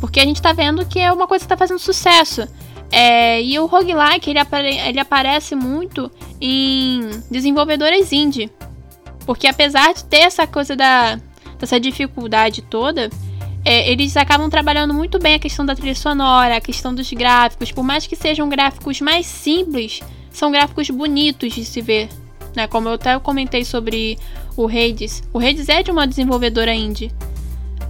Porque 0.00 0.18
a 0.18 0.24
gente 0.24 0.36
está 0.36 0.52
vendo 0.52 0.86
que 0.86 0.98
é 0.98 1.12
uma 1.12 1.26
coisa 1.26 1.42
que 1.42 1.46
está 1.46 1.56
fazendo 1.56 1.78
sucesso. 1.78 2.48
É, 2.90 3.40
e 3.42 3.58
o 3.58 3.66
roguelike 3.66 4.30
ele, 4.30 4.38
apare 4.38 4.76
ele 4.78 4.98
aparece 4.98 5.54
muito 5.54 6.10
em 6.40 7.08
desenvolvedoras 7.30 8.12
indie. 8.12 8.50
Porque 9.26 9.46
apesar 9.46 9.92
de 9.92 10.04
ter 10.04 10.20
essa 10.20 10.46
coisa 10.46 10.74
da, 10.74 11.20
dessa 11.58 11.78
dificuldade 11.78 12.62
toda, 12.62 13.10
é, 13.64 13.90
eles 13.90 14.16
acabam 14.16 14.48
trabalhando 14.48 14.94
muito 14.94 15.18
bem 15.18 15.34
a 15.34 15.38
questão 15.38 15.66
da 15.66 15.74
trilha 15.74 15.94
sonora, 15.94 16.56
a 16.56 16.60
questão 16.60 16.94
dos 16.94 17.10
gráficos. 17.12 17.70
Por 17.70 17.84
mais 17.84 18.06
que 18.06 18.16
sejam 18.16 18.48
gráficos 18.48 19.00
mais 19.00 19.26
simples, 19.26 20.00
são 20.30 20.50
gráficos 20.50 20.88
bonitos 20.90 21.52
de 21.52 21.64
se 21.64 21.80
ver. 21.80 22.08
Né? 22.54 22.66
Como 22.66 22.88
eu 22.88 22.94
até 22.94 23.18
comentei 23.18 23.64
sobre 23.64 24.18
o 24.56 24.66
Hades. 24.66 25.22
O 25.32 25.38
Hades 25.38 25.68
é 25.68 25.82
de 25.82 25.90
uma 25.90 26.06
desenvolvedora 26.06 26.74
indie. 26.74 27.12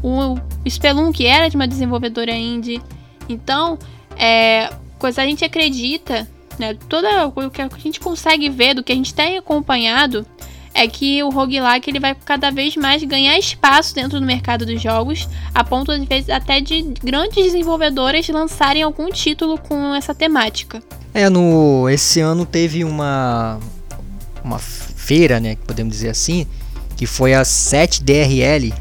O 0.02 0.37
Spelunk 0.68 1.24
era 1.24 1.48
de 1.48 1.56
uma 1.56 1.68
desenvolvedora 1.68 2.33
indie. 2.33 2.80
Então, 3.28 3.78
é, 4.16 4.70
coisa 4.98 5.22
a 5.22 5.26
gente 5.26 5.44
acredita, 5.44 6.28
né? 6.59 6.74
Toda 6.88 7.26
o 7.26 7.50
que 7.50 7.62
a 7.62 7.68
gente 7.78 8.00
consegue 8.00 8.48
ver 8.48 8.74
do 8.74 8.83
que 8.83 8.92
a 8.92 8.94
gente 8.94 9.14
tem 9.14 9.38
acompanhado 9.38 10.26
é 10.74 10.87
que 10.87 11.22
o 11.22 11.30
roguelike 11.30 11.90
ele 11.90 12.00
vai 12.00 12.14
cada 12.14 12.50
vez 12.50 12.76
mais 12.76 13.02
ganhar 13.02 13.38
espaço 13.38 13.94
dentro 13.94 14.20
do 14.20 14.26
mercado 14.26 14.64
dos 14.64 14.80
jogos, 14.80 15.28
a 15.54 15.64
ponto 15.64 15.90
às 15.90 16.04
vezes 16.04 16.30
até 16.30 16.61
de 16.61 16.83
grandes 17.02 17.44
desenvolvedoras 17.44 18.28
lançarem 18.28 18.83
algum 18.83 19.11
título 19.11 19.59
com 19.59 19.94
essa 19.94 20.14
temática. 20.14 20.83
É, 21.12 21.28
no 21.28 21.88
esse 21.88 22.20
ano 22.20 22.46
teve 22.46 22.85
uma 22.85 23.59
uma 24.44 24.59
feira, 24.59 25.38
né, 25.40 25.56
podemos 25.66 25.92
dizer 25.92 26.09
assim, 26.09 26.46
que 26.96 27.06
foi 27.06 27.35
a 27.35 27.42
7DRL. 27.42 28.72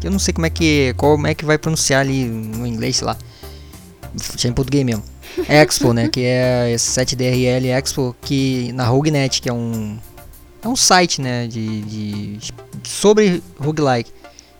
Que 0.00 0.06
eu 0.08 0.10
não 0.10 0.18
sei 0.18 0.34
como 0.34 0.46
é 0.46 0.50
que 0.50 0.92
como 0.96 1.26
é 1.26 1.34
que 1.34 1.44
vai 1.44 1.56
pronunciar 1.56 2.00
ali 2.00 2.24
no 2.24 2.66
inglês, 2.66 2.96
sei 2.96 3.06
lá. 3.06 3.16
Tinha 4.36 4.50
em 4.50 4.54
português 4.54 4.84
mesmo. 4.84 5.02
Expo, 5.48 5.94
né, 5.94 6.08
que 6.08 6.20
é 6.20 6.74
7DRL 6.76 7.64
Expo, 7.78 8.14
que 8.20 8.70
na 8.74 8.84
Roguenet, 8.84 9.40
que 9.40 9.48
é 9.48 9.52
um 9.52 9.96
é 10.62 10.68
um 10.68 10.76
site, 10.76 11.20
né, 11.20 11.46
de, 11.48 11.82
de 11.82 12.38
sobre 12.84 13.42
roguelike, 13.58 14.10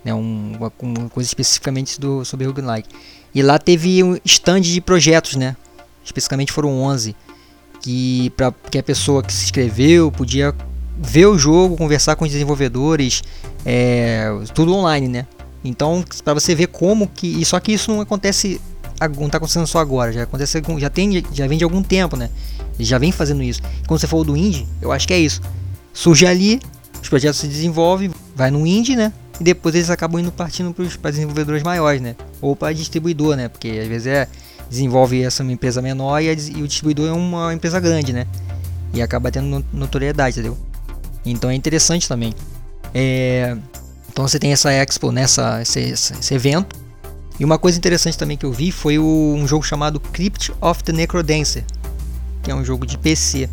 né, 0.04 0.12
um, 0.12 0.56
uma, 0.58 0.72
uma, 0.80 1.08
coisa 1.08 1.28
especificamente 1.28 2.00
do, 2.00 2.24
sobre 2.24 2.44
roguelike. 2.46 2.88
E 3.34 3.40
lá 3.40 3.58
teve 3.58 4.02
um 4.02 4.18
stand 4.24 4.62
de 4.62 4.80
projetos, 4.80 5.36
né, 5.36 5.56
especificamente 6.04 6.52
foram 6.52 6.82
11, 6.82 7.14
que, 7.80 8.30
pra, 8.30 8.52
que 8.70 8.78
a 8.78 8.82
pessoa 8.82 9.22
que 9.22 9.32
se 9.32 9.44
inscreveu 9.44 10.10
podia 10.10 10.54
ver 10.98 11.26
o 11.26 11.38
jogo, 11.38 11.76
conversar 11.76 12.16
com 12.16 12.24
os 12.24 12.30
desenvolvedores, 12.30 13.22
é, 13.64 14.26
tudo 14.54 14.74
online, 14.74 15.08
né. 15.08 15.26
Então, 15.64 16.04
para 16.24 16.34
você 16.34 16.52
ver 16.52 16.66
como 16.66 17.06
que, 17.06 17.44
só 17.44 17.60
que 17.60 17.72
isso 17.72 17.90
não 17.92 18.00
acontece 18.00 18.60
não 19.18 19.26
está 19.26 19.38
acontecendo 19.38 19.66
só 19.66 19.78
agora, 19.78 20.12
já 20.12 20.22
acontece 20.22 20.62
já 20.78 20.88
tem 20.88 21.24
já 21.32 21.46
vem 21.48 21.58
de 21.58 21.64
algum 21.64 21.82
tempo, 21.82 22.16
né? 22.16 22.30
já 22.78 22.98
vem 22.98 23.10
fazendo 23.10 23.42
isso. 23.42 23.60
Quando 23.86 23.98
você 24.00 24.06
falou 24.06 24.24
do 24.24 24.36
indie, 24.36 24.66
eu 24.80 24.92
acho 24.92 25.08
que 25.08 25.14
é 25.14 25.18
isso 25.18 25.40
surge 25.92 26.26
ali, 26.26 26.60
os 27.00 27.08
projetos 27.08 27.40
se 27.40 27.48
desenvolvem, 27.48 28.10
vai 28.34 28.50
no 28.50 28.66
indie, 28.66 28.96
né? 28.96 29.12
E 29.40 29.44
depois 29.44 29.74
eles 29.74 29.90
acabam 29.90 30.20
indo 30.20 30.30
partindo 30.30 30.74
para 31.00 31.10
desenvolvedores 31.10 31.62
maiores, 31.62 32.00
né? 32.00 32.14
Ou 32.40 32.54
para 32.54 32.72
distribuidor, 32.72 33.36
né? 33.36 33.48
Porque 33.48 33.68
às 33.68 33.88
vezes 33.88 34.06
é 34.06 34.28
desenvolve 34.70 35.22
essa 35.22 35.42
uma 35.42 35.52
empresa 35.52 35.82
menor 35.82 36.20
e, 36.20 36.30
a, 36.30 36.32
e 36.32 36.62
o 36.62 36.66
distribuidor 36.66 37.08
é 37.08 37.12
uma 37.12 37.52
empresa 37.52 37.78
grande, 37.78 38.12
né? 38.12 38.26
E 38.94 39.02
acaba 39.02 39.30
tendo 39.30 39.64
notoriedade, 39.72 40.38
entendeu? 40.38 40.56
Então 41.24 41.50
é 41.50 41.54
interessante 41.54 42.08
também. 42.08 42.32
É, 42.94 43.56
então 44.10 44.26
você 44.26 44.38
tem 44.38 44.52
essa 44.52 44.70
expo 44.72 45.12
nessa 45.12 45.60
esse, 45.62 45.80
esse, 45.80 46.34
evento. 46.34 46.76
E 47.38 47.44
uma 47.44 47.58
coisa 47.58 47.78
interessante 47.78 48.16
também 48.16 48.36
que 48.36 48.44
eu 48.44 48.52
vi 48.52 48.70
foi 48.70 48.98
o, 48.98 49.34
um 49.36 49.46
jogo 49.46 49.64
chamado 49.64 49.98
Crypt 49.98 50.52
of 50.60 50.82
the 50.84 50.92
Necrodancer, 50.92 51.64
que 52.42 52.50
é 52.50 52.54
um 52.54 52.64
jogo 52.64 52.86
de 52.86 52.96
PC. 52.98 53.48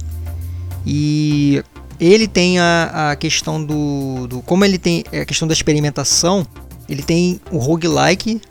E 0.86 1.64
ele 2.00 2.28
tem 2.28 2.60
a, 2.60 3.12
a 3.12 3.16
questão 3.16 3.64
do, 3.64 4.28
do. 4.28 4.42
Como 4.42 4.64
ele 4.64 4.78
tem 4.78 5.04
a 5.12 5.26
questão 5.26 5.48
da 5.48 5.54
experimentação, 5.54 6.48
ele 6.88 7.04
tem 7.04 7.42
o 7.52 7.58
roguelike, 7.58 8.42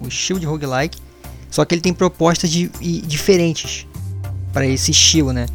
o 0.00 0.08
estilo 0.08 0.38
de 0.38 0.46
roguelike, 0.46 0.98
só 1.50 1.64
que 1.64 1.74
ele 1.74 1.82
tem 1.82 1.92
propostas 1.92 2.50
de, 2.50 2.70
e, 2.80 3.00
diferentes 3.00 3.86
para 4.52 4.66
esse 4.66 4.90
estilo, 4.90 5.32
né? 5.32 5.46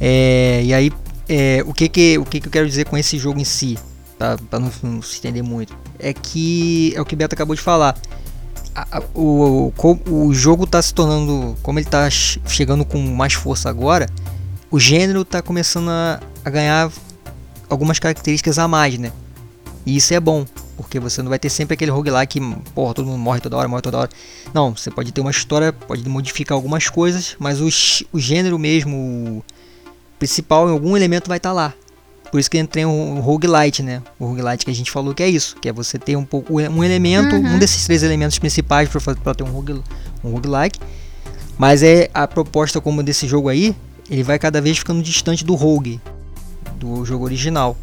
É, 0.00 0.62
e 0.64 0.74
aí, 0.74 0.92
é, 1.28 1.62
o, 1.64 1.72
que, 1.72 1.88
que, 1.88 2.18
o 2.18 2.24
que, 2.24 2.40
que 2.40 2.48
eu 2.48 2.52
quero 2.52 2.68
dizer 2.68 2.86
com 2.86 2.98
esse 2.98 3.16
jogo 3.18 3.40
em 3.40 3.44
si, 3.44 3.78
para 4.18 4.58
não, 4.58 4.70
não, 4.82 5.02
se 5.02 5.18
entender 5.18 5.42
muito, 5.42 5.76
é 5.98 6.12
que 6.12 6.92
é 6.96 7.00
o 7.00 7.04
que 7.04 7.14
o 7.14 7.16
Beto 7.16 7.34
acabou 7.34 7.54
de 7.54 7.62
falar. 7.62 7.96
O, 9.14 9.72
o, 9.76 10.26
o 10.26 10.34
jogo 10.34 10.64
está 10.64 10.82
se 10.82 10.92
tornando, 10.92 11.56
como 11.62 11.78
ele 11.78 11.86
está 11.86 12.10
chegando 12.10 12.84
com 12.84 12.98
mais 12.98 13.32
força 13.32 13.70
agora, 13.70 14.08
o 14.74 14.80
gênero 14.80 15.22
está 15.22 15.40
começando 15.40 15.88
a, 15.88 16.20
a 16.44 16.50
ganhar 16.50 16.90
algumas 17.70 18.00
características 18.00 18.58
a 18.58 18.66
mais, 18.66 18.98
né? 18.98 19.12
E 19.86 19.96
isso 19.96 20.12
é 20.12 20.18
bom, 20.18 20.44
porque 20.76 20.98
você 20.98 21.22
não 21.22 21.28
vai 21.28 21.38
ter 21.38 21.48
sempre 21.48 21.74
aquele 21.74 21.92
roguelike 21.92 22.40
que, 22.40 22.56
porra, 22.74 22.92
todo 22.92 23.06
mundo 23.06 23.20
morre 23.20 23.38
toda 23.38 23.56
hora, 23.56 23.68
morre 23.68 23.82
toda 23.82 23.98
hora. 23.98 24.10
Não, 24.52 24.74
você 24.74 24.90
pode 24.90 25.12
ter 25.12 25.20
uma 25.20 25.30
história, 25.30 25.72
pode 25.72 26.08
modificar 26.08 26.56
algumas 26.56 26.88
coisas, 26.88 27.36
mas 27.38 27.60
o, 27.60 27.68
o 28.12 28.18
gênero 28.18 28.58
mesmo, 28.58 28.96
o 28.96 29.44
principal, 30.18 30.68
em 30.68 30.72
algum 30.72 30.96
elemento 30.96 31.28
vai 31.28 31.36
estar 31.36 31.50
tá 31.50 31.54
lá. 31.54 31.74
Por 32.32 32.40
isso 32.40 32.50
que 32.50 32.58
entrei 32.58 32.84
o 32.84 33.20
roguelite, 33.20 33.80
né? 33.80 34.02
O 34.18 34.26
roguelite 34.26 34.64
que 34.64 34.72
a 34.72 34.74
gente 34.74 34.90
falou 34.90 35.14
que 35.14 35.22
é 35.22 35.28
isso, 35.28 35.54
que 35.60 35.68
é 35.68 35.72
você 35.72 36.00
ter 36.00 36.16
um 36.16 36.24
pouco 36.24 36.52
um 36.52 36.82
elemento, 36.82 37.36
uhum. 37.36 37.54
um 37.54 37.58
desses 37.60 37.84
três 37.84 38.02
elementos 38.02 38.40
principais 38.40 38.88
para 38.88 39.34
ter 39.36 39.44
um, 39.44 39.52
rogue, 39.52 39.80
um 40.24 40.32
roguelike. 40.32 40.80
Mas 41.56 41.84
é 41.84 42.10
a 42.12 42.26
proposta 42.26 42.80
como 42.80 43.04
desse 43.04 43.28
jogo 43.28 43.48
aí, 43.48 43.76
ele 44.08 44.22
vai 44.22 44.38
cada 44.38 44.60
vez 44.60 44.78
ficando 44.78 45.02
distante 45.02 45.44
do 45.44 45.54
rogue 45.54 46.00
do 46.76 47.04
jogo 47.04 47.24
original, 47.24 47.76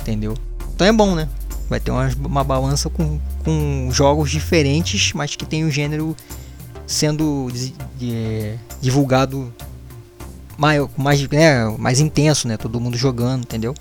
entendeu? 0.00 0.34
Então 0.74 0.86
é 0.86 0.92
bom, 0.92 1.14
né? 1.14 1.28
Vai 1.68 1.80
ter 1.80 1.90
uma, 1.90 2.08
uma 2.24 2.44
balança 2.44 2.88
com, 2.88 3.20
com 3.44 3.88
jogos 3.90 4.30
diferentes, 4.30 5.12
mas 5.12 5.36
que 5.36 5.44
tem 5.44 5.64
o 5.64 5.70
gênero 5.70 6.16
sendo 6.86 7.48
divulgado 8.80 9.52
mais, 10.56 10.88
mais, 10.96 11.28
né, 11.28 11.64
mais 11.78 12.00
intenso, 12.00 12.48
né? 12.48 12.56
Todo 12.56 12.80
mundo 12.80 12.96
jogando, 12.96 13.42
entendeu? 13.42 13.74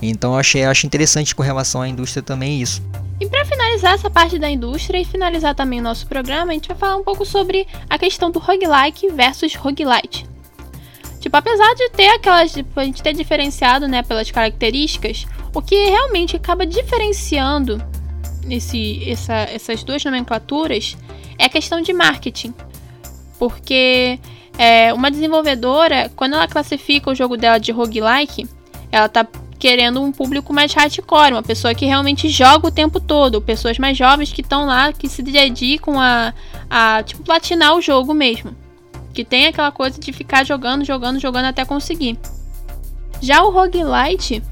Então 0.00 0.36
achei, 0.36 0.64
acho 0.64 0.84
interessante 0.84 1.34
com 1.34 1.42
relação 1.42 1.80
à 1.80 1.88
indústria 1.88 2.22
também 2.22 2.60
isso. 2.60 2.82
E 3.20 3.28
para 3.28 3.44
finalizar 3.44 3.94
essa 3.94 4.10
parte 4.10 4.36
da 4.36 4.50
indústria 4.50 4.98
e 4.98 5.04
finalizar 5.04 5.54
também 5.54 5.78
o 5.78 5.82
nosso 5.82 6.08
programa, 6.08 6.50
a 6.50 6.54
gente 6.54 6.66
vai 6.66 6.76
falar 6.76 6.96
um 6.96 7.04
pouco 7.04 7.24
sobre 7.24 7.68
a 7.88 7.96
questão 7.96 8.32
do 8.32 8.40
roguelike 8.40 9.08
versus 9.12 9.54
roguelite. 9.54 10.31
Tipo, 11.32 11.38
apesar 11.38 11.74
de 11.74 11.88
ter 11.90 12.08
aquelas. 12.08 12.52
Tipo, 12.52 12.78
a 12.78 12.84
gente 12.84 13.02
ter 13.02 13.14
diferenciado, 13.14 13.88
né, 13.88 14.02
pelas 14.02 14.30
características, 14.30 15.26
o 15.54 15.62
que 15.62 15.74
realmente 15.74 16.36
acaba 16.36 16.66
diferenciando 16.66 17.82
esse, 18.50 19.08
essa, 19.10 19.34
essas 19.34 19.82
duas 19.82 20.04
nomenclaturas 20.04 20.94
é 21.38 21.46
a 21.46 21.48
questão 21.48 21.80
de 21.80 21.90
marketing. 21.94 22.52
Porque 23.38 24.20
é, 24.58 24.92
uma 24.92 25.10
desenvolvedora, 25.10 26.10
quando 26.14 26.34
ela 26.34 26.46
classifica 26.46 27.10
o 27.10 27.14
jogo 27.14 27.38
dela 27.38 27.56
de 27.56 27.72
roguelike, 27.72 28.46
ela 28.90 29.08
tá 29.08 29.26
querendo 29.58 30.02
um 30.02 30.12
público 30.12 30.52
mais 30.52 30.74
hardcore, 30.74 31.32
uma 31.32 31.42
pessoa 31.42 31.74
que 31.74 31.86
realmente 31.86 32.28
joga 32.28 32.68
o 32.68 32.70
tempo 32.70 33.00
todo, 33.00 33.40
pessoas 33.40 33.78
mais 33.78 33.96
jovens 33.96 34.30
que 34.30 34.42
estão 34.42 34.66
lá, 34.66 34.92
que 34.92 35.08
se 35.08 35.22
dedicam 35.22 35.98
a, 35.98 36.34
a 36.68 37.02
tipo, 37.02 37.22
platinar 37.22 37.74
o 37.74 37.80
jogo 37.80 38.12
mesmo. 38.12 38.54
Que 39.12 39.24
tem 39.24 39.46
aquela 39.46 39.70
coisa 39.70 40.00
de 40.00 40.12
ficar 40.12 40.44
jogando, 40.44 40.84
jogando, 40.84 41.18
jogando 41.18 41.46
até 41.46 41.64
conseguir. 41.64 42.18
Já 43.20 43.42
o 43.42 43.50
roguelite, 43.50 44.42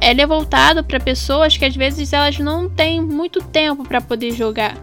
ele 0.00 0.22
é 0.22 0.26
voltado 0.26 0.84
para 0.84 1.00
pessoas 1.00 1.56
que 1.56 1.64
às 1.64 1.74
vezes 1.74 2.12
elas 2.12 2.38
não 2.38 2.68
têm 2.68 3.00
muito 3.02 3.42
tempo 3.42 3.84
para 3.84 4.00
poder 4.00 4.32
jogar. 4.32 4.76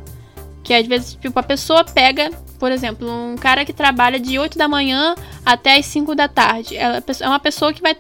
Que 0.64 0.74
às 0.74 0.86
vezes, 0.86 1.16
tipo, 1.16 1.40
a 1.40 1.44
pessoa 1.44 1.84
pega, 1.84 2.32
por 2.60 2.72
exemplo, 2.72 3.10
um 3.10 3.36
cara 3.36 3.64
que 3.64 3.74
trabalha 3.74 4.20
de 4.20 4.38
8 4.38 4.58
da 4.58 4.68
manhã 4.68 5.16
até 5.46 5.78
as 5.78 5.86
5 5.86 6.16
da 6.16 6.28
tarde. 6.28 6.76
Ela 6.76 7.04
é 7.20 7.28
uma 7.28 7.40
pessoa 7.40 7.74
que 7.74 7.82
vai 7.82 7.96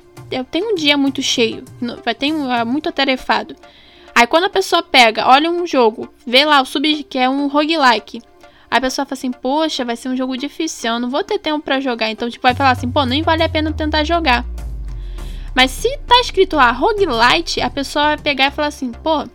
tem 0.51 0.63
um 0.63 0.75
dia 0.75 0.97
muito 0.97 1.21
cheio, 1.21 1.63
vai 2.03 2.15
ter 2.15 2.27
é 2.27 2.63
muito 2.63 2.89
atarefado. 2.89 3.55
Aí 4.13 4.25
quando 4.25 4.45
a 4.45 4.49
pessoa 4.49 4.81
pega, 4.81 5.27
olha 5.27 5.51
um 5.51 5.67
jogo, 5.67 6.09
vê 6.25 6.45
lá 6.45 6.61
o 6.61 6.65
sub 6.65 7.03
que 7.03 7.17
é 7.17 7.29
um 7.29 7.47
roguelike. 7.47 8.21
A 8.69 8.81
pessoa 8.81 9.05
fala 9.05 9.13
assim, 9.17 9.31
poxa, 9.31 9.85
vai 9.85 9.95
ser 9.95 10.09
um 10.09 10.17
jogo 10.17 10.35
difícil, 10.37 10.93
eu 10.93 10.99
não 10.99 11.09
vou 11.09 11.23
ter 11.23 11.39
tempo 11.39 11.63
para 11.63 11.79
jogar. 11.79 12.09
Então, 12.09 12.29
tipo, 12.29 12.43
vai 12.43 12.55
falar 12.55 12.71
assim, 12.71 12.89
pô, 12.89 13.05
nem 13.05 13.21
vale 13.21 13.43
a 13.43 13.49
pena 13.49 13.71
tentar 13.71 14.03
jogar. 14.03 14.45
Mas 15.53 15.71
se 15.71 15.97
tá 15.99 16.19
escrito 16.19 16.57
lá 16.57 16.71
roguelite, 16.71 17.61
a 17.61 17.69
pessoa 17.69 18.07
vai 18.07 18.17
pegar 18.17 18.47
e 18.47 18.51
falar 18.51 18.67
assim, 18.67 18.91
pô, 18.91 19.25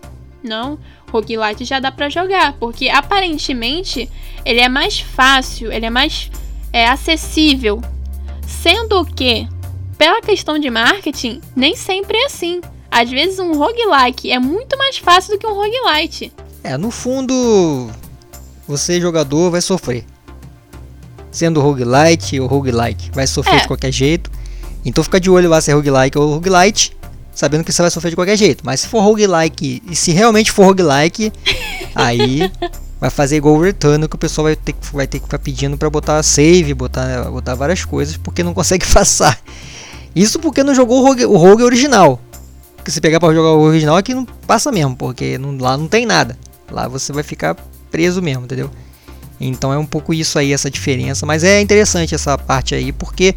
não, 0.43 0.79
roguelite 1.11 1.65
já 1.65 1.81
dá 1.81 1.91
para 1.91 2.11
jogar, 2.11 2.53
porque 2.55 2.89
aparentemente 2.89 4.11
ele 4.45 4.61
é 4.61 4.69
mais 4.69 5.01
fácil, 5.01 5.73
ele 5.73 5.87
é 5.87 5.91
mais 5.91 6.31
é, 6.73 6.87
acessível, 6.87 7.81
sendo 8.47 9.05
que 9.05 9.49
pela 9.97 10.21
questão 10.23 10.59
de 10.59 10.71
marketing, 10.71 11.41
nem 11.55 11.77
sempre 11.77 12.17
é 12.17 12.27
assim. 12.27 12.61
Às 12.91 13.11
vezes 13.11 13.39
um 13.39 13.53
roguelike 13.53 14.31
é 14.31 14.39
muito 14.39 14.77
mais 14.77 14.99
fácil 14.99 15.35
do 15.35 15.39
que 15.39 15.47
um 15.47 15.55
roguelite. 15.55 16.33
É, 16.65 16.77
no 16.77 16.91
fundo, 16.91 17.91
você 18.71 19.01
jogador 19.01 19.51
vai 19.51 19.61
sofrer. 19.61 20.05
Sendo 21.31 21.61
roguelite 21.61 22.39
ou 22.41 22.47
roguelike, 22.47 23.11
vai 23.13 23.27
sofrer 23.27 23.57
é. 23.57 23.61
de 23.61 23.67
qualquer 23.67 23.93
jeito. 23.93 24.31
Então 24.85 25.03
fica 25.05 25.21
de 25.21 25.29
olho 25.29 25.49
lá 25.49 25.61
se 25.61 25.71
é 25.71 25.75
roguelike 25.75 26.17
ou 26.17 26.35
roguelite, 26.35 26.97
sabendo 27.35 27.65
que 27.65 27.73
você 27.73 27.83
vai 27.83 27.91
sofrer 27.91 28.11
de 28.11 28.17
qualquer 28.17 28.37
jeito. 28.37 28.65
Mas 28.65 28.81
se 28.81 28.89
for 28.89 29.01
roguelike, 29.03 29.83
e 29.89 29.97
se 29.97 30.13
realmente 30.13 30.53
for 30.53 30.65
roguelike, 30.67 31.33
aí 31.95 32.51
vai 33.01 33.11
fazer 33.11 33.37
igual 33.37 33.57
o 33.57 33.61
Return, 33.61 34.07
que 34.09 34.17
o 34.17 34.19
pessoal 34.19 34.45
vai 34.45 34.57
ter, 34.57 34.75
vai 34.93 35.07
ter 35.07 35.19
que 35.19 35.25
ficar 35.25 35.39
pedindo 35.39 35.77
para 35.77 35.91
botar 35.91 36.23
save, 36.23 36.73
botar, 36.73 37.25
botar 37.31 37.55
várias 37.55 37.85
coisas, 37.85 38.17
porque 38.17 38.43
não 38.43 38.55
consegue 38.55 38.87
passar. 38.93 39.39
Isso 40.15 40.39
porque 40.39 40.63
não 40.63 40.75
jogou 40.75 41.03
o 41.03 41.07
Rogue, 41.07 41.27
o 41.27 41.37
Rogue 41.37 41.63
original. 41.63 42.21
Porque 42.77 42.91
se 42.91 43.01
pegar 43.01 43.21
para 43.21 43.35
jogar 43.35 43.51
o 43.51 43.61
original 43.61 43.97
aqui 43.97 44.15
não 44.15 44.25
passa 44.25 44.73
mesmo, 44.73 44.97
porque 44.97 45.37
não, 45.39 45.57
lá 45.59 45.77
não 45.77 45.87
tem 45.87 46.07
nada. 46.07 46.39
Lá 46.71 46.89
você 46.89 47.13
vai 47.13 47.23
ficar 47.23 47.57
preso 47.91 48.23
mesmo, 48.23 48.45
entendeu? 48.45 48.71
Então 49.41 49.73
é 49.73 49.79
um 49.79 49.87
pouco 49.87 50.13
isso 50.13 50.39
aí, 50.39 50.53
essa 50.53 50.71
diferença. 50.71 51.25
Mas 51.25 51.43
é 51.43 51.61
interessante 51.61 52.15
essa 52.15 52.37
parte 52.37 52.75
aí, 52.75 52.93
porque 52.93 53.35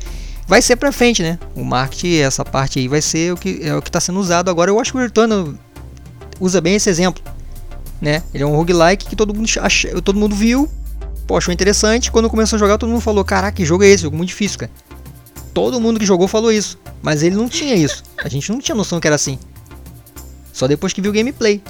vai 0.48 0.62
ser 0.62 0.76
pra 0.76 0.92
frente, 0.92 1.24
né? 1.24 1.40
O 1.56 1.64
marketing, 1.64 2.18
essa 2.18 2.44
parte 2.44 2.80
aí 2.80 2.88
vai 2.88 3.02
ser 3.02 3.34
o 3.34 3.38
que 3.38 3.60
é 3.62 3.76
o 3.76 3.82
que 3.82 3.90
está 3.90 4.00
sendo 4.00 4.20
usado 4.20 4.50
agora. 4.50 4.70
Eu 4.70 4.80
acho 4.80 4.92
que 4.92 4.98
o 4.98 5.02
Return 5.02 5.58
usa 6.40 6.60
bem 6.60 6.76
esse 6.76 6.90
exemplo, 6.90 7.24
né? 8.02 8.22
Ele 8.34 8.44
é 8.44 8.48
um 8.48 8.56
roguelike 8.56 9.06
que 9.06 9.16
todo 9.16 9.34
mundo, 9.34 9.50
ach... 9.62 9.86
todo 10.04 10.20
mundo 10.20 10.36
viu, 10.36 10.70
pô, 11.26 11.38
achou 11.38 11.54
interessante. 11.54 12.12
Quando 12.12 12.30
começou 12.30 12.58
a 12.58 12.60
jogar, 12.60 12.78
todo 12.78 12.90
mundo 12.90 13.02
falou: 13.02 13.24
Caraca, 13.24 13.56
que 13.56 13.66
jogo 13.66 13.84
é 13.84 13.88
esse? 13.88 14.04
Jogo 14.04 14.18
muito 14.18 14.30
difícil, 14.30 14.60
cara. 14.60 14.72
Todo 15.54 15.80
mundo 15.80 16.00
que 16.00 16.06
jogou 16.06 16.28
falou 16.28 16.52
isso, 16.52 16.80
mas 17.02 17.24
ele 17.24 17.36
não 17.36 17.48
tinha 17.48 17.76
isso. 17.76 18.04
A 18.18 18.28
gente 18.28 18.52
não 18.52 18.60
tinha 18.60 18.76
noção 18.76 19.00
que 19.00 19.08
era 19.08 19.16
assim. 19.16 19.38
Só 20.52 20.68
depois 20.68 20.94
que 20.94 21.02
viu 21.02 21.12
o 21.12 21.14
gameplay. 21.14 21.62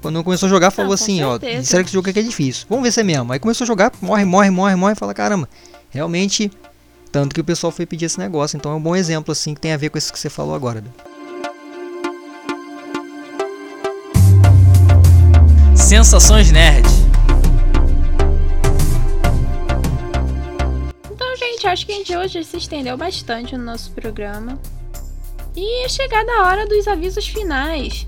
Quando 0.00 0.24
começou 0.24 0.46
a 0.46 0.50
jogar, 0.50 0.70
falou 0.70 0.94
assim, 0.94 1.18
certeza. 1.18 1.60
ó, 1.60 1.62
será 1.62 1.82
que 1.82 1.88
esse 1.88 1.94
jogo 1.94 2.08
aqui 2.08 2.20
é 2.20 2.22
difícil? 2.22 2.66
Vamos 2.70 2.84
ver 2.84 2.92
se 2.92 3.00
é 3.00 3.02
mesmo. 3.02 3.30
Aí 3.32 3.38
começou 3.38 3.64
a 3.64 3.66
jogar, 3.66 3.92
morre, 4.00 4.24
morre, 4.24 4.50
morre, 4.50 4.74
morre, 4.74 4.94
e 4.94 4.96
fala, 4.96 5.12
caramba, 5.12 5.46
realmente, 5.90 6.50
tanto 7.12 7.34
que 7.34 7.40
o 7.40 7.44
pessoal 7.44 7.70
foi 7.70 7.84
pedir 7.84 8.06
esse 8.06 8.18
negócio. 8.18 8.56
Então 8.56 8.72
é 8.72 8.74
um 8.74 8.80
bom 8.80 8.96
exemplo, 8.96 9.30
assim, 9.32 9.52
que 9.52 9.60
tem 9.60 9.72
a 9.72 9.76
ver 9.76 9.90
com 9.90 9.98
isso 9.98 10.10
que 10.10 10.18
você 10.18 10.30
falou 10.30 10.54
agora. 10.54 10.82
Sensações 15.76 16.50
Nerd. 16.50 16.88
Então, 21.10 21.36
gente, 21.36 21.66
acho 21.66 21.84
que 21.84 21.92
a 21.92 21.96
gente 21.96 22.16
hoje 22.16 22.42
se 22.42 22.56
estendeu 22.56 22.96
bastante 22.96 23.54
no 23.54 23.64
nosso 23.64 23.90
programa. 23.90 24.58
E 25.54 25.84
é 25.84 25.88
chegada 25.90 26.32
a 26.32 26.46
hora 26.46 26.66
dos 26.66 26.88
avisos 26.88 27.26
finais, 27.26 28.06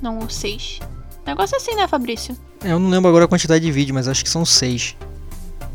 Não, 0.02 0.20
ou 0.20 0.30
6. 0.30 0.80
Negócio 1.26 1.58
assim, 1.58 1.76
né, 1.76 1.86
Fabrício? 1.86 2.36
É, 2.64 2.72
eu 2.72 2.80
não 2.80 2.90
lembro 2.90 3.10
agora 3.10 3.26
a 3.26 3.28
quantidade 3.28 3.66
de 3.66 3.72
vídeo, 3.74 3.94
mas 3.94 4.08
acho 4.08 4.24
que 4.24 4.30
são 4.30 4.46
6. 4.46 4.96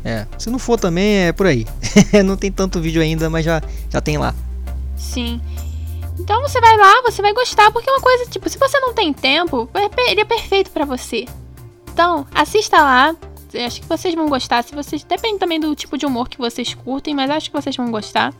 É, 0.03 0.25
se 0.39 0.49
não 0.49 0.57
for 0.57 0.79
também 0.79 1.27
é 1.27 1.31
por 1.31 1.45
aí. 1.45 1.67
não 2.25 2.35
tem 2.35 2.51
tanto 2.51 2.81
vídeo 2.81 2.99
ainda, 3.01 3.29
mas 3.29 3.45
já, 3.45 3.61
já 3.91 4.01
tem 4.01 4.17
lá. 4.17 4.33
Sim. 4.97 5.39
Então 6.19 6.41
você 6.41 6.59
vai 6.61 6.77
lá, 6.77 7.01
você 7.01 7.21
vai 7.21 7.33
gostar, 7.33 7.71
porque 7.71 7.89
é 7.89 7.93
uma 7.93 8.01
coisa, 8.01 8.29
tipo, 8.29 8.47
se 8.49 8.57
você 8.57 8.79
não 8.79 8.93
tem 8.93 9.11
tempo, 9.13 9.69
é 9.73 10.11
ele 10.11 10.21
é 10.21 10.25
perfeito 10.25 10.71
para 10.71 10.85
você. 10.85 11.25
Então, 11.91 12.25
assista 12.33 12.77
lá. 12.77 13.15
Acho 13.65 13.81
que 13.81 13.87
vocês 13.87 14.15
vão 14.15 14.27
gostar. 14.27 14.63
Se 14.63 14.73
vocês. 14.73 15.03
Depende 15.03 15.37
também 15.37 15.59
do 15.59 15.75
tipo 15.75 15.97
de 15.97 16.05
humor 16.05 16.27
que 16.27 16.39
vocês 16.39 16.73
curtem, 16.73 17.13
mas 17.13 17.29
acho 17.29 17.51
que 17.51 17.61
vocês 17.61 17.75
vão 17.75 17.91
gostar. 17.91 18.33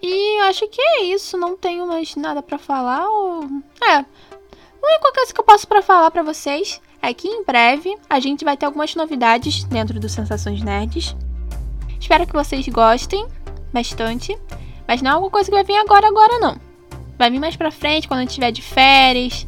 E 0.00 0.38
acho 0.42 0.68
que 0.68 0.80
é 0.80 1.04
isso. 1.04 1.36
Não 1.36 1.56
tenho 1.56 1.86
mais 1.86 2.14
nada 2.14 2.40
para 2.40 2.58
falar. 2.58 3.08
Ou... 3.08 3.44
É. 3.82 3.96
A 3.96 4.86
única 4.86 5.12
coisa 5.12 5.34
que 5.34 5.40
eu 5.40 5.44
posso 5.44 5.66
para 5.66 5.82
falar 5.82 6.10
para 6.12 6.22
vocês 6.22 6.80
é 7.02 7.12
que 7.12 7.26
em 7.26 7.44
breve 7.44 7.96
a 8.08 8.20
gente 8.20 8.44
vai 8.44 8.56
ter 8.56 8.66
algumas 8.66 8.94
novidades 8.94 9.64
dentro 9.64 9.98
do 9.98 10.08
Sensações 10.08 10.62
Nerds. 10.62 11.16
Espero 12.00 12.26
que 12.26 12.32
vocês 12.32 12.66
gostem 12.68 13.26
bastante. 13.72 14.38
Mas 14.88 15.02
não 15.02 15.10
é 15.10 15.14
alguma 15.14 15.30
coisa 15.30 15.50
que 15.50 15.54
vai 15.54 15.62
vir 15.62 15.76
agora, 15.76 16.08
agora 16.08 16.38
não. 16.38 16.56
Vai 17.18 17.30
vir 17.30 17.38
mais 17.38 17.54
pra 17.54 17.70
frente, 17.70 18.08
quando 18.08 18.20
a 18.20 18.22
gente 18.22 18.30
estiver 18.30 18.50
de 18.50 18.62
férias, 18.62 19.46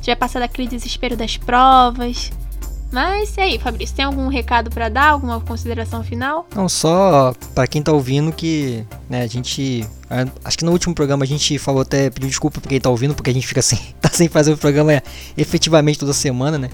tiver 0.00 0.16
passado 0.16 0.42
aquele 0.42 0.66
desespero 0.66 1.14
das 1.14 1.36
provas. 1.36 2.32
Mas 2.90 3.36
e 3.36 3.40
aí, 3.40 3.58
Fabrício, 3.58 3.94
tem 3.94 4.04
algum 4.04 4.28
recado 4.28 4.70
para 4.70 4.88
dar? 4.88 5.10
Alguma 5.10 5.40
consideração 5.40 6.02
final? 6.02 6.48
Não, 6.54 6.68
só 6.68 7.34
para 7.54 7.66
quem 7.66 7.82
tá 7.82 7.92
ouvindo 7.92 8.32
que, 8.32 8.82
né, 9.10 9.22
a 9.22 9.26
gente. 9.26 9.86
Acho 10.42 10.56
que 10.56 10.64
no 10.64 10.72
último 10.72 10.94
programa 10.94 11.24
a 11.24 11.26
gente 11.26 11.58
falou 11.58 11.82
até 11.82 12.08
pediu 12.08 12.30
desculpa 12.30 12.58
pra 12.60 12.70
quem 12.70 12.80
tá 12.80 12.88
ouvindo, 12.88 13.14
porque 13.14 13.28
a 13.28 13.34
gente 13.34 13.46
fica 13.46 13.60
sem, 13.62 13.78
tá 14.00 14.08
sem 14.08 14.26
fazer 14.26 14.52
o 14.52 14.56
programa 14.56 15.02
efetivamente 15.36 15.98
toda 15.98 16.14
semana, 16.14 16.56
né? 16.56 16.70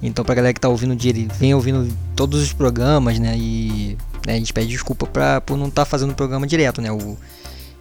Então 0.00 0.24
pra 0.24 0.36
galera 0.36 0.54
que 0.54 0.60
tá 0.60 0.68
ouvindo 0.68 0.92
ele 1.04 1.26
vem 1.34 1.52
ouvindo 1.52 1.92
todos 2.14 2.40
os 2.40 2.52
programas, 2.52 3.18
né? 3.18 3.34
E 3.36 3.98
né, 4.24 4.34
a 4.34 4.38
gente 4.38 4.52
pede 4.52 4.68
desculpa 4.68 5.04
pra, 5.06 5.40
por 5.40 5.56
não 5.56 5.66
estar 5.66 5.84
tá 5.84 5.90
fazendo 5.90 6.12
o 6.12 6.14
programa 6.14 6.46
direto, 6.46 6.80
né? 6.80 6.92
O, 6.92 7.16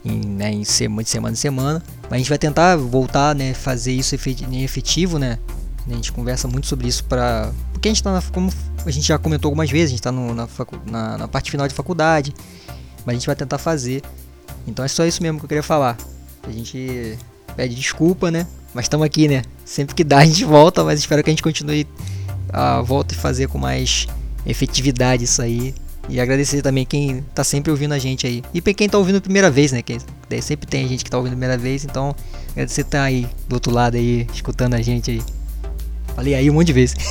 em, 0.06 0.20
né, 0.20 0.54
em 0.54 0.64
semana, 0.64 1.04
de 1.04 1.10
semana 1.10 1.34
em 1.34 1.38
semana. 1.38 1.84
A 2.10 2.18
gente 2.18 2.30
vai 2.30 2.38
tentar 2.38 2.78
voltar, 2.78 3.34
né, 3.36 3.54
fazer 3.54 3.92
isso 3.92 4.16
efetivo, 4.16 5.18
né? 5.18 5.40
A 5.88 5.94
gente 5.94 6.12
conversa 6.12 6.48
muito 6.48 6.68
sobre 6.68 6.88
isso 6.88 7.04
para 7.04 7.52
porque 7.72 7.90
a 7.90 7.94
gente 7.94 8.02
tá, 8.02 8.24
como 8.34 8.52
a 8.86 8.92
gente 8.92 9.06
já 9.06 9.18
comentou 9.20 9.50
algumas 9.50 9.70
vezes, 9.70 9.88
a 9.88 9.92
gente 9.92 10.02
tá 10.02 10.12
no, 10.12 10.34
na, 10.34 10.48
na, 10.86 11.18
na, 11.20 11.28
parte 11.28 11.52
final 11.52 11.68
de 11.68 11.74
faculdade, 11.74 12.34
mas 13.06 13.14
a 13.14 13.14
gente 13.14 13.28
vai 13.28 13.36
tentar 13.36 13.58
fazer. 13.58 14.02
Então 14.66 14.84
é 14.84 14.88
só 14.88 15.06
isso 15.06 15.22
mesmo 15.22 15.38
que 15.38 15.46
eu 15.46 15.50
queria 15.50 15.64
falar. 15.64 15.98
A 16.44 16.52
gente 16.52 17.18
pede 17.56 17.76
desculpa, 17.76 18.32
né? 18.32 18.48
Mas 18.74 18.86
estamos 18.86 19.06
aqui, 19.06 19.28
né? 19.28 19.44
Sempre 19.64 19.94
que 19.94 20.04
dá 20.04 20.20
a 20.20 20.26
gente 20.26 20.44
volta, 20.46 20.84
mas 20.84 21.00
espero 21.00 21.24
que 21.24 21.30
a 21.30 21.34
gente 21.34 21.44
continue 21.44 21.88
a 22.50 22.82
volta 22.82 23.14
e 23.14 23.18
fazer 23.18 23.48
com 23.48 23.60
mais 23.60 24.08
efetividade 24.46 25.24
isso 25.24 25.42
aí. 25.42 25.76
E 26.08 26.20
agradecer 26.20 26.62
também 26.62 26.86
quem 26.86 27.24
tá 27.34 27.44
sempre 27.44 27.72
ouvindo 27.72 27.94
a 27.94 28.00
gente 28.00 28.28
aí. 28.28 28.44
E 28.54 28.62
pra 28.62 28.74
quem 28.74 28.88
tá 28.88 28.98
ouvindo 28.98 29.18
a 29.18 29.22
primeira 29.22 29.50
vez, 29.50 29.72
né? 29.72 29.82
Quem, 29.82 30.00
sempre 30.42 30.68
tem 30.68 30.88
gente 30.88 31.04
que 31.04 31.10
tá 31.10 31.18
ouvindo 31.18 31.34
a 31.34 31.36
primeira 31.36 31.58
vez, 31.58 31.84
então 31.84 32.16
agradecer 32.52 32.84
tá 32.84 33.04
aí 33.04 33.28
do 33.48 33.54
outro 33.54 33.74
lado 33.74 33.98
aí, 33.98 34.28
escutando 34.34 34.76
a 34.76 34.82
gente 34.82 35.12
aí. 35.12 35.22
Falei 36.16 36.36
aí 36.36 36.50
um 36.50 36.54
monte 36.54 36.68
de 36.68 36.74
vezes. 36.74 36.96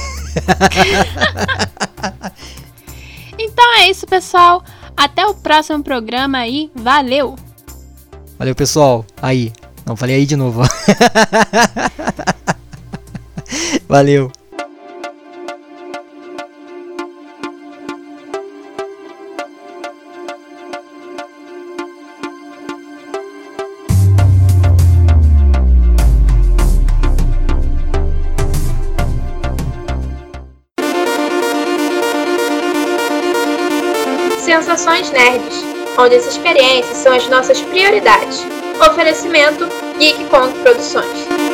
então 3.38 3.78
é 3.78 3.90
isso, 3.90 4.06
pessoal. 4.06 4.64
Até 4.96 5.26
o 5.26 5.34
próximo 5.34 5.82
programa 5.82 6.38
aí. 6.38 6.70
Valeu! 6.74 7.36
Valeu, 8.38 8.54
pessoal. 8.54 9.04
Aí. 9.20 9.52
Não, 9.84 9.96
falei 9.96 10.16
aí 10.16 10.26
de 10.26 10.36
novo. 10.36 10.62
Valeu. 13.86 14.32
Onde 35.98 36.16
as 36.16 36.26
experiências 36.26 36.98
são 36.98 37.12
as 37.12 37.28
nossas 37.28 37.60
prioridades. 37.60 38.44
Oferecimento 38.80 39.68
Geek 39.98 40.24
Produções. 40.62 41.53